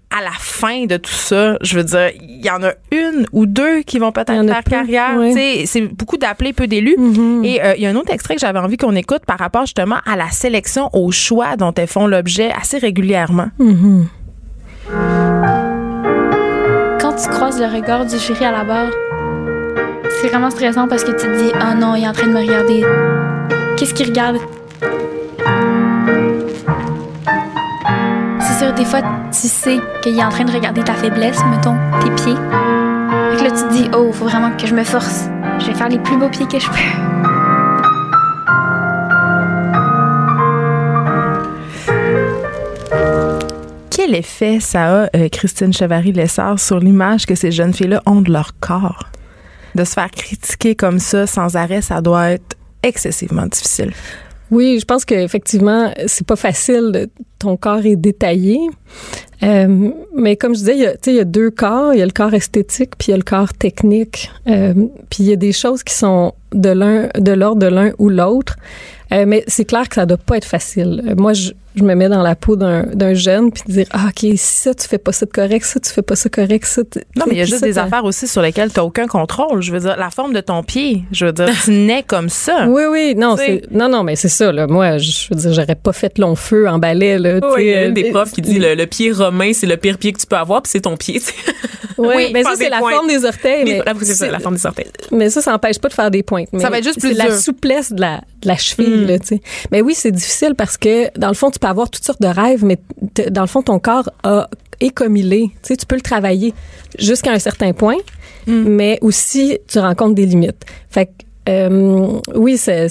À 0.09 0.23
la 0.23 0.31
fin 0.39 0.87
de 0.87 0.97
tout 0.97 1.11
ça, 1.13 1.59
je 1.61 1.77
veux 1.77 1.85
dire, 1.85 2.11
il 2.23 2.45
y 2.45 2.49
en 2.51 2.63
a 2.63 2.73
une 2.93 3.27
ou 3.33 3.45
deux 3.45 3.81
qui 3.83 3.99
vont 3.99 4.13
peut-être 4.13 4.33
faire 4.33 4.63
peu, 4.65 4.71
carrière. 4.71 5.17
ouais. 5.19 5.33
Tu 5.33 5.39
sais, 5.39 5.67
C'est 5.67 5.81
beaucoup 5.83 6.17
d'appelés, 6.17 6.53
peu 6.53 6.67
d'élus. 6.67 6.95
Mhm. 6.97 7.45
Et 7.45 7.63
euh, 7.63 7.75
il 7.77 7.83
y 7.83 7.87
a 7.87 7.91
un 7.91 7.97
autre 7.97 8.13
extrait 8.13 8.35
que 8.37 8.41
j'avais 8.41 8.59
envie 8.61 8.77
qu'on 8.77 8.95
écoute 8.95 9.23
par 9.27 9.39
rapport 9.39 9.63
justement 9.63 9.97
à 10.07 10.17
la 10.17 10.31
sélection, 10.31 10.89
au 10.93 11.11
choix 11.11 11.57
dont 11.57 11.73
elles 11.77 11.89
font 11.89 12.07
l'objet 12.07 12.51
assez 12.59 12.79
régulièrement. 12.79 13.49
Mhm. 13.59 14.07
Quand 17.01 17.15
tu 17.15 17.29
croises 17.29 17.61
le 17.61 17.67
regard 17.67 18.07
du 18.07 18.17
jury 18.19 18.45
à 18.45 18.53
la 18.53 18.65
barre, 18.65 18.91
c'est 20.21 20.29
vraiment 20.29 20.51
stressant 20.51 20.87
parce 20.89 21.05
que 21.05 21.11
tu 21.11 21.27
te 21.27 21.37
dis 21.37 21.51
Oh 21.55 21.75
non, 21.77 21.95
il 21.95 22.05
est 22.05 22.09
en 22.09 22.13
train 22.13 22.29
de 22.29 22.33
me 22.33 22.41
regarder. 22.41 22.83
Qu'est-ce 23.77 23.93
qu'il 23.93 24.07
regarde? 24.07 24.39
Des 28.73 28.85
fois, 28.85 29.01
tu 29.31 29.49
sais 29.49 29.79
qu'il 30.03 30.19
est 30.19 30.25
en 30.25 30.31
train 30.31 30.45
de 30.45 30.53
regarder 30.53 30.83
ta 30.83 30.95
faiblesse, 30.95 31.39
mettons, 31.51 31.77
tes 32.03 32.11
pieds. 32.11 32.35
Fait 32.35 33.37
que 33.37 33.45
là, 33.45 33.51
tu 33.51 33.63
te 33.63 33.73
dis 33.73 33.91
Oh, 33.95 34.11
faut 34.13 34.25
vraiment 34.25 34.57
que 34.57 34.67
je 34.67 34.75
me 34.75 34.85
force. 34.85 35.29
Je 35.59 35.67
vais 35.67 35.75
faire 35.75 35.89
les 35.89 35.99
plus 35.99 36.17
beaux 36.17 36.29
pieds 36.29 36.47
que 36.47 36.59
je 36.59 36.69
peux. 36.69 36.77
Quel 43.91 44.15
effet 44.15 44.61
ça 44.61 45.05
a, 45.05 45.09
euh, 45.17 45.29
Christine 45.29 45.73
Chevary-Lessard, 45.73 46.61
sur 46.61 46.79
l'image 46.79 47.27
que 47.27 47.35
ces 47.35 47.51
jeunes 47.51 47.75
filles-là 47.75 48.03
ont 48.07 48.21
de 48.21 48.33
leur 48.33 48.59
corps? 48.61 49.05
De 49.75 49.85
se 49.85 49.95
faire 49.95 50.11
critiquer 50.11 50.75
comme 50.75 50.99
ça 50.99 51.27
sans 51.27 51.57
arrêt, 51.57 51.83
ça 51.83 52.01
doit 52.01 52.31
être 52.31 52.57
excessivement 52.83 53.47
difficile. 53.47 53.93
Oui, 54.51 54.79
je 54.81 54.85
pense 54.85 55.05
qu'effectivement, 55.05 55.93
c'est 56.07 56.27
pas 56.27 56.37
facile. 56.37 57.09
Ton 57.39 57.57
corps 57.57 57.85
est 57.85 57.97
détaillé. 57.97 58.59
Euh, 59.43 59.91
mais 60.15 60.37
comme 60.37 60.55
je 60.55 60.61
disais, 60.61 60.77
il 60.77 60.83
y, 60.83 60.87
a, 60.87 60.93
tu 60.93 60.99
sais, 61.03 61.13
il 61.13 61.17
y 61.17 61.21
a 61.21 61.25
deux 61.25 61.51
corps. 61.51 61.93
Il 61.95 61.99
y 61.99 62.03
a 62.03 62.07
le 62.07 62.13
corps 62.13 62.33
esthétique, 62.33 62.93
puis 62.97 63.09
il 63.09 63.11
y 63.11 63.15
a 63.15 63.17
le 63.17 63.23
corps 63.23 63.53
technique. 63.53 64.31
Euh, 64.47 64.75
puis 65.11 65.25
il 65.25 65.27
y 65.27 65.33
a 65.33 65.37
des 65.37 65.53
choses 65.53 65.83
qui 65.83 65.95
sont 65.95 66.33
de 66.53 66.71
l'un, 66.71 67.09
de 67.19 67.33
l'ordre 67.33 67.61
de 67.61 67.67
l'un 67.67 67.93
ou 67.99 68.09
l'autre. 68.09 68.57
Euh, 69.13 69.25
mais 69.27 69.45
c'est 69.47 69.65
clair 69.65 69.89
que 69.89 69.95
ça 69.95 70.07
doit 70.07 70.17
pas 70.17 70.37
être 70.37 70.47
facile. 70.47 71.03
Euh, 71.07 71.15
moi, 71.17 71.33
je, 71.33 71.53
je 71.77 71.83
me 71.83 71.95
mets 71.95 72.09
dans 72.09 72.23
la 72.23 72.35
peau 72.35 72.57
d'un, 72.57 73.15
jeune, 73.15 73.53
puis 73.53 73.63
dire, 73.69 73.87
ah, 73.91 74.07
OK, 74.09 74.31
ça, 74.37 74.75
tu 74.75 74.89
fais 74.89 74.99
pas 74.99 75.13
ça 75.13 75.27
de 75.27 75.31
correct, 75.31 75.65
ça, 75.65 75.79
tu 75.79 75.91
fais 75.91 76.03
pas 76.03 76.17
ça 76.17 76.29
correct, 76.29 76.65
ça. 76.65 76.83
Non, 77.15 77.25
mais 77.29 77.35
il 77.35 77.39
y 77.39 77.43
a 77.43 77.45
juste 77.45 77.61
ça, 77.61 77.67
des 77.67 77.79
affaires 77.79 78.05
aussi 78.05 78.27
sur 78.27 78.41
lesquelles 78.43 78.73
tu 78.73 78.81
n'as 78.81 78.85
aucun 78.85 79.07
contrôle. 79.07 79.63
Je 79.63 79.73
veux 79.73 79.81
dire, 79.81 79.97
la 79.99 80.11
forme 80.11 80.33
de 80.33 80.41
ton 80.41 80.63
pied, 80.63 81.03
je 81.13 81.27
veux 81.27 81.33
dire, 81.33 81.49
tu 81.65 81.71
nais 81.87 82.03
comme 82.03 82.29
ça. 82.31 82.67
Oui, 82.69 82.83
oui, 82.91 83.15
non, 83.17 83.37
non, 83.71 83.89
non, 83.89 84.03
mais 84.03 84.17
c'est 84.17 84.29
ça, 84.29 84.51
là. 84.53 84.67
Moi, 84.67 84.99
je 84.99 85.29
veux 85.31 85.37
dire, 85.37 85.53
j'aurais 85.53 85.75
pas 85.75 85.93
fait 85.93 86.19
long 86.19 86.35
feu 86.35 86.69
en 86.69 86.79
ballet, 86.79 87.19
là. 87.19 87.41
Oui, 87.55 87.65
il 87.65 87.71
y 87.71 87.75
a 87.75 87.91
des 87.91 88.09
euh, 88.09 88.13
profs 88.13 88.33
qui 88.33 88.43
dit 88.43 88.59
le, 88.59 88.75
le 88.75 88.87
pied 88.87 89.13
romain, 89.13 89.53
c'est 89.53 89.67
le 89.67 89.77
pire 89.77 89.99
pied 89.99 90.13
que 90.13 90.21
tu 90.21 90.27
peux 90.27 90.37
avoir, 90.37 90.63
puis 90.63 90.71
c'est 90.71 90.81
ton 90.81 90.97
pied. 90.97 91.21
sais. 91.21 91.33
Oui, 91.99 92.09
Oui, 92.15 92.31
mais 92.33 92.43
ça, 92.43 92.53
c'est 92.57 92.69
la 92.69 92.79
pointes. 92.81 92.95
forme 92.95 93.09
des 93.09 93.25
orteils. 93.25 93.65
Mais 93.65 93.79
Mais, 93.79 93.93
là, 93.93 93.95
c'est 94.03 94.15
ça, 94.15 94.31
la 94.31 94.39
forme 94.39 94.57
des 94.57 94.67
orteils. 94.67 94.91
mais 95.13 95.31
ça, 95.31 95.41
ça 95.41 95.53
n'empêche 95.53 95.79
pas 95.79 95.89
de 95.89 95.95
faire 95.95 96.11
des 96.11 96.23
pointes. 96.23 96.49
Mais 96.53 96.61
Ça 96.61 96.69
va 96.69 96.77
être 96.79 96.85
juste 96.85 97.01
plus 97.01 97.15
la. 97.15 97.31
Hmm. 97.31 97.39
souplesse 97.39 97.91
de 97.93 98.01
la, 98.01 98.19
de 98.43 98.49
la 98.49 98.57
cheville, 98.57 99.07
là, 99.07 99.19
tu 99.19 99.29
sais. 99.29 99.41
Mais 99.73 99.81
oui, 99.81 99.95
c'est 99.97 100.11
difficile 100.11 100.55
parce 100.55 100.77
que, 100.77 101.09
dans 101.19 101.29
le 101.29 101.35
fond, 101.35 101.51
tu 101.51 101.59
peux 101.67 101.71
avoir 101.71 101.91
toutes 101.91 102.05
sortes 102.05 102.23
de 102.23 102.29
rêves, 102.29 102.65
mais 102.65 102.79
dans 103.31 103.43
le 103.43 103.47
fond, 103.47 103.63
ton 103.63 103.79
corps 103.79 104.09
a, 104.23 104.49
est 104.81 104.91
comme 104.91 105.17
il 105.17 105.33
est. 105.33 105.47
Tu 105.47 105.59
sais, 105.63 105.77
tu 105.77 105.87
peux 105.87 105.97
le 105.97 106.01
travailler 106.03 106.55
jusqu'à 106.99 107.33
un 107.33 107.39
certain 107.39 107.73
point, 107.73 107.97
Hmm. 108.47 108.63
mais 108.69 108.99
aussi, 109.01 109.59
tu 109.67 109.79
rencontres 109.81 110.15
des 110.15 110.27
limites. 110.27 110.63
Fait 110.89 111.07
que, 111.07 111.11
euh, 111.49 112.21
oui, 112.37 112.57
c'est 112.57 112.89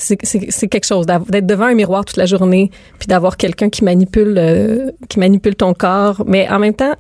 quelque 0.70 0.86
chose 0.86 1.06
d'être 1.06 1.46
devant 1.48 1.66
un 1.68 1.74
miroir 1.76 2.04
toute 2.04 2.18
la 2.18 2.26
journée, 2.26 2.72
puis 3.00 3.08
d'avoir 3.08 3.38
quelqu'un 3.38 3.70
qui 3.70 3.84
manipule 3.86 4.36
euh, 4.38 4.92
qui 5.08 5.18
manipule 5.20 5.56
ton 5.56 5.74
corps, 5.74 6.24
mais 6.28 6.50
en 6.50 6.60
même 6.60 6.74
temps, 6.74 6.96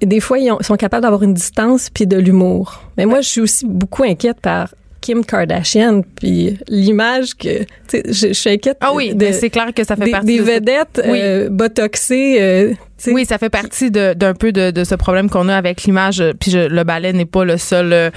des 0.00 0.20
fois 0.20 0.38
ils 0.38 0.50
ont- 0.52 0.62
sont 0.62 0.76
capables 0.76 1.02
d'avoir 1.02 1.22
une 1.24 1.34
distance 1.34 1.90
puis 1.90 2.06
de 2.06 2.16
l'humour. 2.18 2.82
Mais 2.96 3.04
moi, 3.06 3.20
je 3.20 3.28
suis 3.28 3.40
aussi 3.40 3.66
beaucoup 3.66 4.04
inquiète 4.04 4.40
par 4.40 4.74
Kim 5.02 5.22
Kardashian 5.24 6.00
puis 6.16 6.56
l'image 6.68 7.34
que 7.36 7.58
tu 7.58 7.66
sais, 7.88 8.02
je, 8.06 8.28
je 8.28 8.32
suis 8.32 8.50
inquiète. 8.50 8.78
Ah 8.80 8.92
oui, 8.94 9.14
de- 9.14 9.22
mais 9.26 9.32
c'est 9.34 9.50
clair 9.50 9.74
que 9.74 9.84
ça 9.84 9.96
fait 9.96 10.04
des, 10.06 10.10
partie 10.12 10.26
des 10.28 10.38
de 10.38 10.42
vedettes 10.44 11.02
Oui. 11.06 11.18
euh, 11.20 11.48
botoxées. 11.50 12.38
euh. 12.40 12.72
Oui, 13.08 13.24
ça 13.26 13.36
fait 13.36 13.50
partie 13.50 13.90
de- 13.90 14.14
d'un 14.14 14.32
peu 14.32 14.52
de, 14.52 14.70
de 14.70 14.84
ce 14.84 14.94
problème 14.94 15.28
qu'on 15.28 15.48
a 15.48 15.56
avec 15.56 15.82
l'image. 15.82 16.20
Euh, 16.20 16.32
Puis 16.38 16.52
je- 16.52 16.68
le 16.68 16.84
ballet 16.84 17.12
n'est 17.12 17.24
pas 17.26 17.44
le 17.44 17.56
seul 17.58 17.92
euh, 17.92 18.10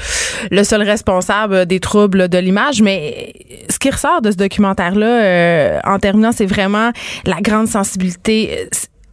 le 0.51 0.63
seul 0.63 0.83
responsable 0.83 1.65
des 1.65 1.79
troubles 1.79 2.29
de 2.29 2.37
l'image, 2.37 2.81
mais 2.83 3.33
ce 3.69 3.79
qui 3.79 3.89
ressort 3.89 4.21
de 4.21 4.29
ce 4.29 4.37
documentaire-là, 4.37 5.23
euh, 5.23 5.79
en 5.85 5.97
terminant, 5.97 6.31
c'est 6.31 6.45
vraiment 6.45 6.91
la 7.25 7.41
grande 7.41 7.67
sensibilité. 7.67 8.69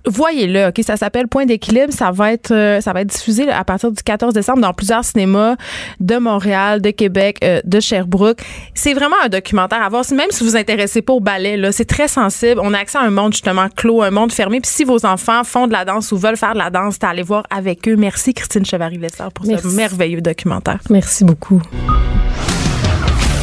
Voyez-le, 0.07 0.69
ok, 0.69 0.81
ça 0.85 0.97
s'appelle 0.97 1.29
Point 1.29 1.47
d'équilibre. 1.47 1.93
Ça 1.93 2.11
va 2.11 2.33
être, 2.33 2.51
euh, 2.51 2.81
ça 2.81 2.93
va 2.93 3.03
être 3.03 3.09
diffusé 3.09 3.47
là, 3.47 3.59
à 3.59 3.65
partir 3.65 3.93
du 3.93 4.03
14 4.03 4.35
décembre 4.35 4.61
dans 4.61 4.73
plusieurs 4.73 5.05
cinémas 5.05 5.55
de 6.01 6.17
Montréal, 6.17 6.81
de 6.83 6.91
Québec, 6.91 7.39
euh, 7.45 7.61
de 7.65 7.81
Sherbrooke. 7.81 8.41
C'est 8.75 8.95
vraiment 8.95 9.17
un 9.25 9.29
documentaire 9.29 9.83
à 9.83 9.89
voir. 9.89 10.05
Même 10.13 10.31
si 10.31 10.43
vous 10.43 10.51
vous 10.51 10.57
intéressez 10.57 11.03
pas 11.03 11.13
au 11.13 11.21
ballet, 11.21 11.57
là, 11.57 11.71
c'est 11.73 11.85
très 11.85 12.09
sensible. 12.09 12.61
On 12.63 12.75
a 12.75 12.79
accès 12.79 12.99
à 12.99 13.03
un 13.03 13.11
monde 13.11 13.33
justement 13.33 13.69
clos, 13.75 14.03
un 14.03 14.11
monde 14.11 14.33
fermé. 14.33 14.61
Puis 14.61 14.71
si 14.73 14.85
vos 14.85 15.07
enfants 15.07 15.45
font 15.45 15.67
de 15.67 15.73
la 15.73 15.85
danse 15.85 16.11
ou 16.13 16.17
veulent 16.17 16.37
faire 16.37 16.55
de 16.55 16.59
la 16.59 16.71
danse, 16.71 16.95
c'est 16.95 17.05
à 17.05 17.11
aller 17.11 17.23
voir 17.23 17.45
avec 17.51 17.87
eux. 17.89 17.97
Merci 17.97 18.35
Christine 18.35 18.65
Chevary-Lessard 18.65 19.33
pour 19.33 19.47
Merci. 19.47 19.71
ce 19.71 19.77
merveilleux 19.77 20.21
documentaire. 20.21 20.79
Merci 20.91 21.25
beaucoup. 21.25 21.61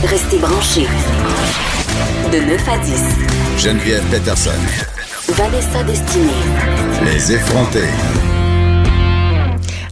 Restez 0.04 0.38
branchés. 0.38 0.88
De 2.32 2.38
9 2.40 2.70
à 2.70 2.78
10. 2.78 3.04
Geneviève 3.64 4.04
Peterson. 4.12 4.52
Vanessa 5.34 5.84
Destinée. 5.84 6.32
Les 7.06 7.34
effrontés. 7.34 7.88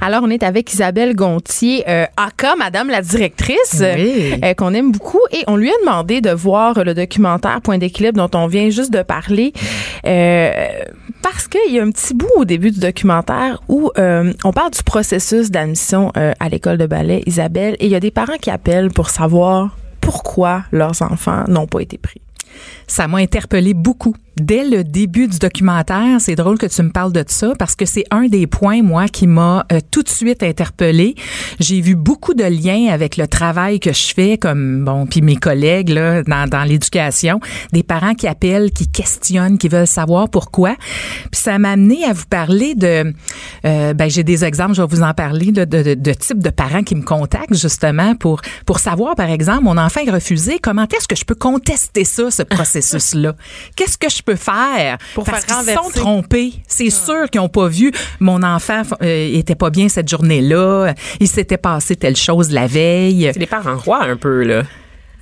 Alors, 0.02 0.22
on 0.24 0.30
est 0.30 0.44
avec 0.44 0.72
Isabelle 0.74 1.16
Gontier, 1.16 1.84
euh, 1.88 2.06
aka 2.18 2.56
Madame 2.56 2.90
la 2.90 3.02
directrice, 3.02 3.82
Oui. 3.82 4.34
euh, 4.44 4.54
qu'on 4.54 4.74
aime 4.74 4.92
beaucoup. 4.92 5.20
Et 5.32 5.44
on 5.48 5.56
lui 5.56 5.70
a 5.70 5.74
demandé 5.82 6.22
de 6.22 6.30
voir 6.32 6.84
le 6.84 6.94
documentaire 6.94 7.62
Point 7.62 7.78
d'équilibre 7.78 8.18
dont 8.28 8.38
on 8.38 8.48
vient 8.48 8.70
juste 8.70 8.92
de 8.92 9.02
parler. 9.02 9.54
euh, 10.06 10.52
parce 11.22 11.48
qu'il 11.48 11.74
y 11.74 11.80
a 11.80 11.84
un 11.84 11.92
petit 11.92 12.14
bout 12.14 12.30
au 12.38 12.46
début 12.46 12.72
du 12.72 12.80
documentaire 12.80 13.62
où 13.68 13.92
euh, 13.98 14.32
on 14.44 14.54
parle 14.54 14.72
du 14.72 14.84
processus 14.84 15.52
d'admission 15.52 16.12
euh, 16.18 16.32
à 16.40 16.48
l'école 16.50 16.78
de 16.78 16.86
ballet, 16.86 17.22
Isabelle. 17.26 17.76
Et 17.80 17.86
il 17.86 17.92
y 17.92 17.96
a 17.96 18.00
des 18.00 18.12
parents 18.12 18.38
qui 18.40 18.50
appellent 18.50 18.90
pour 18.92 19.10
savoir 19.10 19.76
pourquoi 20.00 20.64
leurs 20.72 21.02
enfants 21.02 21.44
n'ont 21.48 21.68
pas 21.68 21.80
été 21.82 21.98
pris. 21.98 22.22
Ça 22.88 23.08
m'a 23.08 23.18
interpellé 23.18 23.74
beaucoup. 23.74 24.16
Dès 24.38 24.64
le 24.64 24.84
début 24.84 25.28
du 25.28 25.40
documentaire, 25.40 26.22
c'est 26.22 26.36
drôle 26.36 26.60
que 26.60 26.68
tu 26.68 26.84
me 26.84 26.92
parles 26.92 27.12
de 27.12 27.24
ça 27.28 27.54
parce 27.58 27.76
que 27.76 27.86
c'est 27.86 28.06
un 28.12 28.28
des 28.28 28.46
points, 28.46 28.84
moi, 28.84 29.08
qui 29.08 29.26
m'a 29.26 29.66
euh, 29.72 29.80
tout 29.90 30.04
de 30.04 30.10
suite 30.10 30.44
interpellé. 30.44 31.16
J'ai 31.60 31.82
vu 31.82 31.96
beaucoup 31.96 32.36
de 32.36 32.44
liens 32.44 32.94
avec 32.94 33.18
le 33.18 33.28
travail 33.28 33.80
que 33.80 33.92
je 33.92 34.14
fais, 34.14 34.38
comme, 34.38 34.86
bon, 34.86 35.08
puis 35.08 35.22
mes 35.22 35.38
collègues, 35.38 35.90
là, 35.90 36.22
dans, 36.24 36.64
l'éducation, 36.68 37.40
des 37.74 37.82
parents 37.82 38.14
qui 38.14 38.28
appellent, 38.28 38.72
qui 38.72 38.88
questionnent, 38.88 39.58
qui 39.58 39.70
veulent 39.70 39.88
savoir 39.88 40.30
pourquoi. 40.30 40.76
Puis 41.32 41.42
ça 41.42 41.58
m'a 41.58 41.72
amené 41.72 42.06
à 42.06 42.14
vous 42.14 42.26
parler 42.30 42.76
de, 42.76 43.12
euh, 43.66 43.94
ben, 43.94 44.08
j'ai 44.08 44.24
des 44.24 44.46
exemples, 44.46 44.76
je 44.76 44.82
vais 44.84 44.88
vous 44.88 45.02
en 45.02 45.16
parler, 45.16 45.52
de, 45.52 45.66
de, 45.66 45.96
de 45.96 46.14
types 46.14 46.44
de 46.44 46.52
parents 46.52 46.84
qui 46.84 46.94
me 46.96 47.04
contactent, 47.04 47.56
justement, 47.56 48.14
pour, 48.14 48.42
pour 48.68 48.78
savoir, 48.78 49.16
par 49.16 49.32
exemple, 49.32 49.64
mon 49.64 49.78
enfant 49.78 50.02
est 50.06 50.12
refusé, 50.12 50.60
comment 50.62 50.86
est-ce 50.96 51.08
que 51.08 51.16
je 51.16 51.26
peux 51.26 51.36
contester 51.36 52.04
ça, 52.04 52.30
ce 52.30 52.44
processus-là? 52.80 53.36
Qu'est-ce 53.76 53.98
que 53.98 54.10
je 54.10 54.22
peux 54.22 54.36
faire? 54.36 54.98
Pour 55.16 55.24
parce 55.24 55.44
qu'ils 55.46 55.54
sont 55.54 55.60
renverser. 55.60 56.00
trompés. 56.00 56.54
C'est 56.68 56.90
sûr 56.90 57.30
qu'ils 57.30 57.42
n'ont 57.42 57.50
pas 57.50 57.68
vu 57.68 57.92
mon 58.20 58.44
enfant 58.44 58.82
euh, 59.02 59.30
était 59.34 59.56
pas 59.56 59.70
bien 59.70 59.90
cette 59.90 60.10
journée-là. 60.10 60.94
Il 61.20 61.28
s'était 61.28 61.58
passé 61.58 61.96
telle 61.96 62.16
chose 62.16 62.52
la 62.52 62.68
veille. 62.68 63.30
C'est 63.34 63.40
les 63.40 63.46
parents 63.46 63.78
rois 63.78 64.04
un 64.04 64.16
peu, 64.18 64.44
là. 64.44 64.64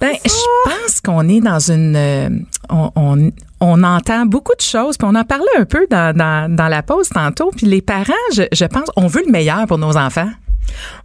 Ben, 0.02 0.12
je 0.26 0.70
pense 0.70 1.00
qu'on 1.02 1.28
est 1.30 1.40
dans 1.40 1.72
une. 1.72 1.96
euh, 1.96 2.30
on, 2.70 2.92
on, 2.98 3.32
on 3.62 3.84
entend 3.84 4.26
beaucoup 4.26 4.54
de 4.56 4.62
choses, 4.62 4.98
puis 4.98 5.08
on 5.10 5.16
en 5.16 5.24
parlait 5.24 5.46
un 5.58 5.64
peu 5.64 5.88
dans, 5.90 6.14
dans, 6.16 6.54
dans 6.54 6.68
la 6.68 6.84
pause 6.84 7.08
tantôt. 7.08 7.52
Puis 7.56 7.66
les 7.66 7.82
parents, 7.82 8.12
je, 8.36 8.44
je 8.52 8.66
pense, 8.66 8.90
on 8.98 9.08
veut 9.08 9.24
le 9.26 9.32
meilleur 9.32 9.66
pour 9.68 9.78
nos 9.78 9.96
enfants. 9.96 10.30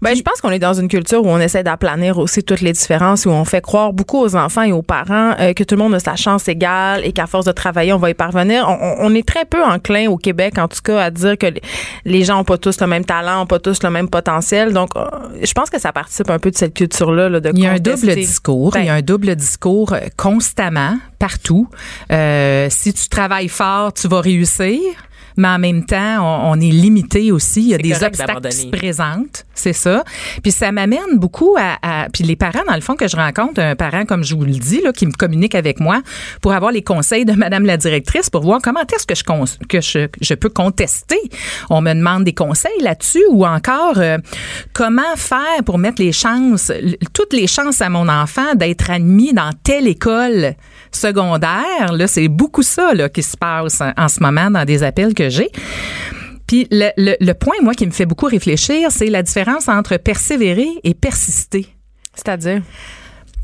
Ben, 0.03 0.15
je 0.17 0.23
pense 0.23 0.41
qu'on 0.41 0.51
est 0.51 0.59
dans 0.59 0.75
une 0.75 0.89
culture 0.89 1.25
où 1.25 1.29
on 1.29 1.39
essaie 1.39 1.63
d'aplanir 1.63 2.19
aussi 2.19 2.43
toutes 2.43 2.61
les 2.61 2.73
différences, 2.73 3.27
où 3.27 3.31
on 3.31 3.45
fait 3.45 3.61
croire 3.61 3.93
beaucoup 3.93 4.19
aux 4.19 4.37
enfants 4.37 4.63
et 4.63 4.73
aux 4.73 4.83
parents 4.83 5.35
euh, 5.41 5.53
que 5.53 5.65
tout 5.65 5.75
le 5.75 5.83
monde 5.83 5.95
a 5.95 6.01
sa 6.01 6.17
chance 6.17 6.49
égale 6.49 7.05
et 7.05 7.13
qu'à 7.13 7.27
force 7.27 7.45
de 7.47 7.53
travailler, 7.53 7.93
on 7.93 7.99
va 7.99 8.11
y 8.11 8.15
parvenir. 8.15 8.67
On, 8.69 9.15
est 9.15 9.27
très 9.27 9.45
peu 9.45 9.63
enclin 9.63 10.09
au 10.09 10.17
Québec, 10.17 10.59
en 10.59 10.69
tout 10.69 10.81
cas, 10.83 11.03
à 11.03 11.11
dire 11.11 11.37
que 11.37 11.47
les- 12.05 12.25
gens 12.25 12.41
ont 12.41 12.45
pas 12.45 12.59
tous 12.59 12.81
le 12.81 12.87
même 12.87 13.05
talent, 13.05 13.43
ont 13.43 13.47
pas 13.47 13.59
tous 13.59 13.83
le 13.83 13.91
même 13.91 14.09
potentiel. 14.09 14.73
Donc, 14.73 14.91
euh, 14.97 15.05
je 15.43 15.53
pense 15.53 15.71
que 15.71 15.81
ça 15.81 15.93
participe 15.93 16.31
un 16.31 16.39
peu 16.39 16.51
de 16.51 16.57
cette 16.57 16.75
culture-là, 16.75 17.29
là, 17.29 17.41
de 17.41 17.51
Il 17.55 17.63
y 17.63 17.67
a 17.67 17.73
un 17.73 17.79
double 17.79 18.15
discours. 18.15 18.73
Ben, 18.73 18.81
Il 18.81 18.87
y 18.87 18.91
a 18.91 18.95
un 18.95 19.03
double 19.03 19.35
discours 19.37 19.93
euh, 19.93 20.01
constamment, 20.17 20.97
partout. 21.19 21.69
Euh, 22.13 22.69
si 22.71 22.93
tu 22.93 23.09
travailles 23.09 23.49
fort, 23.49 23.93
tu 23.93 24.09
vas 24.09 24.21
réussir. 24.21 24.81
Mais 25.37 25.49
en 25.49 25.59
même 25.59 25.85
temps, 25.85 26.19
on, 26.21 26.53
on 26.53 26.61
est 26.61 26.71
limité 26.71 27.33
aussi. 27.33 27.63
Il 27.63 27.69
y 27.69 27.75
a 27.75 27.79
des 27.79 27.91
obstacles 28.07 28.33
qui 28.51 28.57
se 28.57 28.67
présentent. 28.79 29.47
C'est 29.55 29.73
ça. 29.75 30.05
Puis 30.43 30.53
ça 30.53 30.73
m'amène 30.73 31.17
beaucoup 31.19 31.57
à, 31.59 31.77
à- 31.83 32.09
Puis 32.11 32.25
les 32.25 32.37
parents, 32.37 32.63
dans 32.67 32.75
le 32.75 32.81
fond, 32.81 32.95
que 32.97 33.09
je 33.09 33.17
rencontre, 33.17 33.61
un 33.61 33.77
parent, 33.77 34.05
comme 34.07 34.25
je 34.25 34.35
vous 34.35 34.45
le 34.45 34.53
dis, 34.53 34.81
là, 34.83 34.93
qui 34.93 35.07
me 35.07 35.13
communique 35.13 35.55
avec 35.55 35.81
moi 35.81 36.01
pour 36.41 36.53
avoir 36.53 36.73
les 36.73 36.83
conseils 36.83 37.25
de 37.25 37.33
Madame 37.41 37.65
la 37.65 37.77
directrice 37.77 38.31
pour 38.31 38.43
voir 38.43 38.61
comment 38.63 38.81
est-ce 38.81 39.07
que 39.07 39.15
je, 39.15 39.67
que 39.67 39.81
je, 39.81 40.09
je 40.21 40.35
peux 40.35 40.49
contester. 40.49 41.19
On 41.69 41.81
me 41.83 41.93
demande 41.95 42.25
des 42.25 42.33
conseils 42.35 42.81
là-dessus 42.81 43.23
ou 43.31 43.45
encore 43.47 43.99
euh, 43.99 44.19
comment 44.73 45.15
faire 45.17 45.63
pour 45.67 45.79
mettre 45.79 46.01
les 46.03 46.13
chances, 46.13 46.73
toutes 47.13 47.33
les 47.33 47.47
chances 47.47 47.81
à 47.83 47.89
mon 47.89 48.09
enfant 48.09 48.55
d'être 48.55 48.91
admis 48.91 49.33
dans 49.33 49.51
telle 49.63 49.87
école? 49.87 50.55
Secondaire. 50.93 51.93
Là, 51.93 52.07
c'est 52.07 52.29
beaucoup 52.29 52.63
ça 52.63 52.95
là, 52.95 53.09
qui 53.09 53.23
se 53.23 53.37
passe 53.37 53.81
en, 53.81 53.93
en 53.97 54.09
ce 54.09 54.21
moment 54.21 54.51
dans 54.51 54.65
des 54.65 54.83
appels 54.83 55.15
que 55.15 55.29
j'ai. 55.29 55.51
Puis 56.47 56.67
le, 56.71 56.91
le, 56.97 57.17
le 57.21 57.33
point, 57.35 57.55
moi, 57.63 57.75
qui 57.75 57.87
me 57.87 57.93
fait 57.93 58.07
beaucoup 58.07 58.27
réfléchir, 58.27 58.91
c'est 58.91 59.07
la 59.07 59.23
différence 59.23 59.69
entre 59.69 59.97
persévérer 59.97 60.69
et 60.83 60.95
persister. 60.95 61.69
C'est-à-dire? 62.15 62.63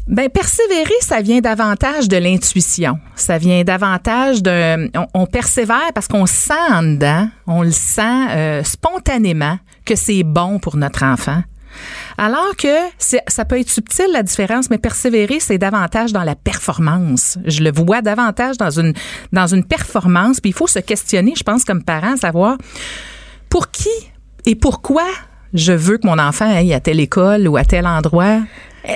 Ben 0.09 0.28
persévérer, 0.28 0.94
ça 1.00 1.20
vient 1.20 1.40
davantage 1.40 2.09
de 2.09 2.16
l'intuition. 2.16 2.98
Ça 3.16 3.38
vient 3.38 3.64
davantage 3.64 4.40
de 4.40 4.88
on, 4.96 5.06
on 5.14 5.26
persévère 5.26 5.92
parce 5.94 6.06
qu'on 6.06 6.26
sent 6.26 6.52
en 6.70 6.82
dedans, 6.82 7.28
on 7.48 7.62
le 7.62 7.72
sent 7.72 8.28
euh, 8.30 8.62
spontanément 8.62 9.59
que 9.85 9.96
c'est 9.96 10.22
bon 10.22 10.61
pour 10.61 10.76
notre 10.76 11.04
enfant. 11.04 11.42
Alors 12.18 12.57
que 12.57 12.68
ça 13.29 13.44
peut 13.44 13.61
être 13.61 13.70
subtil 13.70 14.07
la 14.12 14.22
différence, 14.22 14.70
mais 14.70 14.79
persévérer 14.79 15.38
c'est 15.40 15.59
davantage 15.59 16.12
dans 16.12 16.24
la 16.24 16.35
performance. 16.35 17.38
Je 17.44 17.62
le 17.62 17.70
vois 17.70 18.00
davantage 18.00 18.57
dans 18.57 18.70
une 18.70 18.94
dans 19.33 19.46
une 19.46 19.64
performance. 19.64 20.40
Puis 20.40 20.50
il 20.50 20.55
faut 20.55 20.66
se 20.66 20.79
questionner, 20.79 21.35
je 21.37 21.42
pense 21.42 21.64
comme 21.64 21.83
parent, 21.83 22.16
savoir 22.16 22.57
pour 23.48 23.70
qui 23.70 23.90
et 24.46 24.55
pourquoi 24.55 25.07
je 25.52 25.72
veux 25.72 25.98
que 25.98 26.07
mon 26.07 26.18
enfant 26.18 26.48
aille 26.48 26.72
à 26.72 26.81
telle 26.81 27.00
école 27.00 27.48
ou 27.48 27.57
à 27.57 27.64
tel 27.64 27.87
endroit? 27.87 28.40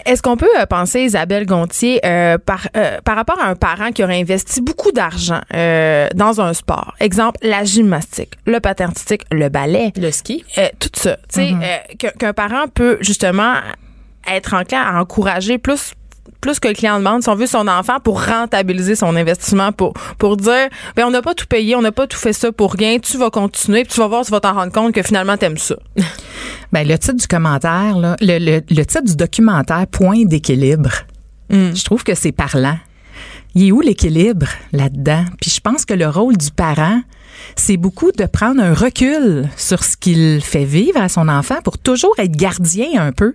Est-ce 0.07 0.23
qu'on 0.23 0.37
peut 0.37 0.49
euh, 0.59 0.67
penser, 0.67 1.01
Isabelle 1.03 1.47
Gontier, 1.47 2.01
euh, 2.05 2.39
par, 2.39 2.69
euh, 2.77 2.99
par 3.05 3.17
rapport 3.17 3.41
à 3.41 3.47
un 3.47 3.55
parent 3.57 3.91
qui 3.91 4.05
aurait 4.05 4.21
investi 4.21 4.61
beaucoup 4.61 4.93
d'argent 4.93 5.41
euh, 5.55 6.09
dans 6.15 6.41
un 6.41 6.53
sport, 6.55 6.95
exemple 7.01 7.41
la 7.43 7.65
gymnastique, 7.65 8.35
le 8.47 8.61
patin 8.61 8.85
artistique, 8.87 9.23
le 9.33 9.49
ballet, 9.49 9.93
Le 9.97 10.11
ski. 10.11 10.45
tout 10.79 10.91
ça, 10.95 11.17
tu 11.33 11.41
sais, 11.41 11.55
que- 11.99 12.17
qu'un 12.17 12.33
parent 12.33 12.69
peut 12.73 12.99
justement 13.01 13.55
être 14.31 14.55
enclin 14.55 14.83
à 14.83 15.01
encourager 15.01 15.59
plus 15.59 15.93
plus 16.41 16.59
que 16.59 16.69
le 16.69 16.75
client 16.75 16.99
demande, 16.99 17.23
si 17.23 17.29
on 17.29 17.35
veut 17.35 17.47
son 17.47 17.69
enfant 17.69 17.99
pour 18.03 18.25
rentabiliser 18.25 18.95
son 18.95 19.15
investissement, 19.17 19.73
pour 19.73 19.93
pour 20.19 20.37
dire, 20.37 20.69
ben 20.97 21.05
on 21.07 21.11
n'a 21.11 21.23
pas 21.23 21.35
tout 21.35 21.47
payé, 21.47 21.77
on 21.77 21.83
n'a 21.83 21.93
pas 21.93 22.07
tout 22.07 22.17
fait 22.17 22.33
ça 22.33 22.51
pour 22.53 22.73
rien, 22.73 22.99
tu 22.99 23.19
vas 23.19 23.31
continuer, 23.31 23.85
puis 23.85 23.93
tu 23.95 24.01
vas 24.01 24.09
voir, 24.09 24.25
tu 24.25 24.31
vas 24.31 24.41
t'en 24.41 24.55
rendre 24.55 24.73
compte 24.73 24.95
que 24.95 25.03
finalement 25.03 25.37
t'aimes 25.37 25.59
ça. 25.59 25.77
Ben, 26.73 26.87
le 26.87 26.97
titre 26.99 27.17
du 27.17 27.27
commentaire, 27.27 27.99
là, 27.99 28.15
le, 28.21 28.39
le, 28.39 28.63
le 28.71 28.85
titre 28.85 29.03
du 29.03 29.17
documentaire, 29.17 29.89
Point 29.89 30.25
d'équilibre, 30.25 30.91
je 31.51 31.83
trouve 31.83 32.05
que 32.05 32.15
c'est 32.15 32.31
parlant. 32.31 32.79
Il 33.57 33.67
est 33.67 33.73
où 33.73 33.81
l'équilibre 33.81 34.47
là-dedans? 34.73 35.25
Puis 35.41 35.51
je 35.51 35.61
pense 35.61 35.85
que 35.85 35.95
le 35.95 36.09
rôle 36.09 36.37
du 36.37 36.53
parent, 36.53 37.03
c'est 37.57 37.77
beaucoup 37.77 38.13
de 38.13 38.25
prendre 38.27 38.63
un 38.63 38.75
recul 38.75 39.49
sur 39.57 39.85
ce 39.85 39.97
qu'il 39.97 40.41
fait 40.43 40.65
vivre 40.65 41.01
à 41.01 41.09
son 41.09 41.29
enfant 41.29 41.57
pour 41.65 41.79
toujours 41.79 42.15
être 42.19 42.33
gardien 42.37 42.89
un 43.01 43.13
peu 43.13 43.35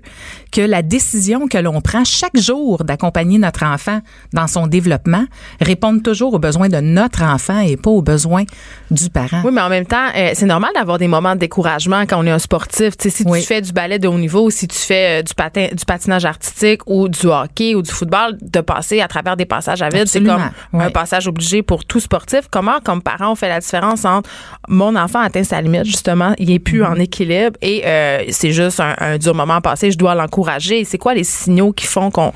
que 0.51 0.61
la 0.61 0.81
décision 0.81 1.47
que 1.47 1.57
l'on 1.57 1.81
prend 1.81 2.03
chaque 2.05 2.37
jour 2.37 2.83
d'accompagner 2.83 3.37
notre 3.37 3.63
enfant 3.65 4.01
dans 4.33 4.47
son 4.47 4.67
développement 4.67 5.25
réponde 5.61 6.03
toujours 6.03 6.33
aux 6.33 6.39
besoins 6.39 6.69
de 6.69 6.79
notre 6.79 7.23
enfant 7.23 7.59
et 7.59 7.77
pas 7.77 7.89
aux 7.89 8.01
besoins 8.01 8.43
du 8.91 9.09
parent. 9.09 9.41
Oui, 9.43 9.51
mais 9.53 9.61
en 9.61 9.69
même 9.69 9.85
temps, 9.85 10.07
euh, 10.15 10.31
c'est 10.33 10.45
normal 10.45 10.71
d'avoir 10.75 10.97
des 10.97 11.07
moments 11.07 11.35
de 11.35 11.39
découragement 11.39 12.01
quand 12.07 12.19
on 12.19 12.25
est 12.25 12.31
un 12.31 12.39
sportif. 12.39 12.93
Si 12.99 13.23
Oui. 13.25 13.41
tu 13.41 13.47
fais 13.47 13.61
du 13.61 13.71
ballet 13.71 13.99
de 13.99 14.07
haut 14.07 14.17
niveau, 14.17 14.49
si 14.49 14.67
tu 14.67 14.77
fais 14.77 15.19
euh, 15.19 15.23
du 15.23 15.33
patin, 15.33 15.67
du 15.71 15.85
patinage 15.85 16.25
artistique 16.25 16.81
ou 16.87 17.07
du 17.09 17.27
hockey 17.27 17.75
ou 17.75 17.81
du 17.81 17.91
football, 17.91 18.37
de 18.41 18.61
passer 18.61 19.01
à 19.01 19.07
travers 19.07 19.35
des 19.37 19.45
passages 19.45 19.81
à 19.81 19.89
vide, 19.89 20.07
c'est 20.07 20.23
comme 20.23 20.49
un 20.73 20.89
passage 20.91 21.27
obligé 21.27 21.61
pour 21.63 21.85
tout 21.85 21.99
sportif. 21.99 22.41
Comment, 22.51 22.79
comme 22.83 23.01
parent, 23.01 23.31
on 23.31 23.35
fait 23.35 23.49
la 23.49 23.59
différence 23.59 23.94
entre 24.03 24.29
mon 24.67 24.95
enfant 24.95 25.19
atteint 25.19 25.43
sa 25.43 25.61
limite, 25.61 25.85
justement, 25.85 26.33
il 26.37 26.51
est 26.51 26.59
plus 26.59 26.75
Mm-hmm. 26.85 26.91
en 26.91 26.95
équilibre 26.95 27.57
et 27.61 27.83
euh, 27.85 28.23
c'est 28.29 28.51
juste 28.51 28.79
un, 28.79 28.95
un 28.99 29.17
dur 29.17 29.35
moment 29.35 29.61
passé, 29.61 29.91
je 29.91 29.97
dois 29.97 30.15
l'encourager. 30.15 30.83
C'est 30.83 30.97
quoi 30.97 31.13
les 31.13 31.23
signaux 31.23 31.71
qui 31.71 31.85
font 31.85 32.11
qu'on 32.11 32.33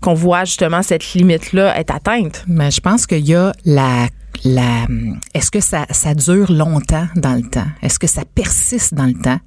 qu'on 0.00 0.14
voit 0.14 0.44
justement 0.44 0.82
cette 0.82 1.14
limite-là 1.14 1.78
être 1.78 1.94
atteinte? 1.94 2.44
Mais 2.46 2.70
je 2.70 2.80
pense 2.80 3.06
qu'il 3.06 3.26
y 3.26 3.34
a 3.34 3.52
la 3.64 4.06
la 4.44 4.86
est-ce 5.34 5.50
que 5.50 5.60
ça, 5.60 5.86
ça 5.90 6.14
dure 6.14 6.50
longtemps 6.50 7.06
dans 7.16 7.34
le 7.34 7.42
temps? 7.42 7.66
Est-ce 7.82 7.98
que 7.98 8.06
ça 8.06 8.22
persiste 8.34 8.94
dans 8.94 9.06
le 9.06 9.14
temps? 9.14 9.38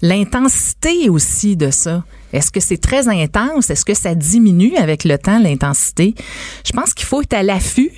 L'intensité 0.00 1.08
aussi 1.08 1.56
de 1.56 1.70
ça. 1.70 2.02
Est-ce 2.32 2.50
que 2.50 2.58
c'est 2.58 2.80
très 2.80 3.08
intense? 3.08 3.70
Est-ce 3.70 3.84
que 3.84 3.94
ça 3.94 4.14
diminue 4.14 4.74
avec 4.76 5.04
le 5.04 5.16
temps, 5.16 5.38
l'intensité? 5.38 6.14
Je 6.66 6.72
pense 6.72 6.92
qu'il 6.94 7.06
faut 7.06 7.22
être 7.22 7.34
à 7.34 7.42
l'affût 7.42 7.92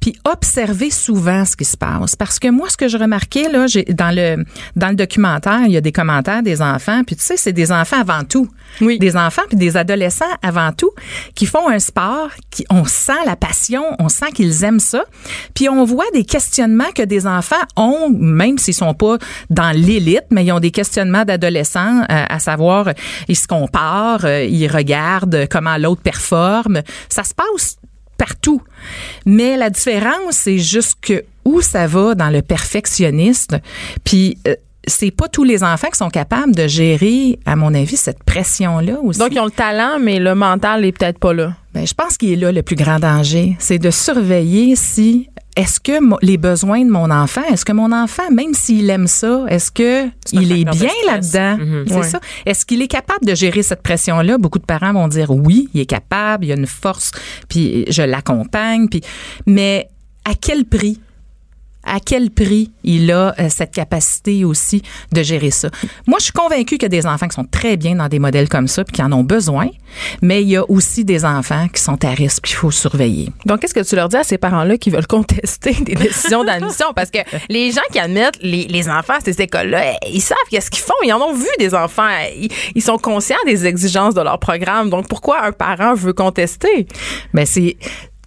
puis 0.00 0.16
observer 0.24 0.90
souvent 0.90 1.44
ce 1.44 1.56
qui 1.56 1.64
se 1.64 1.76
passe. 1.76 2.16
Parce 2.16 2.38
que 2.38 2.48
moi, 2.48 2.68
ce 2.68 2.76
que 2.76 2.88
je 2.88 2.96
remarquais, 2.96 3.48
là, 3.50 3.66
j'ai, 3.66 3.84
dans 3.84 4.14
le, 4.14 4.44
dans 4.76 4.88
le 4.88 4.94
documentaire, 4.94 5.60
il 5.66 5.72
y 5.72 5.76
a 5.76 5.80
des 5.80 5.92
commentaires 5.92 6.42
des 6.42 6.62
enfants, 6.62 7.02
puis 7.04 7.16
tu 7.16 7.22
sais, 7.22 7.36
c'est 7.36 7.52
des 7.52 7.72
enfants 7.72 8.00
avant 8.00 8.24
tout. 8.24 8.48
Oui. 8.80 8.98
Des 8.98 9.16
enfants 9.16 9.42
puis 9.48 9.56
des 9.56 9.76
adolescents 9.76 10.24
avant 10.42 10.72
tout 10.72 10.90
qui 11.34 11.46
font 11.46 11.68
un 11.68 11.78
sport, 11.78 12.30
qui, 12.50 12.64
on 12.70 12.84
sent 12.84 13.12
la 13.26 13.36
passion, 13.36 13.82
on 13.98 14.08
sent 14.08 14.30
qu'ils 14.34 14.64
aiment 14.64 14.80
ça. 14.80 15.04
Puis 15.54 15.68
on 15.68 15.84
voit 15.84 16.04
des 16.14 16.24
questionnements 16.24 16.90
que 16.94 17.02
des 17.02 17.26
enfants 17.26 17.56
ont, 17.76 18.10
même 18.10 18.58
s'ils 18.58 18.74
sont 18.74 18.94
pas 18.94 19.18
dans 19.50 19.76
l'élite, 19.76 20.24
mais 20.30 20.44
ils 20.44 20.52
ont 20.52 20.60
des 20.60 20.70
questionnements 20.70 21.24
d'adolescents, 21.24 22.02
euh, 22.02 22.24
à 22.28 22.38
savoir, 22.38 22.90
ils 23.28 23.36
se 23.36 23.48
comparent, 23.48 24.24
euh, 24.24 24.44
ils 24.44 24.68
regardent 24.68 25.46
comment 25.50 25.76
l'autre 25.76 26.02
performe. 26.02 26.82
Ça 27.08 27.24
se 27.24 27.34
passe 27.34 27.76
partout. 28.20 28.60
Mais 29.24 29.56
la 29.56 29.70
différence, 29.70 30.34
c'est 30.34 30.58
juste 30.58 30.98
que 31.00 31.24
où 31.46 31.62
ça 31.62 31.86
va 31.86 32.14
dans 32.14 32.28
le 32.28 32.42
perfectionniste. 32.42 33.56
Puis 34.04 34.36
euh, 34.46 34.54
c'est 34.86 35.10
pas 35.10 35.28
tous 35.28 35.44
les 35.44 35.62
enfants 35.62 35.88
qui 35.88 35.98
sont 35.98 36.10
capables 36.10 36.54
de 36.54 36.66
gérer, 36.66 37.38
à 37.44 37.56
mon 37.56 37.74
avis, 37.74 37.96
cette 37.96 38.22
pression-là 38.24 38.98
aussi. 39.02 39.18
Donc, 39.18 39.28
ils 39.32 39.40
ont 39.40 39.44
le 39.44 39.50
talent, 39.50 39.98
mais 40.00 40.18
le 40.18 40.34
mental 40.34 40.84
est 40.84 40.92
peut-être 40.92 41.18
pas 41.18 41.32
là. 41.32 41.54
Ben, 41.74 41.86
je 41.86 41.94
pense 41.94 42.16
qu'il 42.16 42.32
est 42.32 42.36
là 42.36 42.50
le 42.50 42.62
plus 42.62 42.76
grand 42.76 42.98
danger. 42.98 43.56
C'est 43.58 43.78
de 43.78 43.90
surveiller 43.90 44.74
si 44.76 45.28
est-ce 45.56 45.80
que 45.80 45.92
les 46.24 46.38
besoins 46.38 46.84
de 46.84 46.90
mon 46.90 47.10
enfant, 47.10 47.42
est-ce 47.52 47.64
que 47.64 47.72
mon 47.72 47.92
enfant, 47.92 48.30
même 48.30 48.54
s'il 48.54 48.88
aime 48.88 49.06
ça, 49.06 49.44
est-ce 49.48 49.70
que 49.70 50.08
C'est 50.24 50.38
un 50.38 50.42
il 50.42 50.52
est 50.52 50.64
bien 50.64 50.90
là-dedans? 51.06 51.58
Mhm. 51.58 51.84
C'est 51.88 52.02
ça. 52.04 52.20
Est-ce 52.46 52.64
qu'il 52.64 52.80
est 52.82 52.88
capable 52.88 53.26
de 53.26 53.34
gérer 53.34 53.62
cette 53.62 53.82
pression-là? 53.82 54.38
Beaucoup 54.38 54.58
de 54.58 54.64
parents 54.64 54.92
vont 54.92 55.08
dire 55.08 55.30
oui, 55.30 55.68
il 55.74 55.80
est 55.80 55.86
capable, 55.86 56.46
il 56.46 56.52
a 56.52 56.56
une 56.56 56.66
force, 56.66 57.12
puis 57.48 57.84
je 57.88 58.02
l'accompagne, 58.02 58.88
puis 58.88 59.00
mais 59.46 59.88
à 60.24 60.34
quel 60.34 60.64
prix? 60.64 61.00
À 61.92 61.98
quel 61.98 62.30
prix 62.30 62.70
il 62.84 63.10
a 63.10 63.34
euh, 63.40 63.48
cette 63.48 63.72
capacité 63.72 64.44
aussi 64.44 64.80
de 65.12 65.24
gérer 65.24 65.50
ça? 65.50 65.70
Moi, 66.06 66.18
je 66.20 66.24
suis 66.24 66.32
convaincue 66.32 66.78
qu'il 66.78 66.82
y 66.82 66.84
a 66.84 66.88
des 66.88 67.04
enfants 67.04 67.26
qui 67.26 67.34
sont 67.34 67.44
très 67.44 67.76
bien 67.76 67.96
dans 67.96 68.06
des 68.06 68.20
modèles 68.20 68.48
comme 68.48 68.68
ça 68.68 68.84
puis 68.84 68.92
qui 68.92 69.02
en 69.02 69.10
ont 69.10 69.24
besoin, 69.24 69.68
mais 70.22 70.42
il 70.42 70.48
y 70.50 70.56
a 70.56 70.70
aussi 70.70 71.04
des 71.04 71.24
enfants 71.24 71.66
qui 71.66 71.82
sont 71.82 72.04
à 72.04 72.10
risque 72.10 72.44
puis 72.44 72.52
il 72.52 72.56
faut 72.56 72.70
surveiller. 72.70 73.30
Donc, 73.44 73.58
qu'est-ce 73.60 73.74
que 73.74 73.82
tu 73.82 73.96
leur 73.96 74.08
dis 74.08 74.16
à 74.16 74.22
ces 74.22 74.38
parents-là 74.38 74.78
qui 74.78 74.90
veulent 74.90 75.08
contester 75.08 75.72
des 75.72 75.96
décisions 75.96 76.44
d'admission? 76.44 76.86
Parce 76.94 77.10
que 77.10 77.18
les 77.48 77.72
gens 77.72 77.80
qui 77.90 77.98
admettent 77.98 78.38
les, 78.40 78.66
les 78.68 78.88
enfants 78.88 79.14
à 79.14 79.20
ces 79.20 79.40
écoles-là, 79.42 79.94
ils 80.06 80.20
savent 80.20 80.38
qu'est-ce 80.48 80.70
qu'ils 80.70 80.84
font. 80.84 80.94
Ils 81.04 81.12
en 81.12 81.20
ont 81.20 81.34
vu 81.34 81.48
des 81.58 81.74
enfants. 81.74 82.08
Ils, 82.36 82.50
ils 82.76 82.82
sont 82.82 82.98
conscients 82.98 83.36
des 83.46 83.66
exigences 83.66 84.14
de 84.14 84.20
leur 84.20 84.38
programme. 84.38 84.90
Donc, 84.90 85.08
pourquoi 85.08 85.44
un 85.44 85.50
parent 85.50 85.94
veut 85.94 86.12
contester? 86.12 86.86
Ben 87.34 87.44
c'est 87.46 87.76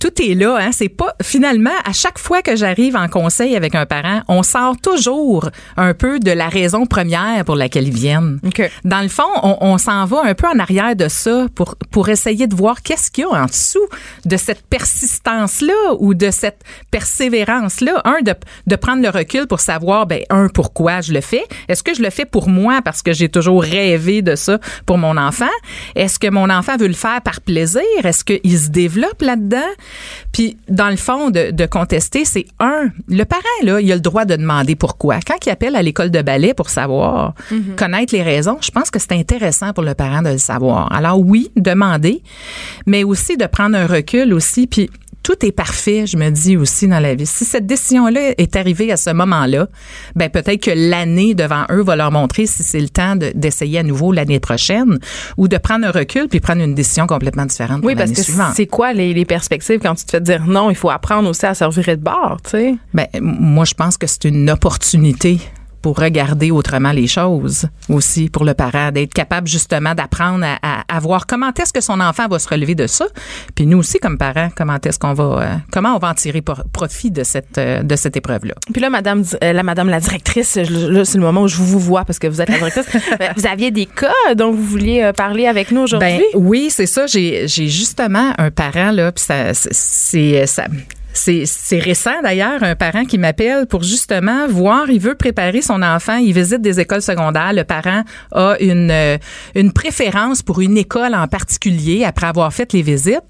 tout 0.03 0.21
est 0.21 0.35
là, 0.35 0.57
hein. 0.59 0.71
C'est 0.73 0.89
pas 0.89 1.15
finalement 1.21 1.71
à 1.85 1.93
chaque 1.93 2.19
fois 2.19 2.41
que 2.41 2.57
j'arrive 2.57 2.97
en 2.97 3.07
conseil 3.07 3.55
avec 3.55 3.73
un 3.73 3.85
parent, 3.85 4.21
on 4.27 4.43
sort 4.43 4.75
toujours 4.81 5.49
un 5.77 5.93
peu 5.93 6.19
de 6.19 6.31
la 6.31 6.49
raison 6.49 6.85
première 6.85 7.45
pour 7.45 7.55
laquelle 7.55 7.87
ils 7.87 7.93
viennent. 7.93 8.37
Dans 8.83 8.99
le 8.99 9.07
fond, 9.07 9.31
on, 9.43 9.55
on 9.61 9.77
s'en 9.77 10.03
va 10.03 10.23
un 10.25 10.33
peu 10.33 10.47
en 10.47 10.59
arrière 10.59 10.97
de 10.97 11.07
ça 11.07 11.47
pour 11.55 11.77
pour 11.89 12.09
essayer 12.09 12.47
de 12.47 12.55
voir 12.55 12.81
qu'est-ce 12.81 13.11
qu'il 13.11 13.23
y 13.23 13.27
a 13.27 13.29
en 13.29 13.45
dessous 13.45 13.87
de 14.25 14.35
cette 14.35 14.63
persistance 14.67 15.61
là 15.61 15.93
ou 15.99 16.13
de 16.13 16.31
cette 16.31 16.63
persévérance 16.91 17.79
là. 17.79 18.01
Un 18.03 18.21
de 18.23 18.33
de 18.67 18.75
prendre 18.75 19.01
le 19.01 19.09
recul 19.09 19.47
pour 19.47 19.61
savoir 19.61 20.05
ben 20.05 20.23
un 20.29 20.49
pourquoi 20.49 20.99
je 20.99 21.13
le 21.13 21.21
fais. 21.21 21.45
Est-ce 21.69 21.81
que 21.81 21.93
je 21.93 22.01
le 22.01 22.09
fais 22.09 22.25
pour 22.25 22.49
moi 22.49 22.81
parce 22.83 23.01
que 23.01 23.13
j'ai 23.13 23.29
toujours 23.29 23.63
rêvé 23.63 24.21
de 24.21 24.35
ça 24.35 24.59
pour 24.85 24.97
mon 24.97 25.15
enfant? 25.15 25.55
Est-ce 25.95 26.19
que 26.19 26.29
mon 26.29 26.49
enfant 26.49 26.75
veut 26.75 26.87
le 26.87 26.93
faire 26.93 27.21
par 27.21 27.39
plaisir? 27.39 27.83
Est-ce 28.03 28.25
qu'il 28.25 28.59
se 28.59 28.69
développe 28.69 29.21
là-dedans? 29.21 29.71
Puis, 30.31 30.57
dans 30.69 30.89
le 30.89 30.95
fond, 30.95 31.29
de, 31.29 31.51
de 31.51 31.65
contester, 31.65 32.25
c'est 32.25 32.45
un, 32.59 32.89
le 33.07 33.23
parent, 33.23 33.41
là, 33.63 33.79
il 33.79 33.91
a 33.91 33.95
le 33.95 34.01
droit 34.01 34.25
de 34.25 34.35
demander 34.35 34.75
pourquoi. 34.75 35.19
Quand 35.25 35.45
il 35.45 35.49
appelle 35.49 35.75
à 35.75 35.81
l'école 35.81 36.11
de 36.11 36.21
ballet 36.21 36.53
pour 36.53 36.69
savoir, 36.69 37.33
connaître 37.77 38.13
les 38.13 38.23
raisons, 38.23 38.57
je 38.61 38.71
pense 38.71 38.89
que 38.89 38.99
c'est 38.99 39.13
intéressant 39.13 39.73
pour 39.73 39.83
le 39.83 39.93
parent 39.93 40.21
de 40.21 40.29
le 40.29 40.37
savoir. 40.37 40.91
Alors 40.91 41.19
oui, 41.19 41.51
demander, 41.55 42.21
mais 42.85 43.03
aussi 43.03 43.37
de 43.37 43.45
prendre 43.45 43.77
un 43.77 43.85
recul 43.85 44.33
aussi, 44.33 44.67
puis 44.67 44.89
tout 45.23 45.45
est 45.45 45.51
parfait, 45.53 46.05
je 46.05 46.17
me 46.17 46.29
dis 46.29 46.57
aussi 46.57 46.87
dans 46.87 46.99
la 46.99 47.15
vie. 47.15 47.25
Si 47.25 47.45
cette 47.45 47.65
décision-là 47.65 48.33
est 48.37 48.55
arrivée 48.55 48.91
à 48.91 48.97
ce 48.97 49.09
moment-là, 49.11 49.67
ben 50.15 50.29
peut-être 50.29 50.61
que 50.61 50.71
l'année 50.75 51.33
devant 51.33 51.63
eux 51.71 51.81
va 51.81 51.95
leur 51.95 52.11
montrer 52.11 52.45
si 52.45 52.61
c'est 52.61 52.79
le 52.81 52.89
temps 52.89 53.15
de- 53.15 53.31
d'essayer 53.33 53.79
à 53.79 53.83
nouveau 53.83 54.11
l'année 54.11 54.39
prochaine 54.39 54.99
ou 55.37 55.47
de 55.47 55.57
prendre 55.57 55.87
un 55.87 55.91
recul 55.91 56.27
puis 56.27 56.39
prendre 56.41 56.61
une 56.61 56.75
décision 56.75 57.07
complètement 57.07 57.45
différente 57.45 57.81
Oui, 57.83 57.95
parce 57.95 58.11
que 58.11 58.21
c'est 58.55 58.67
quoi 58.67 58.91
les, 58.93 59.13
les 59.13 59.25
perspectives 59.25 59.79
quand 59.79 59.95
tu 59.95 60.05
te 60.05 60.11
fais 60.11 60.21
dire 60.21 60.45
non? 60.45 60.69
Il 60.69 60.75
faut 60.75 60.89
apprendre 60.89 61.29
aussi 61.29 61.45
à 61.45 61.53
servir 61.53 61.85
de 61.85 61.95
bord, 62.03 62.37
tu 62.43 62.51
sais? 62.51 62.75
Ben, 62.93 63.07
moi, 63.21 63.65
je 63.65 63.73
pense 63.73 63.97
que 63.97 64.07
c'est 64.07 64.25
une 64.25 64.49
opportunité 64.49 65.39
pour 65.83 65.99
regarder 65.99 66.49
autrement 66.49 66.93
les 66.93 67.07
choses 67.07 67.67
aussi 67.89 68.29
pour 68.29 68.45
le 68.45 68.53
parent, 68.55 68.91
d'être 68.91 69.13
capable 69.13 69.47
justement 69.47 69.93
d'apprendre 69.93 70.45
à, 70.45 70.57
à, 70.63 70.83
à 70.87 70.99
voir 70.99 71.27
comment 71.27 71.51
est-ce 71.53 71.73
que 71.73 71.81
son 71.81 71.99
enfant 71.99 72.27
va 72.27 72.39
se 72.39 72.47
relever 72.47 72.73
de 72.73 72.87
ça, 72.87 73.05
puis 73.53 73.67
nous 73.67 73.77
aussi 73.77 73.99
comme 73.99 74.17
parents, 74.17 74.49
comment 74.55 74.77
est-ce 74.83 74.97
qu'on 74.97 75.13
va, 75.13 75.23
euh, 75.23 75.55
comment 75.71 75.95
on 75.95 75.99
va 75.99 76.09
en 76.09 76.13
tirer 76.13 76.41
profit 76.41 77.11
de 77.11 77.23
cette 77.23 77.57
euh, 77.57 77.83
de 77.83 77.95
cette 77.97 78.15
épreuve-là? 78.15 78.53
Puis 78.71 78.81
là, 78.81 78.89
madame, 78.89 79.23
euh, 79.43 79.53
la 79.53 79.63
madame 79.63 79.89
la 79.89 79.99
directrice, 79.99 80.55
là, 80.55 81.03
c'est 81.05 81.17
le 81.17 81.23
moment 81.23 81.43
où 81.43 81.47
je 81.47 81.57
vous 81.57 81.79
vois 81.79 82.05
parce 82.05 82.17
que 82.17 82.27
vous 82.27 82.41
êtes 82.41 82.49
la 82.49 82.57
directrice. 82.57 82.87
Euh, 83.21 83.27
vous 83.35 83.45
aviez 83.45 83.69
des 83.69 83.85
cas 83.85 84.33
dont 84.35 84.51
vous 84.51 84.63
vouliez 84.63 85.11
parler 85.15 85.45
avec 85.45 85.71
nous 85.71 85.81
aujourd'hui? 85.81 86.17
Ben 86.17 86.21
oui, 86.35 86.69
c'est 86.69 86.85
ça. 86.85 87.05
J'ai 87.05 87.47
j'ai 87.47 87.67
justement 87.67 88.33
un 88.37 88.49
parent 88.49 88.91
là, 88.91 89.11
puis 89.11 89.23
ça 89.23 89.53
c'est 89.53 90.45
ça. 90.47 90.65
C'est 91.13 91.79
récent 91.79 92.21
d'ailleurs, 92.23 92.63
un 92.63 92.75
parent 92.75 93.05
qui 93.05 93.17
m'appelle 93.17 93.67
pour 93.67 93.83
justement 93.83 94.47
voir, 94.47 94.89
il 94.89 94.99
veut 94.99 95.15
préparer 95.15 95.61
son 95.61 95.81
enfant, 95.81 96.17
il 96.17 96.33
visite 96.33 96.61
des 96.61 96.79
écoles 96.79 97.01
secondaires, 97.01 97.53
le 97.53 97.63
parent 97.63 98.03
a 98.31 98.55
une 98.59 98.91
euh, 98.91 99.17
une 99.55 99.71
préférence 99.71 100.41
pour 100.41 100.61
une 100.61 100.77
école 100.77 101.13
en 101.15 101.27
particulier 101.27 102.03
après 102.03 102.27
avoir 102.27 102.51
fait 102.51 102.73
les 102.73 102.81
visites. 102.81 103.21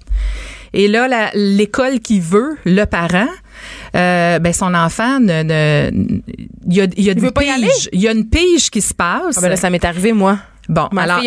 Et 0.72 0.88
là 0.88 1.30
l'école 1.34 2.00
qui 2.00 2.20
veut, 2.20 2.56
le 2.64 2.84
parent 2.84 3.28
euh, 3.94 4.38
ben 4.38 4.52
son 4.52 4.74
enfant 4.74 5.20
ne, 5.20 5.42
ne 5.42 5.90
il 6.66 6.74
y 6.74 6.80
a, 6.80 6.86
il 6.96 7.04
y 7.04 7.08
a 7.10 7.12
une 7.12 7.20
veut 7.20 7.30
pas 7.30 7.44
y 7.44 7.46
pige, 7.46 7.54
aller? 7.54 7.70
il 7.92 8.00
y 8.00 8.08
a 8.08 8.12
une 8.12 8.28
pige 8.28 8.70
qui 8.70 8.80
se 8.80 8.94
passe. 8.94 9.36
Ah 9.36 9.40
ben 9.40 9.48
là, 9.48 9.56
ça 9.56 9.70
m'est 9.70 9.84
arrivé, 9.84 10.12
moi. 10.12 10.38
Bon, 10.68 10.88
alors 11.02 11.20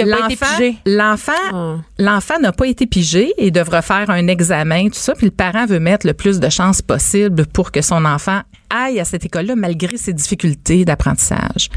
l'enfant, 0.86 1.32
Ah. 1.54 1.76
l'enfant 2.00 2.40
n'a 2.40 2.52
pas 2.52 2.66
été 2.68 2.88
pigé 2.88 3.34
et 3.38 3.52
devra 3.52 3.82
faire 3.82 4.10
un 4.10 4.28
examen, 4.28 4.86
tout 4.88 4.96
ça. 5.00 5.14
Puis 5.14 5.26
le 5.28 5.32
parent 5.32 5.66
veut 5.66 5.80
mettre 5.80 6.08
le 6.08 6.14
plus 6.14 6.40
de 6.40 6.50
chances 6.50 6.82
possible 6.82 7.46
pour 7.46 7.72
que 7.72 7.82
son 7.82 8.04
enfant 8.06 8.42
aille 8.70 9.00
à 9.00 9.06
cette 9.06 9.26
école-là 9.26 9.56
malgré 9.56 9.96
ses 9.98 10.14
difficultés 10.14 10.86
d'apprentissage. 10.86 11.70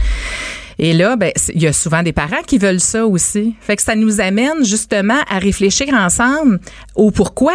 Et 0.79 0.95
là, 0.95 1.17
ben, 1.17 1.31
il 1.55 1.63
y 1.63 1.67
a 1.67 1.75
souvent 1.75 2.03
des 2.03 2.13
parents 2.15 2.43
qui 2.47 2.57
veulent 2.57 2.81
ça 2.81 3.05
aussi. 3.07 3.55
Fait 3.61 3.77
que 3.77 3.83
ça 3.83 3.95
nous 3.95 4.21
amène 4.23 4.65
justement 4.65 5.19
à 5.31 5.39
réfléchir 5.39 5.89
ensemble 5.93 6.59
au 6.95 7.11
pourquoi. 7.11 7.53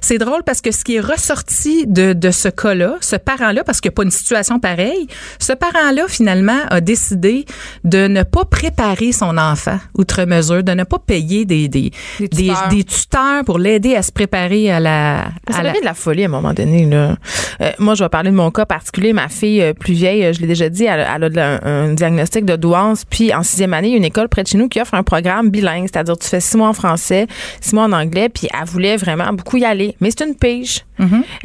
C'est 0.00 0.18
drôle 0.18 0.42
parce 0.44 0.60
que 0.60 0.70
ce 0.72 0.84
qui 0.84 0.96
est 0.96 1.00
ressorti 1.00 1.86
de, 1.86 2.12
de 2.12 2.30
ce 2.30 2.48
cas-là, 2.48 2.94
ce 3.00 3.16
parent-là, 3.16 3.64
parce 3.64 3.80
qu'il 3.80 3.88
n'y 3.90 3.94
a 3.94 3.96
pas 3.96 4.02
une 4.04 4.10
situation 4.10 4.58
pareille, 4.58 5.06
ce 5.38 5.52
parent-là, 5.52 6.02
finalement, 6.08 6.58
a 6.70 6.80
décidé 6.80 7.44
de 7.84 8.06
ne 8.08 8.22
pas 8.22 8.44
préparer 8.44 9.12
son 9.12 9.36
enfant 9.38 9.78
outre 9.96 10.24
mesure, 10.24 10.62
de 10.62 10.72
ne 10.72 10.84
pas 10.84 10.98
payer 10.98 11.44
des, 11.44 11.68
des, 11.68 11.90
Des 12.20 12.28
tuteurs. 12.28 12.68
des 12.70 12.84
tuteurs 12.84 13.44
pour 13.44 13.58
l'aider 13.58 13.94
à 13.94 14.02
se 14.02 14.12
préparer 14.12 14.70
à 14.70 14.80
la... 14.80 15.26
Ça 15.50 15.58
à 15.58 15.62
la- 15.62 15.70
devient 15.70 15.80
de 15.80 15.84
la 15.86 15.94
folie 15.94 16.22
à 16.22 16.26
un 16.26 16.30
moment 16.30 16.52
donné. 16.54 16.86
Là. 16.86 17.16
Euh, 17.60 17.70
moi, 17.78 17.94
je 17.94 18.04
vais 18.04 18.08
parler 18.08 18.30
de 18.30 18.36
mon 18.36 18.50
cas 18.50 18.66
particulier. 18.66 19.12
Ma 19.12 19.28
fille 19.28 19.62
euh, 19.62 19.72
plus 19.72 19.94
vieille, 19.94 20.24
euh, 20.24 20.32
je 20.32 20.40
l'ai 20.40 20.46
déjà 20.46 20.68
dit, 20.68 20.84
elle, 20.84 21.00
a- 21.00 21.16
elle 21.16 21.24
a 21.24 21.28
de 21.28 21.36
la- 21.36 21.60
un, 21.64 21.92
diagnostic 21.94 22.44
de 22.44 22.56
douance. 22.56 23.04
Puis 23.04 23.34
en 23.34 23.42
sixième 23.42 23.74
année, 23.74 23.88
il 23.88 23.92
y 23.92 23.94
a 23.94 23.98
une 23.98 24.04
école 24.04 24.28
près 24.28 24.42
de 24.42 24.48
chez 24.48 24.58
nous 24.58 24.68
qui 24.68 24.80
offre 24.80 24.94
un 24.94 25.02
programme 25.02 25.50
bilingue, 25.50 25.88
c'est-à-dire 25.92 26.16
tu 26.18 26.28
fais 26.28 26.40
six 26.40 26.56
mois 26.56 26.68
en 26.68 26.72
français, 26.72 27.26
six 27.60 27.74
mois 27.74 27.84
en 27.84 27.92
anglais. 27.92 28.28
Puis 28.28 28.48
elle 28.52 28.66
voulait 28.66 28.96
vraiment 28.96 29.32
beaucoup 29.32 29.56
y 29.56 29.64
aller. 29.68 29.94
Mais 30.00 30.10
c'est 30.10 30.24
une 30.26 30.34
pige. 30.34 30.84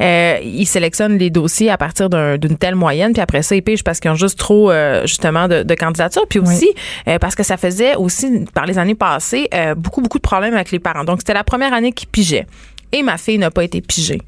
Euh, 0.00 0.38
ils 0.42 0.66
sélectionnent 0.66 1.16
les 1.18 1.30
dossiers 1.30 1.70
à 1.70 1.76
partir 1.78 2.08
d'un- 2.10 2.36
d'une 2.38 2.56
telle 2.58 2.74
moyenne. 2.74 3.12
Puis 3.12 3.22
après 3.22 3.42
ça, 3.42 3.54
ils 3.54 3.62
pigent 3.62 3.84
parce 3.84 4.00
qu'ils 4.00 4.10
ont 4.10 4.14
juste 4.16 4.38
trop, 4.38 4.70
euh, 4.70 5.02
justement, 5.06 5.46
de, 5.48 5.62
de 5.62 5.74
candidatures. 5.74 6.26
Puis 6.28 6.40
aussi, 6.40 6.68
euh, 7.08 7.18
parce 7.18 7.34
que 7.34 7.42
ça 7.42 7.56
faisait 7.56 7.94
aussi, 7.96 8.44
par 8.52 8.66
les 8.66 8.78
années 8.78 8.94
passées, 8.96 9.48
beaucoup, 9.76 10.00
beaucoup 10.00 10.18
de 10.18 10.22
problèmes 10.22 10.54
avec 10.54 10.70
les 10.72 10.78
parents. 10.80 11.04
Donc, 11.04 11.18
c'était 11.20 11.34
la 11.34 11.44
première 11.44 11.72
année 11.72 11.92
qu'ils 11.92 12.08
pigeaient. 12.08 12.46
Et 12.92 13.02
ma 13.02 13.16
fille 13.18 13.38
n'a 13.38 13.50
pas 13.50 13.64
été 13.64 13.80
pigée. 13.80 14.20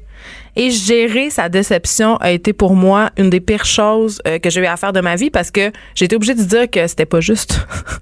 Et 0.55 0.71
gérer 0.71 1.29
sa 1.29 1.47
déception 1.49 2.17
a 2.17 2.31
été 2.31 2.51
pour 2.51 2.73
moi 2.75 3.11
une 3.17 3.29
des 3.29 3.39
pires 3.39 3.65
choses 3.65 4.19
que 4.41 4.49
j'ai 4.49 4.61
eu 4.61 4.65
à 4.65 4.75
faire 4.75 4.91
de 4.91 4.99
ma 5.01 5.15
vie 5.15 5.29
parce 5.29 5.51
que 5.51 5.71
j'ai 5.93 6.05
été 6.05 6.15
obligée 6.15 6.33
de 6.33 6.41
dire 6.41 6.69
que 6.69 6.87
c'était 6.87 7.05
pas 7.05 7.19
juste. 7.21 7.59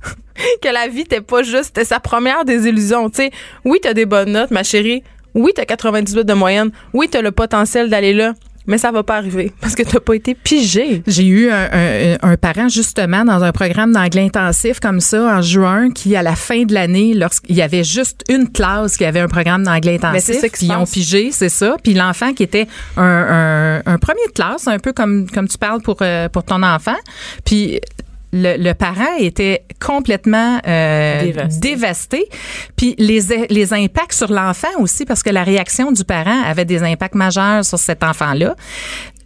que 0.62 0.70
la 0.74 0.88
vie 0.88 1.00
n'était 1.00 1.22
pas 1.22 1.44
juste. 1.44 1.66
C'était 1.66 1.84
sa 1.86 2.00
première 2.00 2.46
désillusion. 2.46 3.10
Tu 3.10 3.24
sais, 3.24 3.32
oui, 3.66 3.80
t'as 3.82 3.94
des 3.94 4.06
bonnes 4.06 4.32
notes, 4.32 4.52
ma 4.52 4.64
chérie. 4.64 5.04
Oui, 5.36 5.52
t'as 5.56 5.66
98 5.66 6.24
de 6.26 6.34
moyenne. 6.34 6.72
Oui, 6.94 7.08
t'as 7.12 7.22
le 7.22 7.32
potentiel 7.32 7.90
d'aller 7.90 8.14
là. 8.14 8.34
Mais 8.68 8.80
ça 8.80 8.92
va 8.92 9.04
pas 9.04 9.18
arriver 9.18 9.52
parce 9.62 9.76
que 9.76 9.84
t'as 9.84 10.00
pas 10.00 10.16
été 10.16 10.34
pigé. 10.34 11.04
J'ai 11.06 11.28
eu 11.28 11.52
un, 11.52 11.70
un- 11.72 12.18
un 12.32 12.36
parent 12.36 12.68
justement 12.68 13.24
dans 13.24 13.44
un 13.44 13.52
programme 13.52 13.92
d'anglais 13.94 14.24
intensif 14.24 14.80
comme 14.80 15.02
ça 15.02 15.22
en 15.38 15.42
juin 15.44 15.92
qui 15.92 16.16
à 16.16 16.24
la 16.24 16.36
fin 16.36 16.64
de 16.64 16.74
l'année 16.74 17.14
lorsqu'il 17.14 17.56
y 17.56 17.62
avait 17.62 17.84
juste 17.84 18.24
une 18.28 18.52
classe 18.52 18.98
qui 18.98 19.06
avait 19.06 19.20
un 19.20 19.28
programme 19.28 19.64
d'anglais 19.64 20.00
intensif 20.04 20.52
qui 20.52 20.66
ils 20.66 20.72
ont 20.72 20.86
pigé 20.86 21.30
c'est 21.32 21.50
ça 21.50 21.76
puis 21.84 21.94
l'enfant 21.94 22.34
qui 22.34 22.42
était 22.42 22.66
un, 22.98 23.04
un, 23.04 23.94
un 23.94 23.98
premier 24.00 24.26
de 24.30 24.32
classe 24.32 24.68
un 24.68 24.80
peu 24.80 24.94
comme 24.94 25.30
comme 25.30 25.48
tu 25.48 25.60
parles 25.60 25.84
pour 25.84 25.98
euh, 26.02 26.28
pour 26.30 26.44
ton 26.44 26.64
enfant 26.64 26.96
puis 27.46 27.80
le, 28.36 28.58
le 28.62 28.74
parent 28.74 29.16
était 29.18 29.64
complètement 29.84 30.60
euh, 30.68 31.24
Dévasté. 31.24 31.60
dévasté. 31.60 32.30
Puis 32.76 32.96
les, 33.00 33.22
les 33.50 33.74
impacts 33.74 34.14
sur 34.14 34.32
l'enfant 34.32 34.68
aussi, 34.80 35.06
parce 35.06 35.24
que 35.24 35.30
la 35.30 35.44
réaction 35.44 35.92
du 35.92 36.04
parent 36.04 36.44
avait 36.46 36.66
des 36.66 36.84
impacts 36.84 37.16
majeurs 37.16 37.64
sur 37.64 37.80
cet 37.80 38.04
enfant-là 38.04 38.56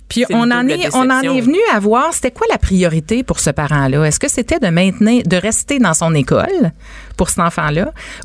Puis 0.09 0.25
on 0.29 0.49
en 0.51 0.61
double 0.61 0.71
est, 0.73 0.89
on 0.95 1.01
en 1.01 1.05
déception. 1.21 1.35
est 1.35 1.41
venu 1.41 1.57
à 1.73 1.79
voir, 1.79 2.13
c'était 2.13 2.31
quoi 2.31 2.45
la 2.51 2.57
priorité 2.59 3.23
pour 3.23 3.39
ce 3.39 3.49
parent-là? 3.49 4.03
Est-ce 4.05 4.19
que 4.19 4.29
c'était 4.29 4.59
de 4.59 4.67
maintenir, 4.67 5.23
de 5.25 5.37
rester 5.37 5.79
dans 5.79 5.93
son 5.93 6.13
école? 6.13 6.71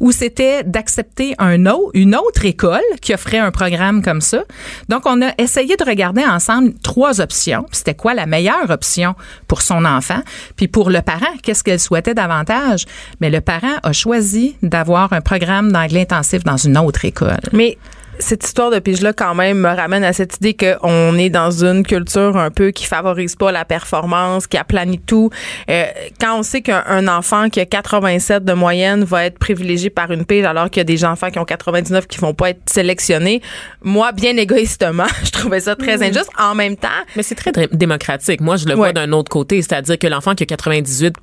Ou 0.01 0.13
c'était 0.13 0.63
d'accepter 0.65 1.35
une 1.41 2.15
autre 2.15 2.45
école 2.45 2.81
qui 3.01 3.15
offrait 3.15 3.39
un 3.39 3.51
programme 3.51 4.03
comme 4.03 4.21
ça 4.21 4.45
Donc 4.89 5.03
on 5.07 5.21
a 5.23 5.33
essayé 5.39 5.77
de 5.77 5.85
regarder 5.85 6.25
ensemble 6.25 6.75
trois 6.83 7.21
options. 7.21 7.67
C'était 7.73 7.95
quoi 7.95 8.15
la 8.15 8.27
meilleure 8.27 8.71
option 8.71 9.15
pour 9.49 9.63
son 9.63 9.85
enfant? 9.85 10.21
Puis 10.57 10.69
pour 10.69 10.91
le 10.91 11.03
parent, 11.03 11.27
qu'est-ce 11.43 11.65
qu'elle 11.65 11.81
souhaitait 11.81 12.15
davantage? 12.15 12.85
Mais 13.21 13.31
le 13.31 13.41
parent 13.41 13.77
a 13.83 13.93
choisi 13.93 14.57
d'avoir 14.63 15.13
un 15.13 15.21
programme 15.21 15.73
d'anglais 15.73 16.03
intensif 16.03 16.45
dans 16.45 16.57
une 16.57 16.79
autre 16.79 17.05
école. 17.05 17.41
Mais 17.53 17.79
cette 18.19 18.45
histoire 18.45 18.71
de 18.71 18.79
pige-là, 18.79 19.13
quand 19.13 19.35
même, 19.35 19.59
me 19.59 19.69
ramène 19.69 20.05
à 20.05 20.13
cette 20.13 20.37
idée 20.37 20.55
qu'on 20.55 21.17
est 21.19 21.31
dans 21.31 21.51
une 21.65 21.83
culture 21.85 22.37
un 22.37 22.51
peu 22.51 22.71
qui 22.71 22.85
favorise 22.87 23.37
pas 23.37 23.53
la 23.53 23.65
performance, 23.65 24.47
qui 24.47 24.57
aplanit 24.57 24.99
tout. 25.01 25.31
Euh, 25.71 25.85
quand 26.21 26.39
on 26.39 26.43
sait 26.43 26.61
qu'un 26.63 26.85
un 26.87 27.09
enfant 27.09 27.49
qui 27.49 27.61
a 27.61 27.67
87 27.67 28.45
de 28.45 28.53
moyenne 28.53 29.05
va 29.05 29.25
être 29.25 29.39
privilégié 29.39 29.91
par 29.91 30.11
une 30.13 30.25
pige, 30.25 30.45
alors 30.45 30.71
qu'il 30.71 30.81
y 30.81 30.83
a 30.83 30.85
des 30.85 31.05
enfants 31.05 31.31
qui 31.31 31.39
ont 31.39 31.45
99 31.45 32.07
qui 32.07 32.19
vont 32.19 32.35
pas 32.35 32.51
être 32.51 32.61
sélectionnés, 32.71 33.41
moi, 33.83 34.13
bien 34.13 34.37
égoïstement, 34.37 35.07
je 35.25 35.31
trouvais 35.31 35.61
ça 35.61 35.75
très 35.77 36.03
injuste. 36.03 36.31
En 36.39 36.55
même 36.55 36.77
temps, 36.77 36.89
Mais 37.17 37.23
c'est 37.23 37.35
très 37.35 37.53
dé- 37.53 37.69
démocratique. 37.73 38.41
Moi, 38.41 38.57
je 38.57 38.67
le 38.67 38.73
Ouais. 38.75 38.77
vois 38.77 38.93
d'un 38.93 39.13
autre 39.13 39.31
côté, 39.31 39.61
c'est-à-dire 39.63 39.99
que 39.99 40.07
l'enfant 40.07 40.35
qui 40.35 40.43
a 40.43 40.47
98 40.47 41.15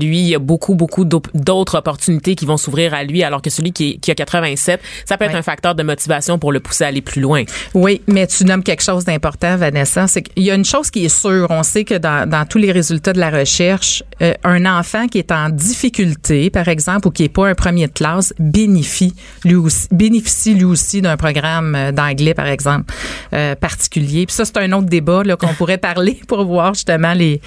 lui, 0.00 0.18
il 0.20 0.28
y 0.28 0.34
a 0.34 0.38
beaucoup, 0.38 0.74
beaucoup 0.74 1.04
d'autres 1.04 1.76
opportunités 1.78 2.34
qui 2.34 2.46
vont 2.46 2.56
s'ouvrir 2.56 2.94
à 2.94 3.04
lui, 3.04 3.22
alors 3.22 3.42
que 3.42 3.50
celui 3.50 3.72
qui, 3.72 3.90
est- 3.92 3.96
qui 3.98 4.10
a 4.10 4.14
87, 4.14 4.80
ça 5.04 5.16
peut 5.16 5.24
être 5.24 5.32
Ouais. 5.32 5.38
un 5.38 5.42
facteur 5.42 5.74
de 5.74 5.82
motivation 5.82 6.19
pour 6.38 6.52
le 6.52 6.60
pousser 6.60 6.84
à 6.84 6.88
aller 6.88 7.00
plus 7.00 7.20
loin. 7.20 7.44
Oui, 7.74 8.02
mais 8.06 8.26
tu 8.26 8.44
nommes 8.44 8.62
quelque 8.62 8.82
chose 8.82 9.04
d'important, 9.04 9.56
Vanessa. 9.56 10.06
C'est 10.06 10.22
qu'il 10.22 10.44
y 10.44 10.50
a 10.50 10.54
une 10.54 10.64
chose 10.64 10.90
qui 10.90 11.04
est 11.04 11.08
sûre. 11.08 11.46
On 11.50 11.62
sait 11.62 11.84
que 11.84 11.94
dans, 11.94 12.28
dans 12.28 12.46
tous 12.46 12.58
les 12.58 12.72
résultats 12.72 13.12
de 13.12 13.20
la 13.20 13.30
recherche, 13.30 14.02
euh, 14.22 14.34
un 14.44 14.66
enfant 14.66 15.06
qui 15.06 15.18
est 15.18 15.32
en 15.32 15.48
difficulté, 15.48 16.50
par 16.50 16.68
exemple, 16.68 17.08
ou 17.08 17.10
qui 17.10 17.24
est 17.24 17.28
pas 17.28 17.48
un 17.48 17.54
premier 17.54 17.86
de 17.86 17.92
classe, 17.92 18.34
bénéficie 18.38 19.14
lui 19.44 19.54
aussi, 19.54 19.88
bénéficie 19.90 20.54
lui 20.54 20.64
aussi 20.64 21.00
d'un 21.02 21.16
programme 21.16 21.74
euh, 21.74 21.92
d'anglais, 21.92 22.34
par 22.34 22.46
exemple, 22.46 22.92
euh, 23.32 23.54
particulier. 23.54 24.26
Puis 24.26 24.34
ça, 24.34 24.44
c'est 24.44 24.58
un 24.58 24.72
autre 24.72 24.88
débat 24.88 25.22
qu'on 25.36 25.54
pourrait 25.54 25.78
parler 25.90 26.20
pour 26.28 26.44
voir 26.44 26.74
justement 26.74 27.14
les 27.14 27.40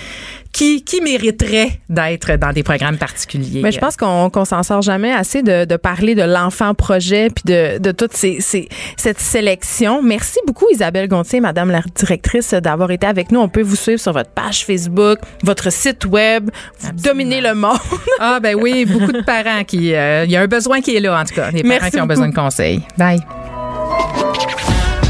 qui, 0.53 0.83
qui 0.85 1.01
mériterait 1.01 1.79
d'être 1.89 2.37
dans 2.37 2.53
des 2.53 2.63
programmes 2.63 2.97
particuliers? 2.97 3.61
Mais 3.63 3.71
je 3.71 3.79
pense 3.79 3.97
qu'on 3.97 4.29
qu'on 4.29 4.45
s'en 4.45 4.63
sort 4.63 4.81
jamais 4.83 5.11
assez 5.11 5.41
de, 5.43 5.65
de 5.65 5.75
parler 5.75 6.15
de 6.15 6.21
l'enfant 6.21 6.73
projet 6.75 7.29
puis 7.29 7.43
de, 7.45 7.79
de 7.79 7.91
toute 7.91 8.13
ces, 8.13 8.39
ces- 8.39 8.69
cette 8.95 9.19
sélection. 9.19 10.01
Merci 10.03 10.39
beaucoup 10.47 10.67
Isabelle 10.71 11.07
Gontier, 11.07 11.39
Madame 11.41 11.71
la 11.71 11.81
directrice, 11.95 12.53
d'avoir 12.53 12.91
été 12.91 13.07
avec 13.07 13.31
nous. 13.31 13.39
On 13.39 13.49
peut 13.49 13.63
vous 13.63 13.75
suivre 13.75 13.99
sur 13.99 14.13
votre 14.13 14.29
page 14.29 14.63
Facebook, 14.65 15.17
votre 15.43 15.71
site 15.71 16.05
web. 16.05 16.49
Vous 16.79 16.91
dominez 17.03 17.41
le 17.41 17.55
monde. 17.55 17.77
Ah 18.19 18.39
ben 18.39 18.55
oui, 18.55 18.85
beaucoup 18.85 19.11
de 19.11 19.21
parents 19.23 19.63
qui... 19.65 19.93
euh, 19.95 20.23
Il 20.25 20.31
y 20.31 20.37
a 20.37 20.41
un 20.41 20.47
besoin 20.47 20.79
qui 20.81 20.95
est 20.95 20.99
là, 20.99 21.19
en 21.19 21.25
tout 21.25 21.33
cas. 21.33 21.49
Les 21.51 21.61
parents 21.63 21.69
Merci 21.81 21.91
qui 21.91 22.01
ont 22.01 22.05
besoin 22.05 22.29
de 22.29 22.35
conseils. 22.35 22.79
Bye. 22.97 23.19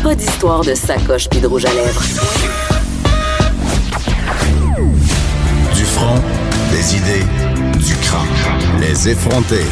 Pas 0.01 0.15
d'histoire 0.15 0.61
de 0.63 0.73
sacoche 0.73 1.29
puis 1.29 1.39
de 1.41 1.47
rouge 1.47 1.65
à 1.65 1.73
lèvres. 1.73 2.01
Des 6.71 6.95
idées, 6.95 7.25
du 7.79 7.95
crâne. 7.95 8.27
Les 8.79 9.09
effronter. 9.09 9.65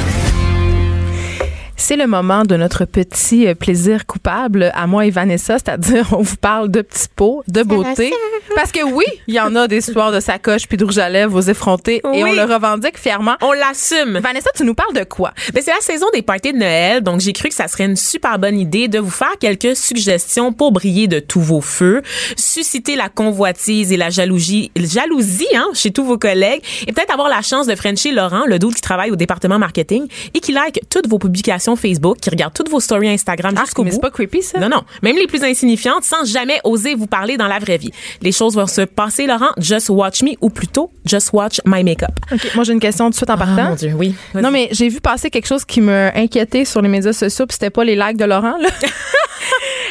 C'est 1.84 1.96
le 1.96 2.06
moment 2.06 2.44
de 2.44 2.56
notre 2.56 2.86
petit 2.86 3.48
euh, 3.48 3.56
plaisir 3.56 4.06
coupable 4.06 4.72
à 4.76 4.86
moi 4.86 5.08
et 5.08 5.10
Vanessa, 5.10 5.58
c'est-à-dire 5.58 6.10
on 6.18 6.22
vous 6.22 6.36
parle 6.36 6.70
de 6.70 6.84
petits 6.84 7.08
pots, 7.16 7.44
de 7.48 7.64
beauté. 7.64 8.14
Parce 8.56 8.72
que 8.72 8.84
oui, 8.84 9.06
il 9.26 9.34
y 9.34 9.40
en 9.40 9.56
a 9.56 9.68
des 9.68 9.78
histoires 9.78 10.12
de 10.12 10.20
sacoche 10.20 10.68
puis 10.68 10.78
de 10.78 10.86
rouge 10.86 11.00
à 11.00 11.10
lèvres 11.10 11.36
aux 11.36 11.42
effrontés 11.42 12.02
et 12.14 12.24
on 12.24 12.32
le 12.32 12.44
revendique 12.44 13.00
fièrement. 13.00 13.36
On 13.42 13.52
l'assume. 13.54 14.20
Vanessa, 14.20 14.52
tu 14.56 14.64
nous 14.64 14.76
parles 14.76 14.94
de 14.94 15.04
quoi? 15.04 15.34
Ben, 15.54 15.64
c'est 15.64 15.72
la 15.72 15.82
saison 15.82 16.06
des 16.14 16.22
parties 16.22 16.54
de 16.54 16.60
Noël, 16.60 17.02
donc 17.02 17.20
j'ai 17.20 17.34
cru 17.34 17.50
que 17.50 17.56
ça 17.56 17.68
serait 17.68 17.86
une 17.86 17.96
super 17.96 18.38
bonne 18.38 18.60
idée 18.60 18.88
de 18.88 19.00
vous 19.00 19.10
faire 19.10 19.36
quelques 19.40 19.76
suggestions 19.76 20.54
pour 20.54 20.72
briller 20.72 21.08
de 21.08 21.20
tous 21.20 21.42
vos 21.42 21.62
feux, 21.62 22.04
susciter 22.38 22.96
la 22.96 23.10
convoitise 23.10 23.92
et 23.92 23.98
la 23.98 24.12
jalousie, 24.12 24.72
jalousie 24.76 25.48
hein, 25.56 25.70
chez 25.74 25.90
tous 25.90 26.04
vos 26.04 26.20
collègues, 26.20 26.62
et 26.86 26.92
peut-être 26.92 27.12
avoir 27.12 27.28
la 27.30 27.42
chance 27.42 27.66
de 27.66 27.76
Frencher 27.76 28.12
Laurent, 28.12 28.44
le 28.46 28.60
doute 28.60 28.76
qui 28.76 28.82
travaille 28.82 29.10
au 29.10 29.16
département 29.16 29.58
marketing 29.58 30.08
et 30.36 30.40
qui 30.40 30.52
like 30.52 30.82
toutes 30.90 31.08
vos 31.08 31.18
publications 31.18 31.71
Facebook, 31.76 32.18
qui 32.20 32.30
regarde 32.30 32.54
toutes 32.54 32.70
vos 32.70 32.80
stories 32.80 33.10
Instagram 33.10 33.56
jusqu'au 33.58 33.82
Ah, 33.82 33.86
mais 33.86 33.90
bout. 33.92 33.96
c'est 33.96 34.02
pas 34.02 34.10
creepy 34.12 34.42
ça? 34.42 34.60
Non, 34.60 34.70
non. 34.70 34.82
Même 35.02 35.16
les 35.18 35.28
plus 35.28 35.44
insignifiantes 35.44 36.04
sans 36.04 36.26
jamais 36.26 36.60
oser 36.64 36.96
vous 36.96 37.08
parler 37.08 37.38
dans 37.38 37.48
la 37.48 37.60
vraie 37.60 37.78
vie. 37.78 37.92
Les 38.22 38.32
choses 38.32 38.56
vont 38.56 38.68
se 38.68 38.82
passer, 38.82 39.26
Laurent. 39.28 39.52
Just 39.58 39.90
watch 39.90 40.24
me 40.24 40.32
ou 40.42 40.50
plutôt 40.50 40.92
just 41.06 41.32
watch 41.34 41.60
my 41.66 41.84
makeup. 41.84 42.12
OK, 42.32 42.52
moi 42.56 42.64
j'ai 42.64 42.74
une 42.74 42.80
question 42.80 43.06
tout 43.06 43.12
de 43.12 43.16
suite 43.16 43.30
en 43.30 43.38
partant. 43.38 43.56
Ah, 43.66 43.70
mon 43.70 43.76
Dieu, 43.76 43.94
oui. 43.96 44.16
Non, 44.36 44.52
mais 44.52 44.70
j'ai 44.72 44.90
vu 44.90 45.02
passer 45.02 45.30
quelque 45.30 45.48
chose 45.48 45.66
qui 45.66 45.82
me 45.82 46.10
inquiétait 46.16 46.66
sur 46.66 46.82
les 46.82 46.90
médias 46.90 47.14
sociaux, 47.14 47.46
puis 47.46 47.54
c'était 47.54 47.70
pas 47.70 47.84
les 47.84 47.96
likes 47.96 48.18
de 48.18 48.26
Laurent, 48.26 48.58
là. 48.60 48.70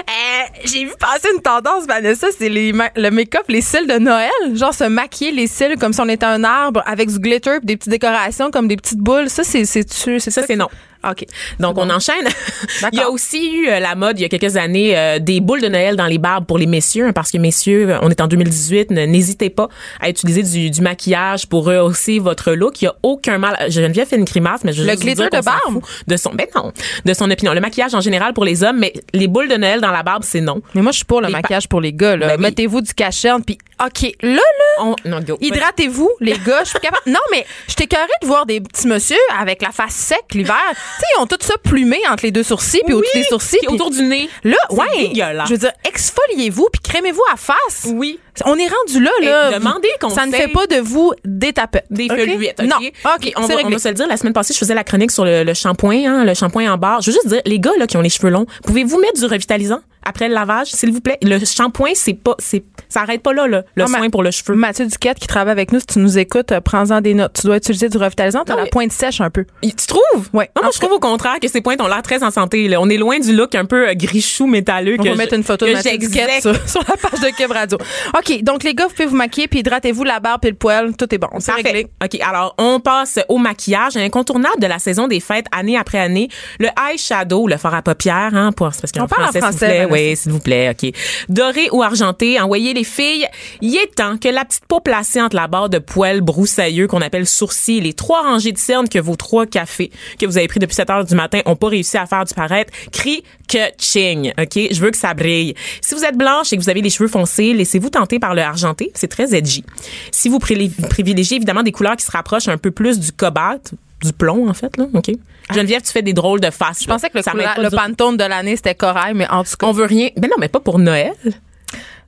Euh, 0.09 0.43
j'ai 0.65 0.85
vu 0.85 0.93
passer 0.99 1.29
une 1.35 1.43
tendance, 1.43 1.87
Vanessa, 1.87 2.29
c'est 2.37 2.49
les 2.49 2.73
ma- 2.73 2.91
le 2.97 3.11
make-up, 3.11 3.43
les 3.49 3.61
cils 3.61 3.87
de 3.87 3.99
Noël. 3.99 4.31
Genre 4.55 4.73
se 4.75 4.85
maquiller 4.85 5.31
les 5.31 5.47
cils 5.47 5.77
comme 5.79 5.93
si 5.93 6.01
on 6.01 6.09
était 6.09 6.27
un 6.27 6.43
arbre 6.43 6.83
avec 6.87 7.11
du 7.11 7.19
glitter 7.19 7.59
puis 7.59 7.67
des 7.67 7.77
petites 7.77 7.91
décorations 7.91 8.51
comme 8.51 8.67
des 8.67 8.77
petites 8.77 8.99
boules. 8.99 9.29
Ça, 9.29 9.45
c'est 9.45 9.65
c'est 9.65 9.89
c'est 9.93 10.19
Ça, 10.31 10.43
c'est 10.47 10.57
non. 10.57 10.69
OK. 11.09 11.25
Donc, 11.59 11.79
on 11.79 11.89
enchaîne. 11.91 12.27
il 12.93 12.99
y 12.99 13.03
a 13.03 13.09
aussi 13.11 13.53
eu 13.55 13.69
euh, 13.69 13.81
la 13.81 13.95
mode, 13.95 14.19
il 14.19 14.23
y 14.23 14.25
a 14.25 14.29
quelques 14.29 14.57
années, 14.57 14.97
euh, 14.99 15.19
des 15.19 15.41
boules 15.41 15.61
de 15.63 15.69
Noël 15.69 15.97
dans 15.97 16.07
les 16.07 16.19
barbes 16.19 16.45
pour 16.47 16.59
les 16.59 16.67
messieurs, 16.67 17.07
hein, 17.07 17.13
parce 17.13 17.31
que 17.31 17.39
messieurs, 17.39 17.91
euh, 17.91 17.99
on 18.03 18.11
est 18.11 18.21
en 18.21 18.27
2018, 18.27 18.91
ne- 18.91 19.07
n'hésitez 19.07 19.49
pas 19.51 19.69
à 20.01 20.11
utiliser 20.11 20.43
du, 20.43 20.71
du 20.71 20.81
maquillage 20.83 21.47
pour 21.47 21.65
rehausser 21.65 22.19
votre 22.19 22.53
look. 22.53 22.83
Il 22.83 22.85
y 22.85 22.89
a 22.89 22.95
aucun 23.03 23.39
mal. 23.39 23.57
Geneviève 23.71 24.07
fait 24.09 24.17
une 24.17 24.25
grimace, 24.25 24.63
mais 24.65 24.73
je 24.73 24.83
Le 24.83 24.95
glitter 24.97 25.29
de 25.31 25.41
barbe? 25.43 25.83
De 26.07 26.17
son, 26.17 26.33
ben 26.35 26.47
non, 26.55 26.73
de 27.05 27.15
son 27.15 27.31
opinion. 27.31 27.55
Le 27.55 27.61
maquillage 27.61 27.95
en 27.95 28.01
général 28.01 28.35
pour 28.35 28.45
les 28.45 28.63
hommes, 28.63 28.79
mais 28.79 28.93
les 29.13 29.27
boules 29.29 29.49
de 29.49 29.57
Noël 29.57 29.81
dans 29.81 29.91
la 29.93 30.03
barbe, 30.03 30.23
c'est 30.25 30.41
non. 30.41 30.61
Mais 30.75 30.83
moi, 30.83 30.93
je 30.93 30.97
suis 30.99 31.05
pour 31.07 31.21
le 31.21 31.29
Les 31.29 31.33
maquillage 31.33 31.69
pour 31.69 31.81
les 31.81 31.93
gars. 31.93 32.17
Là. 32.17 32.29
Ben 32.29 32.35
oui. 32.37 32.43
Mettez-vous 32.43 32.81
du 32.83 32.93
cacherne, 32.95 33.43
puis 33.45 33.57
OK, 33.85 34.13
là, 34.21 34.33
là, 34.35 34.41
On, 34.81 34.95
non, 35.07 35.21
go. 35.21 35.39
hydratez-vous, 35.41 36.11
les 36.21 36.33
gars. 36.47 36.65
Je 36.65 36.71
suis 36.71 36.81
capable. 36.81 37.03
Non, 37.07 37.21
mais 37.31 37.47
je 37.69 37.75
t'écœurais 37.75 38.07
de 38.23 38.27
voir 38.27 38.45
des 38.45 38.61
petits 38.61 38.87
monsieur 38.87 39.17
avec 39.39 39.63
la 39.63 39.71
face 39.71 39.95
sec 39.95 40.23
l'hiver. 40.33 40.57
Tu 40.99 41.01
sais, 41.01 41.07
ils 41.17 41.23
ont 41.23 41.27
tout 41.27 41.37
ça 41.41 41.55
plumé 41.63 41.99
entre 42.11 42.25
les 42.25 42.31
deux 42.31 42.43
sourcils, 42.43 42.83
puis 42.85 42.95
au-dessus 42.95 43.19
des 43.19 43.25
sourcils. 43.25 43.59
Puis 43.59 43.69
autour 43.69 43.91
du 43.91 44.03
nez. 44.03 44.29
Là, 44.45 44.57
ouais. 44.71 45.13
Je 45.15 45.51
veux 45.51 45.59
dire, 45.59 45.73
exfoliez-vous 45.85 46.69
puis 46.73 46.81
crémez-vous 46.83 47.23
à 47.33 47.37
face. 47.37 47.87
Oui. 47.87 48.19
On 48.47 48.57
est 48.57 48.69
rendu 48.69 49.03
là, 49.03 49.11
Et 49.21 49.25
là. 49.25 49.59
demandez 49.59 49.89
Ça 50.01 50.07
ne 50.27 50.31
conseil. 50.31 50.33
fait 50.43 50.49
pas 50.49 50.67
de 50.67 50.77
vous 50.81 51.13
des 51.25 51.53
tapettes. 51.53 51.87
Des 51.91 52.05
OK? 52.11 52.17
feuilluettes, 52.17 52.61
OK? 52.61 52.67
Non. 52.67 52.77
OK, 52.79 53.33
on 53.37 53.41
va, 53.47 53.55
on 53.65 53.69
va 53.71 53.79
se 53.79 53.89
le 53.89 53.95
dire, 53.95 54.07
la 54.07 54.17
semaine 54.17 54.33
passée, 54.33 54.53
je 54.55 54.59
faisais 54.59 54.75
la 54.75 54.85
chronique 54.85 55.11
sur 55.11 55.25
le, 55.25 55.43
le 55.45 55.55
shampoing, 55.55 56.05
hein, 56.07 56.25
le 56.25 56.35
shampoing 56.35 56.73
en 56.73 56.77
barre. 56.79 57.01
Je 57.03 57.11
veux 57.11 57.15
juste 57.15 57.29
dire, 57.29 57.41
les 57.47 57.59
gars 57.59 57.73
là, 57.79 57.87
qui 57.87 57.97
ont 57.97 58.01
les 58.03 58.09
cheveux 58.11 58.31
longs, 58.31 58.47
pouvez-vous 58.65 58.99
mettre 59.01 59.19
du 59.21 59.27
revitalisant 59.27 59.81
après 60.03 60.29
le 60.29 60.35
lavage, 60.35 60.69
s'il 60.69 60.93
vous 60.93 61.01
plaît? 61.03 61.19
Le 61.23 61.39
shampoing, 61.45 61.91
c'est 61.95 62.15
pas, 62.15 62.35
c'est, 62.39 62.65
ça 62.89 63.03
arrête 63.03 63.23
pas 63.23 63.35
là, 63.35 63.47
là 63.47 63.65
le 63.75 63.85
Ah, 63.85 63.89
ma- 63.89 63.99
soin 63.99 64.09
pour 64.09 64.23
le 64.23 64.31
cheveu. 64.31 64.55
Mathieu 64.55 64.87
Duquette 64.87 65.19
qui 65.19 65.27
travaille 65.27 65.53
avec 65.53 65.73
nous, 65.73 65.81
si 65.81 65.87
tu 65.87 65.99
nous 65.99 66.17
écoutes, 66.19 66.53
euh, 66.53 66.61
prends-en 66.61 67.03
des 67.03 67.13
notes. 67.13 67.35
Tu 67.39 67.47
dois 67.47 67.57
utiliser 67.59 67.91
du 67.91 67.99
revitalisant, 67.99 68.43
t'as 68.47 68.55
Non, 68.57 68.63
la 68.63 68.67
pointe 68.71 68.93
sèche 68.93 69.21
un 69.21 69.29
peu. 69.29 69.45
Tu 69.63 69.71
trouves? 69.87 70.01
Ouais. 70.33 70.49
Non, 70.57 70.63
En 70.63 70.65
moi, 70.65 70.71
tout 70.71 70.77
je 70.77 70.81
trouve 70.87 70.93
au 70.97 71.01
contraire 71.01 71.37
que 71.41 71.49
ces 71.49 71.61
pointes 71.61 71.83
ont 71.83 71.87
l'air 71.87 72.01
très 72.03 72.23
en 72.23 72.31
santé. 72.31 72.67
Là. 72.69 72.81
On 72.81 72.89
est 72.89 72.97
loin 72.97 73.19
du 73.19 73.35
look 73.37 73.55
un 73.55 73.67
peu 73.67 73.89
euh, 73.91 73.93
gris-chou 73.95 74.47
métalleux. 74.47 74.97
On 74.99 75.03
que 75.03 75.09
va 75.09 75.15
je- 75.15 75.19
mettre 75.19 75.35
une 75.35 75.43
photo 75.45 75.67
de 75.67 75.73
Mathieu 75.73 75.99
Duquette 75.99 76.41
sur, 76.41 76.55
sur 76.69 76.81
la 76.89 76.97
page 76.97 77.21
de 77.21 77.37
Cube 77.37 77.53
Radio. 77.53 77.77
OK, 78.21 78.43
donc 78.43 78.65
les 78.65 78.75
gars, 78.75 78.87
vous 78.87 78.95
pouvez 78.95 79.07
vous 79.07 79.17
maquiller 79.17 79.49
puis 79.49 79.61
hydratez-vous 79.61 80.05
la 80.05 80.21
barbe 80.21 80.45
et 80.45 80.51
le 80.51 80.57
poil. 80.57 80.95
Tout 80.97 81.13
est 81.15 81.19
bon. 81.19 81.29
C'est 81.39 81.53
réglé. 81.53 81.87
OK, 82.05 82.21
alors 82.21 82.55
on 82.59 82.81
passe 82.81 83.19
au 83.29 83.39
maquillage, 83.39 83.97
incontournable 83.97 84.61
de 84.61 84.67
la 84.67 84.79
saison 84.79 85.09
des 85.09 85.21
fêtes 85.21 85.47
année 85.53 85.77
après 85.77 85.99
année, 85.99 86.29
le 86.59 86.69
eyeshadow, 86.79 87.47
le 87.47 87.57
fard 87.57 87.75
à 87.75 87.83
paupières 87.83 88.35
hein, 88.35 88.53
pour 88.53 88.71
parce 88.71 88.93
qu'en 88.93 89.05
On 89.05 89.09
parle 89.09 89.25
en 89.25 89.27
français, 89.27 89.41
s'il 89.41 89.41
vous 89.41 89.51
français, 89.53 89.67
plaît. 89.67 89.87
Vanessa. 89.87 90.11
Oui, 90.11 90.17
s'il 90.17 90.33
vous 90.33 90.39
plaît, 90.41 90.71
OK. 90.71 90.93
Doré 91.29 91.69
ou 91.73 91.83
argenté, 91.83 92.39
envoyez 92.41 92.75
les 92.75 92.85
filles, 92.85 93.27
il 93.61 93.75
est 93.77 93.95
temps 93.95 94.17
que 94.19 94.29
la 94.29 94.45
petite 94.45 94.67
peau 94.67 94.81
placée 94.81 95.21
entre 95.21 95.37
la 95.37 95.47
barre 95.47 95.69
de 95.69 95.79
poils 95.79 96.21
broussailleux 96.21 96.87
qu'on 96.87 97.01
appelle 97.01 97.27
sourcils 97.27 97.79
et 97.79 97.81
les 97.81 97.95
trois 97.95 98.23
rangées 98.23 98.53
de 98.53 98.59
cernes 98.59 98.89
que 98.89 98.99
vos 98.99 99.17
trois 99.17 99.47
cafés 99.47 99.91
que 100.19 100.27
vous 100.27 100.37
avez 100.37 100.49
pris 100.49 100.61
depuis 100.61 100.75
7 100.75 100.91
heures 100.91 101.05
du 101.05 101.15
matin 101.15 101.41
ont 101.47 101.57
pas 101.57 101.69
réussi 101.69 101.97
à 101.97 102.07
faire 102.07 102.25
du 102.25 102.35
paraître, 102.35 102.73
crie 102.93 103.23
que 103.49 103.59
ching, 103.79 104.33
OK? 104.39 104.69
Je 104.71 104.81
veux 104.81 104.91
que 104.91 104.97
ça 104.97 105.15
brille. 105.15 105.55
Si 105.81 105.95
vous 105.95 106.05
êtes 106.05 106.17
blanche 106.17 106.53
et 106.53 106.57
que 106.57 106.63
vous 106.63 106.71
avez 106.71 106.83
les 106.83 106.91
cheveux 106.91 107.09
foncés, 107.09 107.53
laissez-vous 107.53 107.91
tenter 107.91 108.10
par 108.19 108.35
le 108.35 108.43
argenté, 108.43 108.91
c'est 108.95 109.09
très 109.09 109.35
edgy. 109.35 109.65
Si 110.11 110.29
vous 110.29 110.39
privilégiez 110.39 111.37
évidemment 111.37 111.63
des 111.63 111.73
couleurs 111.73 111.97
qui 111.97 112.05
se 112.05 112.11
rapprochent 112.11 112.49
un 112.49 112.59
peu 112.59 112.71
plus 112.71 112.99
du 112.99 113.13
cobalt, 113.13 113.73
du 114.03 114.13
plomb 114.13 114.49
en 114.49 114.55
fait 114.55 114.77
là, 114.77 114.87
OK? 114.95 115.11
Geneviève, 115.53 115.83
tu 115.83 115.91
fais 115.93 116.03
des 116.03 116.13
drôles 116.13 116.41
de 116.41 116.51
faces. 116.51 116.83
Je 116.83 116.87
pensais 116.87 117.11
que 117.11 117.19
le, 117.19 117.23
couleur- 117.33 117.55
le 117.65 117.71
Pantone 117.77 118.17
de 118.17 118.25
l'année, 118.25 118.57
c'était 118.57 118.75
corail, 118.75 119.15
mais 119.15 119.29
en 119.29 119.43
tout 119.45 119.57
cas. 119.59 119.67
on 119.67 119.73
veut 119.73 119.85
rien. 119.85 120.09
Ben 120.17 120.29
non, 120.31 120.37
mais 120.39 120.49
pas 120.49 120.61
pour 120.61 120.79
Noël. 120.79 121.13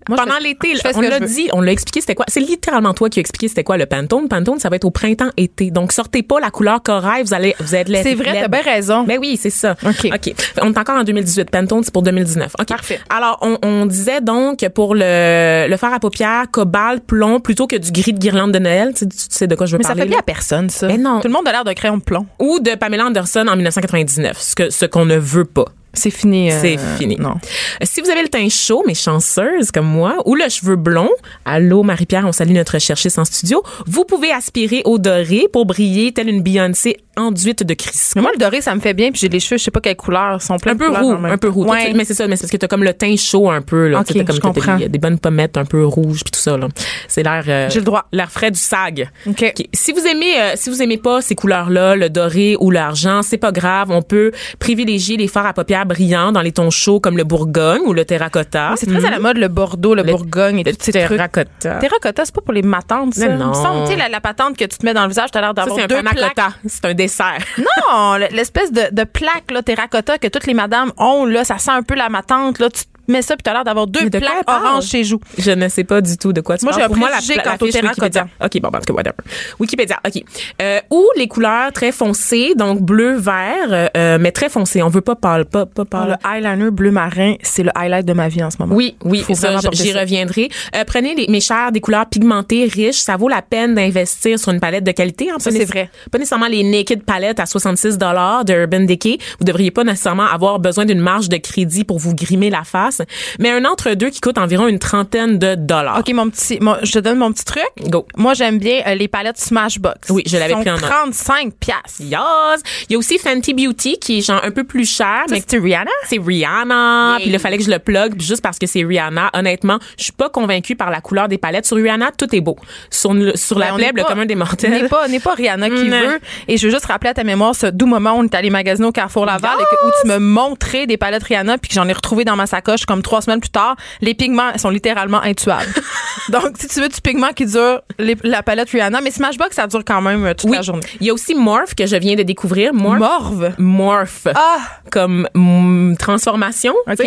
Moi, 0.08 0.18
Pendant 0.18 0.38
l'été, 0.38 0.74
on 0.94 1.00
l'a 1.00 1.20
dit, 1.20 1.48
on 1.52 1.60
l'a 1.60 1.72
expliqué 1.72 2.00
c'était 2.00 2.14
quoi. 2.14 2.24
C'est 2.28 2.40
littéralement 2.40 2.92
toi 2.94 3.08
qui 3.08 3.18
as 3.18 3.22
expliqué 3.22 3.48
c'était 3.48 3.62
quoi 3.64 3.76
le 3.76 3.86
Pantone. 3.86 4.28
Pantone, 4.28 4.58
ça 4.58 4.68
va 4.68 4.76
être 4.76 4.84
au 4.84 4.90
printemps-été. 4.90 5.70
Donc, 5.70 5.92
sortez 5.92 6.22
pas 6.22 6.40
la 6.40 6.50
couleur 6.50 6.82
corail, 6.82 7.22
vous 7.22 7.34
allez, 7.34 7.54
vous 7.60 7.74
êtes 7.74 7.88
laid- 7.88 8.02
C'est 8.02 8.14
vrai, 8.14 8.32
t'as 8.40 8.48
bien 8.48 8.62
raison. 8.62 9.04
Ben 9.04 9.18
oui, 9.20 9.38
c'est 9.40 9.50
ça. 9.50 9.76
OK. 9.86 10.06
OK. 10.12 10.34
On 10.62 10.72
est 10.72 10.78
encore 10.78 10.96
en 10.96 11.04
2018. 11.04 11.50
Pantone, 11.50 11.84
c'est 11.84 11.92
pour 11.92 12.02
2019. 12.02 12.52
OK. 12.58 12.66
Parfait. 12.66 13.00
Alors, 13.10 13.38
on, 13.42 13.58
on 13.62 13.86
disait 13.86 14.20
donc 14.20 14.66
pour 14.74 14.94
le, 14.94 15.66
le 15.68 15.76
fer 15.76 15.92
à 15.92 16.00
paupières, 16.00 16.44
cobalt, 16.50 17.04
plomb, 17.06 17.40
plutôt 17.40 17.66
que 17.66 17.76
du 17.76 17.92
gris 17.92 18.12
de 18.12 18.18
guirlande 18.18 18.52
de 18.52 18.58
Noël. 18.58 18.92
Tu 18.94 19.00
sais, 19.00 19.06
tu 19.06 19.16
sais 19.30 19.46
de 19.46 19.54
quoi 19.54 19.66
je 19.66 19.72
veux 19.72 19.78
Mais 19.78 19.84
ça 19.84 19.90
parler. 19.90 20.02
fait 20.02 20.08
bien 20.08 20.18
à 20.18 20.22
personne, 20.22 20.68
ça. 20.70 20.88
Mais 20.88 20.98
non. 20.98 21.20
Tout 21.20 21.28
le 21.28 21.34
monde 21.34 21.46
a 21.46 21.52
l'air 21.52 21.64
d'un 21.64 21.74
crayon 21.74 21.98
de 21.98 22.02
plomb. 22.02 22.26
Ou 22.40 22.58
de 22.60 22.74
Pamela 22.74 23.06
Anderson 23.06 23.46
en 23.48 23.54
1999, 23.56 24.36
ce 24.40 24.54
que 24.54 24.70
ce 24.70 24.84
qu'on 24.86 25.04
ne 25.04 25.16
veut 25.16 25.44
pas. 25.44 25.66
C'est 25.94 26.10
fini. 26.10 26.50
euh, 26.50 26.58
C'est 26.60 26.78
fini. 26.98 27.16
Non. 27.18 27.34
Si 27.82 28.00
vous 28.00 28.10
avez 28.10 28.22
le 28.22 28.28
teint 28.28 28.48
chaud, 28.48 28.82
mais 28.86 28.94
chanceuse 28.94 29.70
comme 29.70 29.86
moi, 29.86 30.16
ou 30.26 30.34
le 30.34 30.48
cheveu 30.48 30.76
blond, 30.76 31.10
allô 31.44 31.82
Marie-Pierre, 31.82 32.24
on 32.26 32.32
salue 32.32 32.52
notre 32.52 32.78
chercheuse 32.78 33.18
en 33.18 33.24
studio, 33.24 33.62
vous 33.86 34.04
pouvez 34.04 34.30
aspirer 34.32 34.82
au 34.84 34.98
doré 34.98 35.48
pour 35.52 35.66
briller 35.66 36.12
telle 36.12 36.28
une 36.28 36.42
Beyoncé 36.42 36.96
enduite 37.16 37.62
de 37.62 37.74
crisp. 37.74 38.16
Mais 38.16 38.22
moi, 38.22 38.30
le 38.32 38.38
doré, 38.38 38.62
ça 38.62 38.74
me 38.74 38.80
fait 38.80 38.94
bien, 38.94 39.10
puis 39.10 39.20
j'ai 39.20 39.28
les 39.28 39.38
cheveux, 39.38 39.58
je 39.58 39.64
sais 39.64 39.70
pas 39.70 39.80
quelle 39.80 39.96
couleur, 39.96 40.40
sont 40.40 40.56
pleins 40.56 40.72
Un 40.72 40.76
peu 40.76 40.88
roux, 40.88 41.12
un 41.12 41.36
peu 41.36 41.48
roux. 41.50 41.66
Tu- 41.88 41.92
Mais 41.94 42.06
c'est 42.06 42.14
ça, 42.14 42.26
mais 42.26 42.36
c'est 42.36 42.42
parce 42.44 42.52
que 42.52 42.56
t'as 42.56 42.68
comme 42.68 42.84
le 42.84 42.94
teint 42.94 43.14
chaud 43.16 43.50
un 43.50 43.60
peu, 43.60 43.88
là. 43.88 44.00
Ok, 44.00 44.06
Tu 44.06 44.12
sais, 44.14 44.24
t'as 44.24 44.32
comme 44.38 44.54
t'as 44.54 44.76
des, 44.78 44.88
des 44.88 44.98
bonnes 44.98 45.18
pommettes 45.18 45.58
un 45.58 45.66
peu 45.66 45.84
rouges 45.84 46.24
puis 46.24 46.30
tout 46.32 46.40
ça, 46.40 46.56
là. 46.56 46.68
C'est 47.08 47.22
l'air, 47.22 47.44
euh, 47.46 47.68
J'ai 47.70 47.80
le 47.80 47.84
droit. 47.84 48.06
L'air 48.12 48.30
frais 48.30 48.50
du 48.50 48.58
sag. 48.58 49.10
OK. 49.26 49.52
OK. 49.58 49.66
Si 49.74 49.92
vous 49.92 50.06
aimez, 50.06 50.40
euh, 50.40 50.52
si 50.54 50.70
vous 50.70 50.80
aimez 50.82 50.96
pas 50.96 51.20
ces 51.20 51.34
couleurs-là, 51.34 51.96
le 51.96 52.08
doré 52.08 52.56
ou 52.60 52.70
l'argent, 52.70 53.20
c'est 53.22 53.36
pas 53.36 53.52
grave. 53.52 53.90
On 53.90 54.00
peut 54.00 54.32
privilégier 54.58 55.18
les 55.18 55.28
fards 55.28 55.44
à 55.46 55.52
paupières 55.52 55.81
brillants 55.84 56.32
dans 56.32 56.40
les 56.42 56.52
tons 56.52 56.70
chauds 56.70 57.00
comme 57.00 57.16
le 57.16 57.24
Bourgogne 57.24 57.82
ou 57.86 57.92
le 57.92 58.04
terracotta. 58.04 58.74
C'est 58.76 58.86
très 58.86 59.04
à 59.04 59.10
la 59.10 59.18
mode, 59.18 59.36
le 59.38 59.48
Bordeaux, 59.48 59.94
le, 59.94 60.02
Le- 60.02 60.12
Bourgogne 60.12 60.60
et 60.60 60.64
Le 60.64 60.72
tous 60.76 60.84
ces 60.84 60.92
terracotta. 60.92 61.76
Terracotta, 61.76 62.24
c'est 62.24 62.34
pas 62.34 62.40
pour 62.40 62.52
les 62.54 62.62
matantes, 62.62 63.14
ça. 63.14 63.28
Mais 63.28 63.36
non. 63.36 63.52
Tu 63.86 63.92
sais, 63.92 63.96
la, 63.96 64.08
la 64.08 64.20
patente 64.20 64.56
que 64.56 64.64
tu 64.64 64.78
te 64.78 64.84
mets 64.86 64.94
dans 64.94 65.02
le 65.02 65.08
visage, 65.08 65.30
t'as 65.30 65.40
l'air 65.40 65.54
d'avoir 65.54 65.78
un 65.78 65.86
deux 65.86 65.96
panna 65.96 66.10
plaques. 66.10 66.34
cotta. 66.34 66.52
C'est 66.66 66.84
un 66.84 66.94
dessert. 66.94 67.38
Non, 67.92 68.16
le- 68.16 68.28
l'espèce 68.34 68.72
de, 68.72 68.82
de 68.92 69.04
plaque, 69.04 69.50
là, 69.50 69.62
terracotta 69.62 70.18
que 70.18 70.28
toutes 70.28 70.46
les 70.46 70.54
madames 70.54 70.92
ont, 70.96 71.24
là, 71.26 71.44
ça 71.44 71.58
sent 71.58 71.70
un 71.72 71.82
peu 71.82 71.94
la 71.94 72.08
matante, 72.08 72.58
là. 72.58 72.68
Tu 72.70 72.82
mets 73.12 73.22
ça, 73.22 73.36
puis 73.36 73.42
t'as 73.42 73.52
l'air 73.52 73.64
d'avoir 73.64 73.86
deux 73.86 74.10
de 74.10 74.18
plaques 74.18 74.48
oranges 74.48 74.84
chez 74.86 75.04
joues. 75.04 75.20
Je 75.38 75.50
ne 75.50 75.68
sais 75.68 75.84
pas 75.84 76.00
du 76.00 76.16
tout 76.16 76.32
de 76.32 76.40
quoi 76.40 76.58
tu 76.58 76.64
Moi, 76.64 76.72
parles. 76.72 76.82
j'ai 76.82 76.84
un 76.84 76.88
Pour 76.88 76.96
moi, 76.96 77.10
la, 77.10 77.16
préjugé 77.16 77.34
la, 77.36 77.42
quant 77.42 77.50
la 77.50 77.56
au 77.56 77.66
fiche. 77.66 77.82
Wikipédia. 77.82 78.26
OK, 78.42 78.60
bon, 78.60 78.68
ben, 78.68 78.78
en 78.78 78.80
tout 78.80 78.92
cas, 78.92 78.94
whatever. 78.94 79.16
Wikipédia, 79.58 80.00
OK. 80.06 80.22
Euh, 80.60 80.80
ou 80.90 81.06
les 81.16 81.28
couleurs 81.28 81.72
très 81.72 81.92
foncées, 81.92 82.54
donc 82.56 82.80
bleu, 82.80 83.16
vert, 83.16 83.54
euh, 83.70 83.86
euh, 83.96 84.18
mais 84.20 84.32
très 84.32 84.48
foncées. 84.48 84.82
On 84.82 84.88
veut 84.88 85.00
pas 85.00 85.16
pâle, 85.16 85.44
pas, 85.44 85.66
pas 85.66 85.84
pâle. 85.84 86.18
Le 86.22 86.36
eyeliner 86.36 86.70
bleu 86.70 86.90
marin, 86.90 87.34
c'est 87.42 87.62
le 87.62 87.70
highlight 87.76 88.06
de 88.06 88.12
ma 88.12 88.28
vie 88.28 88.42
en 88.42 88.50
ce 88.50 88.56
moment. 88.58 88.74
Oui, 88.74 88.96
oui, 89.04 89.24
j'y 89.72 89.92
reviendrai. 89.92 90.48
Euh, 90.76 90.84
prenez 90.86 91.14
les, 91.14 91.26
mes 91.28 91.40
chers 91.40 91.72
des 91.72 91.80
couleurs 91.80 92.06
pigmentées, 92.06 92.66
riches. 92.66 92.96
Ça 92.96 93.16
vaut 93.16 93.28
la 93.28 93.42
peine 93.42 93.74
d'investir 93.74 94.38
sur 94.38 94.52
une 94.52 94.60
palette 94.60 94.84
de 94.84 94.92
qualité. 94.92 95.30
Hein, 95.30 95.36
Ça, 95.38 95.50
Pas 95.50 95.56
c'est 95.56 95.64
vrai. 95.64 95.90
Pas 96.10 96.18
nécessairement 96.18 96.46
les 96.46 96.62
naked 96.62 97.02
palettes 97.02 97.40
à 97.40 97.46
66 97.46 97.98
de 97.98 98.52
Urban 98.52 98.80
Decay. 98.80 99.18
Vous 99.38 99.44
devriez 99.44 99.70
pas 99.70 99.84
nécessairement 99.84 100.26
avoir 100.26 100.58
besoin 100.58 100.84
d'une 100.84 101.00
marge 101.00 101.28
de 101.28 101.36
crédit 101.36 101.84
pour 101.84 101.98
vous 101.98 102.14
grimer 102.14 102.50
la 102.50 102.64
face, 102.64 103.01
mais 103.38 103.50
un 103.50 103.64
entre-deux 103.64 104.10
qui 104.10 104.20
coûte 104.20 104.38
environ 104.38 104.66
une 104.68 104.78
trentaine 104.78 105.38
de 105.38 105.54
dollars. 105.54 105.98
OK, 106.00 106.12
mon 106.14 106.28
petit, 106.30 106.58
mon- 106.60 106.76
je 106.82 106.92
te 106.92 106.98
donne 106.98 107.18
mon 107.18 107.32
petit 107.32 107.44
truc. 107.44 107.62
Go. 107.88 108.06
Moi, 108.16 108.34
j'aime 108.34 108.58
bien 108.58 108.82
euh, 108.86 108.94
les 108.94 109.08
palettes 109.08 109.38
Smashbox. 109.38 110.10
Oui, 110.10 110.22
je 110.26 110.36
l'avais 110.36 110.54
pris 110.54 110.70
en 110.70 110.74
note. 110.74 110.82
35 110.82 111.54
piastres. 111.54 112.00
Yes! 112.00 112.62
Il 112.88 112.92
y 112.92 112.94
a 112.94 112.98
aussi 112.98 113.18
Fenty 113.18 113.54
Beauty 113.54 113.98
qui 113.98 114.18
est 114.18 114.22
genre 114.22 114.40
un 114.44 114.50
peu 114.50 114.64
plus 114.64 114.84
cher, 114.90 115.22
Ça, 115.28 115.34
mais 115.34 115.42
c'est 115.46 115.58
Rihanna? 115.58 115.90
c'est 116.08 116.18
Rihanna. 116.18 117.16
Puis 117.20 117.30
là, 117.30 117.38
fallait 117.38 117.58
que 117.58 117.64
je 117.64 117.70
le 117.70 117.78
plug 117.78 118.20
juste 118.20 118.42
parce 118.42 118.58
que 118.58 118.66
c'est 118.66 118.84
Rihanna. 118.84 119.30
Honnêtement, 119.34 119.78
je 119.98 120.04
suis 120.04 120.12
pas 120.12 120.28
convaincue 120.28 120.76
par 120.76 120.90
la 120.90 121.00
couleur 121.00 121.28
des 121.28 121.38
palettes. 121.38 121.66
Sur 121.66 121.76
Rihanna, 121.76 122.10
tout 122.16 122.34
est 122.34 122.40
beau. 122.40 122.56
Sur, 122.90 123.14
sur 123.34 123.58
la 123.58 123.66
Ben, 123.70 123.76
n'est 123.76 123.82
plèbe, 123.84 123.96
le 123.98 124.04
commun 124.04 124.26
des 124.26 124.34
N'est 124.34 124.38
mortels. 124.38 124.88
pas, 124.88 125.08
n'est 125.08 125.20
pas 125.20 125.34
Rihanna 125.34 125.68
qui 125.70 125.84
Non. 125.84 126.00
veut. 126.00 126.20
Et 126.48 126.56
je 126.56 126.66
veux 126.66 126.72
juste 126.72 126.86
rappeler 126.86 127.10
à 127.10 127.14
ta 127.14 127.24
mémoire 127.24 127.54
ce 127.54 127.66
doux 127.66 127.86
moment 127.86 128.12
où 128.12 128.18
on 128.20 128.24
est 128.24 128.34
allé 128.34 128.50
magasiner 128.50 128.86
au 128.88 128.92
Carrefour 128.92 129.26
Laval 129.26 129.52
et 129.60 129.64
que- 129.64 129.86
où 129.86 129.90
tu 130.02 130.08
me 130.08 130.18
montrais 130.18 130.86
des 130.86 130.96
palettes 130.96 131.22
Rihanna 131.24 131.58
puis 131.58 131.68
que 131.68 131.74
j'en 131.74 131.88
ai 131.88 131.92
retrouvé 131.92 132.24
dans 132.24 132.36
ma 132.36 132.46
sacoche 132.46 132.81
comme 132.86 133.02
trois 133.02 133.22
semaines 133.22 133.40
plus 133.40 133.50
tard. 133.50 133.76
Les 134.00 134.14
pigments 134.14 134.56
sont 134.58 134.70
littéralement 134.70 135.20
intuables. 135.22 135.72
Donc, 136.28 136.56
si 136.58 136.68
tu 136.68 136.80
veux 136.80 136.88
du 136.88 137.00
pigment 137.00 137.32
qui 137.34 137.46
dure, 137.46 137.80
les- 137.98 138.16
la 138.22 138.42
palette 138.42 138.70
Rihanna, 138.70 139.00
mais 139.00 139.10
Smashbox, 139.10 139.56
ça 139.56 139.66
dure 139.66 139.84
quand 139.84 140.00
même 140.00 140.24
euh, 140.24 140.34
toute 140.34 140.50
Oui. 140.50 140.56
la 140.56 140.62
journée. 140.62 140.82
Il 141.00 141.06
y 141.06 141.10
a 141.10 141.14
aussi 141.14 141.34
Morph 141.34 141.74
que 141.74 141.86
je 141.86 141.96
viens 141.96 142.14
de 142.16 142.22
découvrir. 142.22 142.72
Morph. 142.74 142.98
Morve. 142.98 143.52
Morph. 143.58 144.26
Ah! 144.34 144.58
Comme 144.90 145.28
mm, 145.34 145.96
transformation. 145.96 146.74
OK. 146.90 147.02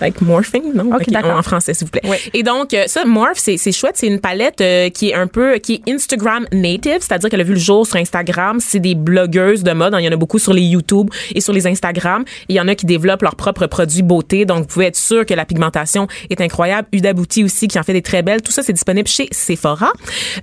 Like 0.00 0.20
morphing, 0.20 0.74
non? 0.74 0.94
OK, 0.94 1.08
d'accord. 1.08 1.38
En 1.38 1.42
français, 1.42 1.72
s'il 1.74 1.86
vous 1.86 1.90
plaît. 1.90 2.02
Oui. 2.04 2.16
Et 2.34 2.42
donc, 2.42 2.74
euh, 2.74 2.84
ça, 2.86 3.04
Morph, 3.04 3.38
c'est, 3.38 3.56
c'est 3.56 3.72
chouette. 3.72 3.96
C'est 3.96 4.06
une 4.06 4.20
palette 4.20 4.60
euh, 4.60 4.90
qui 4.90 5.10
est 5.10 5.14
un 5.14 5.26
peu, 5.26 5.56
qui 5.58 5.74
est 5.74 5.90
Instagram 5.90 6.46
native, 6.52 6.98
c'est-à-dire 7.00 7.30
qu'elle 7.30 7.40
a 7.40 7.44
vu 7.44 7.54
le 7.54 7.58
jour 7.58 7.86
sur 7.86 7.96
Instagram. 7.96 8.58
C'est 8.60 8.80
des 8.80 8.94
blogueuses 8.94 9.62
de 9.62 9.72
mode. 9.72 9.94
Il 9.98 10.04
y 10.04 10.08
en 10.08 10.12
a 10.12 10.16
beaucoup 10.16 10.38
sur 10.38 10.52
les 10.52 10.62
YouTube 10.62 11.10
et 11.34 11.40
sur 11.40 11.52
les 11.52 11.66
Instagram. 11.66 12.24
Et 12.48 12.54
il 12.54 12.56
y 12.56 12.60
en 12.60 12.68
a 12.68 12.74
qui 12.74 12.86
développent 12.86 13.22
leurs 13.22 13.36
propres 13.36 13.66
produits 13.66 14.02
beauté. 14.02 14.44
Donc, 14.44 14.60
vous 14.60 14.66
pouvez 14.66 14.86
être 14.86 14.96
sûr 14.96 15.24
que 15.24 15.34
la 15.34 15.44
pigmentation 15.44 16.08
est 16.28 16.40
incroyable. 16.40 16.88
Huda 16.92 17.14
Beauty 17.14 17.44
aussi, 17.44 17.68
qui 17.68 17.78
en 17.78 17.82
fait 17.82 17.94
des 17.94 18.02
très 18.02 18.22
belles. 18.22 18.42
Tout 18.42 18.52
ça, 18.52 18.62
c'est 18.62 18.74
disponible 18.74 19.08
chez 19.08 19.28
Sephora. 19.30 19.92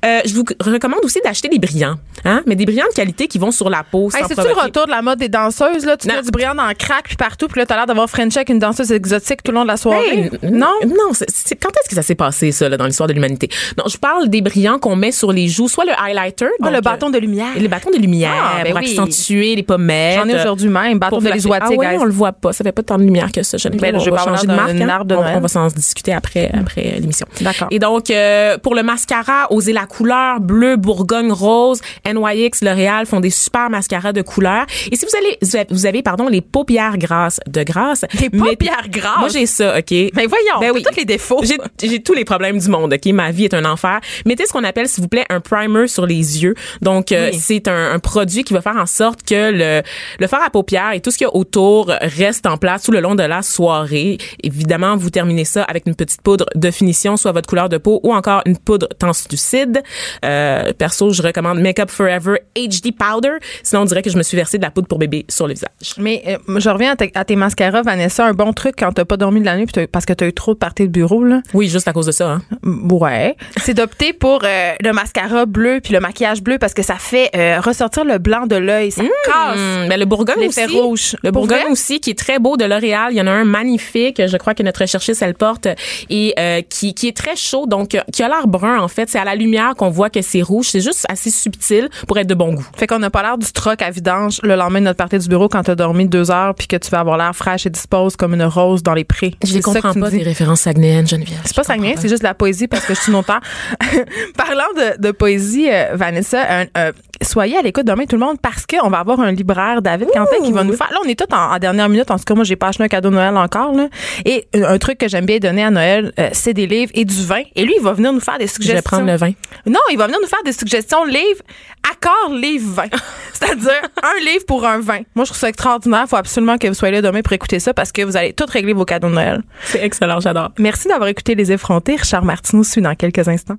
Euh, 0.03 0.19
je 0.25 0.33
vous 0.33 0.45
recommande 0.59 1.01
aussi 1.03 1.19
d'acheter 1.23 1.47
des 1.47 1.59
brillants, 1.59 1.97
hein? 2.25 2.41
Mais 2.47 2.55
des 2.55 2.65
brillants 2.65 2.87
de 2.89 2.95
qualité 2.95 3.27
qui 3.27 3.37
vont 3.37 3.51
sur 3.51 3.69
la 3.69 3.83
peau. 3.83 4.09
Hey, 4.15 4.23
c'est-tu 4.27 4.41
le 4.41 4.53
retour 4.53 4.85
de 4.85 4.91
la 4.91 5.01
mode 5.01 5.19
des 5.19 5.29
danseuses, 5.29 5.85
là? 5.85 5.97
Tu 5.97 6.07
mets 6.07 6.21
du 6.21 6.31
brillant 6.31 6.55
dans 6.55 6.67
le 6.67 6.73
crack 6.73 7.05
puis 7.05 7.15
partout, 7.15 7.47
puis 7.47 7.59
là, 7.59 7.65
t'as 7.65 7.75
l'air 7.75 7.85
d'avoir 7.85 8.09
French 8.09 8.35
avec 8.35 8.49
une 8.49 8.59
danseuse 8.59 8.91
exotique 8.91 9.42
tout 9.43 9.51
le 9.51 9.55
long 9.57 9.63
de 9.63 9.67
la 9.67 9.77
soirée? 9.77 10.03
Hey, 10.09 10.31
non? 10.51 10.71
Non, 10.87 11.13
c'est- 11.13 11.29
c'est- 11.29 11.55
quand 11.55 11.69
est-ce 11.69 11.89
que 11.89 11.95
ça 11.95 12.01
s'est 12.01 12.15
passé, 12.15 12.51
ça, 12.51 12.69
là, 12.69 12.77
dans 12.77 12.85
l'histoire 12.85 13.07
de 13.07 13.13
l'humanité? 13.13 13.49
Non, 13.77 13.85
je 13.89 13.97
parle 13.97 14.29
des 14.29 14.41
brillants 14.41 14.79
qu'on 14.79 14.95
met 14.95 15.11
sur 15.11 15.31
les 15.31 15.47
joues, 15.47 15.67
soit 15.67 15.85
le 15.85 15.91
highlighter. 15.97 16.45
Ah, 16.61 16.65
donc, 16.65 16.73
le 16.75 16.81
bâton 16.81 17.09
de 17.09 17.17
lumière. 17.17 17.47
euh, 17.57 17.59
Le 17.61 17.67
bâton 17.67 17.89
de 17.91 17.97
lumière 17.97 18.31
Ah, 18.33 18.63
ben 18.63 18.71
pour 18.73 18.81
oui. 18.81 18.89
accentuer 18.89 19.55
les 19.55 19.63
pommettes. 19.63 20.17
J'en 20.17 20.27
ai 20.27 20.35
aujourd'hui 20.35 20.69
même, 20.69 20.99
bâton 20.99 21.19
de 21.19 21.29
l'isoatique, 21.29 21.67
Ah 21.75 21.77
ouais, 21.77 21.89
guys. 21.95 21.97
on 21.99 22.05
le 22.05 22.11
voit 22.11 22.31
pas. 22.33 22.53
Ça 22.53 22.63
fait 22.63 22.71
pas 22.71 22.83
tant 22.83 22.97
de 22.97 23.03
lumière 23.03 23.31
que 23.31 23.43
ça. 23.43 23.57
Je, 23.57 23.69
Ben 23.69 23.95
on 23.95 23.99
je 23.99 24.09
va 24.09 24.17
vais 24.17 24.23
changer 24.23 24.47
de 24.47 24.53
marque. 24.53 24.71
hein. 24.71 24.89
arbre 24.89 25.05
de 25.05 25.15
on, 25.15 25.19
on 25.23 25.39
va 25.39 25.47
s'en 25.47 25.67
discuter 25.67 26.13
après, 26.13 26.51
après 26.53 26.93
euh, 26.95 26.99
l'émission. 26.99 27.27
D'accord. 27.41 27.67
Et 27.71 27.79
donc, 27.79 28.09
euh, 28.09 28.57
pour 28.57 28.75
le 28.75 28.83
mascara, 28.83 29.47
osez 29.51 29.73
la 29.73 29.85
couleur 29.85 30.39
bleu, 30.39 30.75
Bourgogne 30.77 31.31
rose, 31.31 31.81
NYX, 32.05 32.61
L'Oréal 32.63 33.05
font 33.05 33.19
des 33.19 33.29
super 33.29 33.69
mascaras 33.69 34.13
de 34.13 34.21
couleur. 34.21 34.65
Et 34.91 34.95
si 34.95 35.05
vous 35.05 35.11
allez, 35.17 35.65
vous 35.71 35.85
avez- 35.85 36.01
pardon, 36.03 36.27
les 36.27 36.41
paupières 36.41 36.97
grasses 36.97 37.39
de 37.47 37.63
grâce. 37.63 38.03
Mettez- 38.13 38.29
paupières 38.37 38.87
grasses? 38.89 39.19
Moi, 39.19 39.29
j'ai 39.34 39.45
ça, 39.45 39.77
OK? 39.77 39.91
Mais 39.91 40.25
voyons, 40.27 40.59
Ben 40.61 40.71
oui. 40.73 40.84
tous 40.84 40.95
les 40.95 41.05
défauts. 41.05 41.41
J'ai, 41.43 42.01
tous 42.01 42.13
les 42.13 42.25
problèmes 42.25 42.57
du 42.59 42.69
monde, 42.69 42.93
OK? 42.93 43.05
Ma 43.13 43.31
vie 43.31 43.45
est 43.45 43.53
un 43.53 43.65
enfer. 43.65 43.99
Mettez 44.25 44.45
ce 44.45 44.53
qu'on 44.53 44.63
appelle, 44.63 44.88
s'il 44.88 45.01
vous 45.03 45.07
plaît, 45.09 45.25
un 45.29 45.39
primer 45.41 45.88
sur 45.88 46.05
les 46.05 46.43
yeux. 46.43 46.55
Donc, 46.81 47.11
euh, 47.11 47.31
c'est 47.38 47.67
un, 47.67 47.91
un 47.93 47.99
produit 47.99 48.43
qui 48.43 48.53
va 48.53 48.61
faire 48.61 48.77
en 48.77 48.86
sorte 48.86 49.23
que 49.23 49.51
le, 49.51 49.81
le 50.19 50.27
fard 50.27 50.41
à 50.43 50.49
paupières 50.49 50.91
et 50.93 50.99
tout 51.01 51.11
ce 51.11 51.17
qu'il 51.17 51.25
y 51.25 51.29
a 51.29 51.36
autour 51.36 51.88
reste 52.01 52.45
en 52.45 52.57
place 52.57 52.84
tout 52.84 52.91
le 52.91 52.99
long 52.99 53.15
de 53.15 53.23
la 53.23 53.41
soirée. 53.41 54.17
Évidemment, 54.43 54.95
vous 54.97 55.09
terminez 55.09 55.45
ça 55.45 55.63
avec 55.63 55.84
une 55.88 55.95
petite 55.95 56.21
poudre 56.21 56.45
de 56.55 56.71
finition, 56.71 57.17
soit 57.17 57.31
votre 57.31 57.47
couleur 57.49 57.69
de 57.69 57.77
peau 57.77 57.99
ou 58.03 58.13
encore 58.13 58.41
une 58.45 58.57
poudre 58.57 58.88
translucide. 58.99 59.81
Euh, 60.25 60.71
perso, 60.77 61.11
je 61.11 61.21
recommande 61.21 61.59
Makeup 61.59 61.89
Forever 61.89 62.38
HD 62.55 62.91
Powder. 62.97 63.34
Sinon, 63.63 63.81
on 63.81 63.86
dirait 63.86 64.01
que 64.01 64.09
je 64.09 64.17
me 64.17 64.23
suis 64.23 64.36
versé 64.38 64.57
de 64.57 64.63
la 64.63 64.71
poudre 64.71 64.88
pour 64.88 64.99
bébé 64.99 65.25
sur 65.29 65.47
le 65.47 65.53
visage. 65.53 65.69
Mais 65.97 66.23
euh, 66.27 66.59
je 66.59 66.69
reviens 66.69 66.91
à, 66.91 66.95
tes- 66.95 67.11
à 67.15 67.25
tes 67.25 67.36
mascaras, 67.36 67.81
Vanessa. 67.84 68.25
Un 68.25 68.34
bon 68.34 68.53
truc 68.53 68.75
quand 68.77 68.91
t'as 68.91 69.05
pas 69.05 69.17
dormi 69.24 69.39
de 69.39 69.45
la 69.45 69.55
nuit 69.55 69.67
parce 69.91 70.05
que 70.05 70.11
t'as 70.13 70.28
eu 70.28 70.34
trop 70.34 70.53
de 70.53 70.59
parties 70.59 70.84
de 70.84 70.91
bureau, 70.91 71.24
là. 71.24 71.41
Oui, 71.53 71.69
juste 71.69 71.88
à 71.88 71.93
cause 71.93 72.05
de 72.05 72.11
ça, 72.11 72.30
hein. 72.30 72.41
Ouais. 72.63 73.36
C'est 73.57 73.74
d'opter 73.74 74.11
pour 74.11 74.41
euh, 74.43 74.74
le 74.82 74.91
mascara 74.91 75.45
bleu 75.45 75.80
puis 75.82 75.93
le 75.93 76.01
maquillage 76.01 76.41
bleu 76.41 76.57
parce 76.57 76.74
que 76.74 76.84
ça 76.84 76.95
fait 76.95 77.30
euh, 77.36 77.61
ressortir 77.61 78.03
le 78.03 78.17
blanc 78.17 78.47
de 78.47 78.57
l'œil. 78.57 78.91
Ça 78.91 79.03
casse. 79.26 79.57
Hum, 79.57 79.88
ben, 79.88 79.97
le 79.97 80.05
Bourgogne 80.05 80.47
aussi. 80.47 80.65
rouge. 80.65 81.15
Le 81.24 81.32
Bourgogne 81.32 81.61
vrai? 81.61 81.71
aussi, 81.71 82.01
qui 82.01 82.09
est 82.09 82.19
très 82.19 82.38
beau 82.39 82.57
de 82.57 82.65
L'Oréal. 82.65 83.09
Il 83.11 83.17
y 83.17 83.21
en 83.21 83.28
a 83.28 83.32
un 83.32 83.45
magnifique, 83.45 84.21
je 84.26 84.38
crois 84.38 84.53
que 84.53 84.63
notre 84.63 84.86
chercheuse, 84.86 85.21
elle 85.21 85.36
porte, 85.36 85.67
et 86.09 86.34
euh, 86.38 86.61
qui, 86.67 86.93
qui 86.93 87.07
est 87.07 87.15
très 87.15 87.38
chaud, 87.38 87.65
donc 87.65 87.97
qui 88.11 88.24
a 88.24 88.28
l'air 88.28 88.47
brun, 88.47 88.80
en 88.80 88.88
fait. 88.89 89.09
C'est 89.09 89.19
à 89.19 89.24
la 89.24 89.36
lumière 89.36 89.74
qu'on 89.78 89.89
voit 89.89 90.09
que 90.09 90.21
c'est 90.21 90.41
rouge. 90.41 90.67
C'est 90.69 90.82
juste 90.82 91.05
assez 91.09 91.32
subtil 91.32 91.89
pour 92.07 92.17
être 92.17 92.28
de 92.28 92.36
bon 92.36 92.53
goût. 92.53 92.67
Fait 92.76 92.88
qu'on 92.88 92.99
n'a 92.99 93.09
pas 93.09 93.21
l'air 93.21 93.38
du 93.38 93.51
troc 93.53 93.82
à 93.82 93.89
vidange 93.89 94.39
le 94.43 94.55
lendemain 94.55 94.80
de 94.80 94.86
notre 94.86 94.97
partie 94.97 95.17
du 95.17 95.28
bureau 95.30 95.47
quand 95.47 95.63
t'as 95.63 95.76
dormi 95.76 96.07
deux 96.07 96.30
heures 96.32 96.55
puis 96.55 96.67
que 96.67 96.76
tu 96.76 96.89
vas 96.89 96.99
avoir 96.99 97.17
l'air 97.17 97.36
fraîche 97.36 97.65
et 97.65 97.69
dispose 97.69 98.15
comme 98.15 98.34
une 98.34 98.43
rose 98.43 98.84
dans 98.84 98.93
les 98.93 99.05
Je 99.43 99.57
que 99.57 99.61
comprends 99.64 99.93
pas, 99.93 100.09
des 100.09 100.24
références 100.24 100.61
saguenéennes, 100.61 101.07
Geneviève. 101.07 101.39
C'est 101.45 101.55
pas 101.55 101.64
sanguin, 101.64 101.93
c'est 101.97 102.09
juste 102.09 102.22
de 102.22 102.28
la 102.28 102.34
poésie 102.34 102.68
parce 102.68 102.86
que 102.86 102.93
je 102.93 102.99
suis 102.99 103.11
longtemps. 103.11 103.39
Parlant 104.38 104.64
de, 104.76 105.01
de 105.01 105.11
poésie, 105.11 105.70
euh, 105.72 105.95
Vanessa, 105.95 106.41
un- 106.61 106.66
euh, 106.78 106.91
soyez 107.24 107.57
à 107.57 107.61
l'écoute 107.61 107.86
demain 107.86 108.05
tout 108.05 108.15
le 108.15 108.26
monde 108.26 108.38
parce 108.41 108.65
qu'on 108.65 108.89
va 108.89 108.99
avoir 108.99 109.19
un 109.19 109.32
libraire 109.32 109.82
David 109.82 110.09
Quentin 110.13 110.41
qui 110.43 110.51
va 110.51 110.63
nous 110.63 110.76
faire. 110.76 110.89
Là, 110.91 110.97
on 111.03 111.07
est 111.07 111.17
tous 111.19 111.34
en, 111.36 111.53
en 111.55 111.57
dernière 111.59 111.89
minute. 111.89 112.09
En 112.11 112.17
tout 112.17 112.24
cas, 112.26 112.34
moi, 112.36 112.43
j'ai 112.43 112.55
pas 112.55 112.67
acheté 112.67 112.84
un 112.84 112.88
cadeau 112.88 113.09
de 113.09 113.15
Noël 113.15 113.36
encore. 113.38 113.74
Là. 113.74 113.88
Et 114.26 114.45
un, 114.55 114.63
un 114.63 114.78
truc 114.78 114.97
que 114.97 115.07
j'aime 115.07 115.26
bien 115.26 115.38
donner 115.39 115.63
à 115.63 115.71
Noël, 115.71 116.13
euh, 116.19 116.30
c'est 116.34 116.53
des 116.53 116.67
livres 116.67 116.91
et 116.95 117.05
du 117.05 117.26
vin. 117.26 117.41
Et 117.55 117.63
lui, 117.65 117.74
il 117.78 117.84
va 117.84 117.93
venir 117.93 118.13
nous 118.13 118.19
faire 118.19 118.38
des 118.38 118.47
Je 118.47 118.53
suggestions. 118.53 118.76
vais 118.76 118.82
prendre 118.82 119.05
le 119.07 119.15
vin. 119.15 119.32
Non, 119.65 119.80
il 119.91 119.97
va 119.97 120.05
venir 120.07 120.19
nous 120.21 120.28
faire 120.28 120.43
des 120.43 120.53
suggestions 120.53 121.03
livres, 121.05 121.41
accord 121.89 122.34
livre 122.34 122.74
vin. 122.74 122.86
C'est-à-dire 123.34 123.82
un 124.01 124.19
livre 124.26 124.45
pour 124.47 124.65
un 124.65 124.80
vin. 124.80 124.99
Moi, 125.15 125.26
je 125.26 125.30
trouve 125.32 125.39
ça 125.39 125.49
extraordinaire. 125.49 126.03
Il 126.05 126.09
faut 126.09 126.15
absolument 126.15 126.57
que 126.57 126.67
vous 126.67 126.74
soyez 126.74 126.93
là 126.93 127.01
demain 127.01 127.21
pour 127.21 127.34
écouter 127.34 127.59
ça 127.59 127.74
parce 127.74 127.91
que 127.91 128.01
vous 128.03 128.15
allez 128.17 128.34
tout 128.34 128.45
régler 128.47 128.74
vos 128.74 128.86
cadeaux 128.86 129.09
de 129.09 129.13
Noël. 129.13 129.41
C'est 129.63 129.84
excellent, 129.84 130.19
j'adore. 130.19 130.49
Merci 130.59 130.88
d'avoir 130.88 131.07
écouté 131.09 131.36
Les 131.36 131.51
Effrontés. 131.51 131.95
Richard 131.95 132.24
Martineau 132.26 132.63
suit 132.63 132.82
dans 132.82 132.95
quelques 132.95 133.28
instants. 133.28 133.55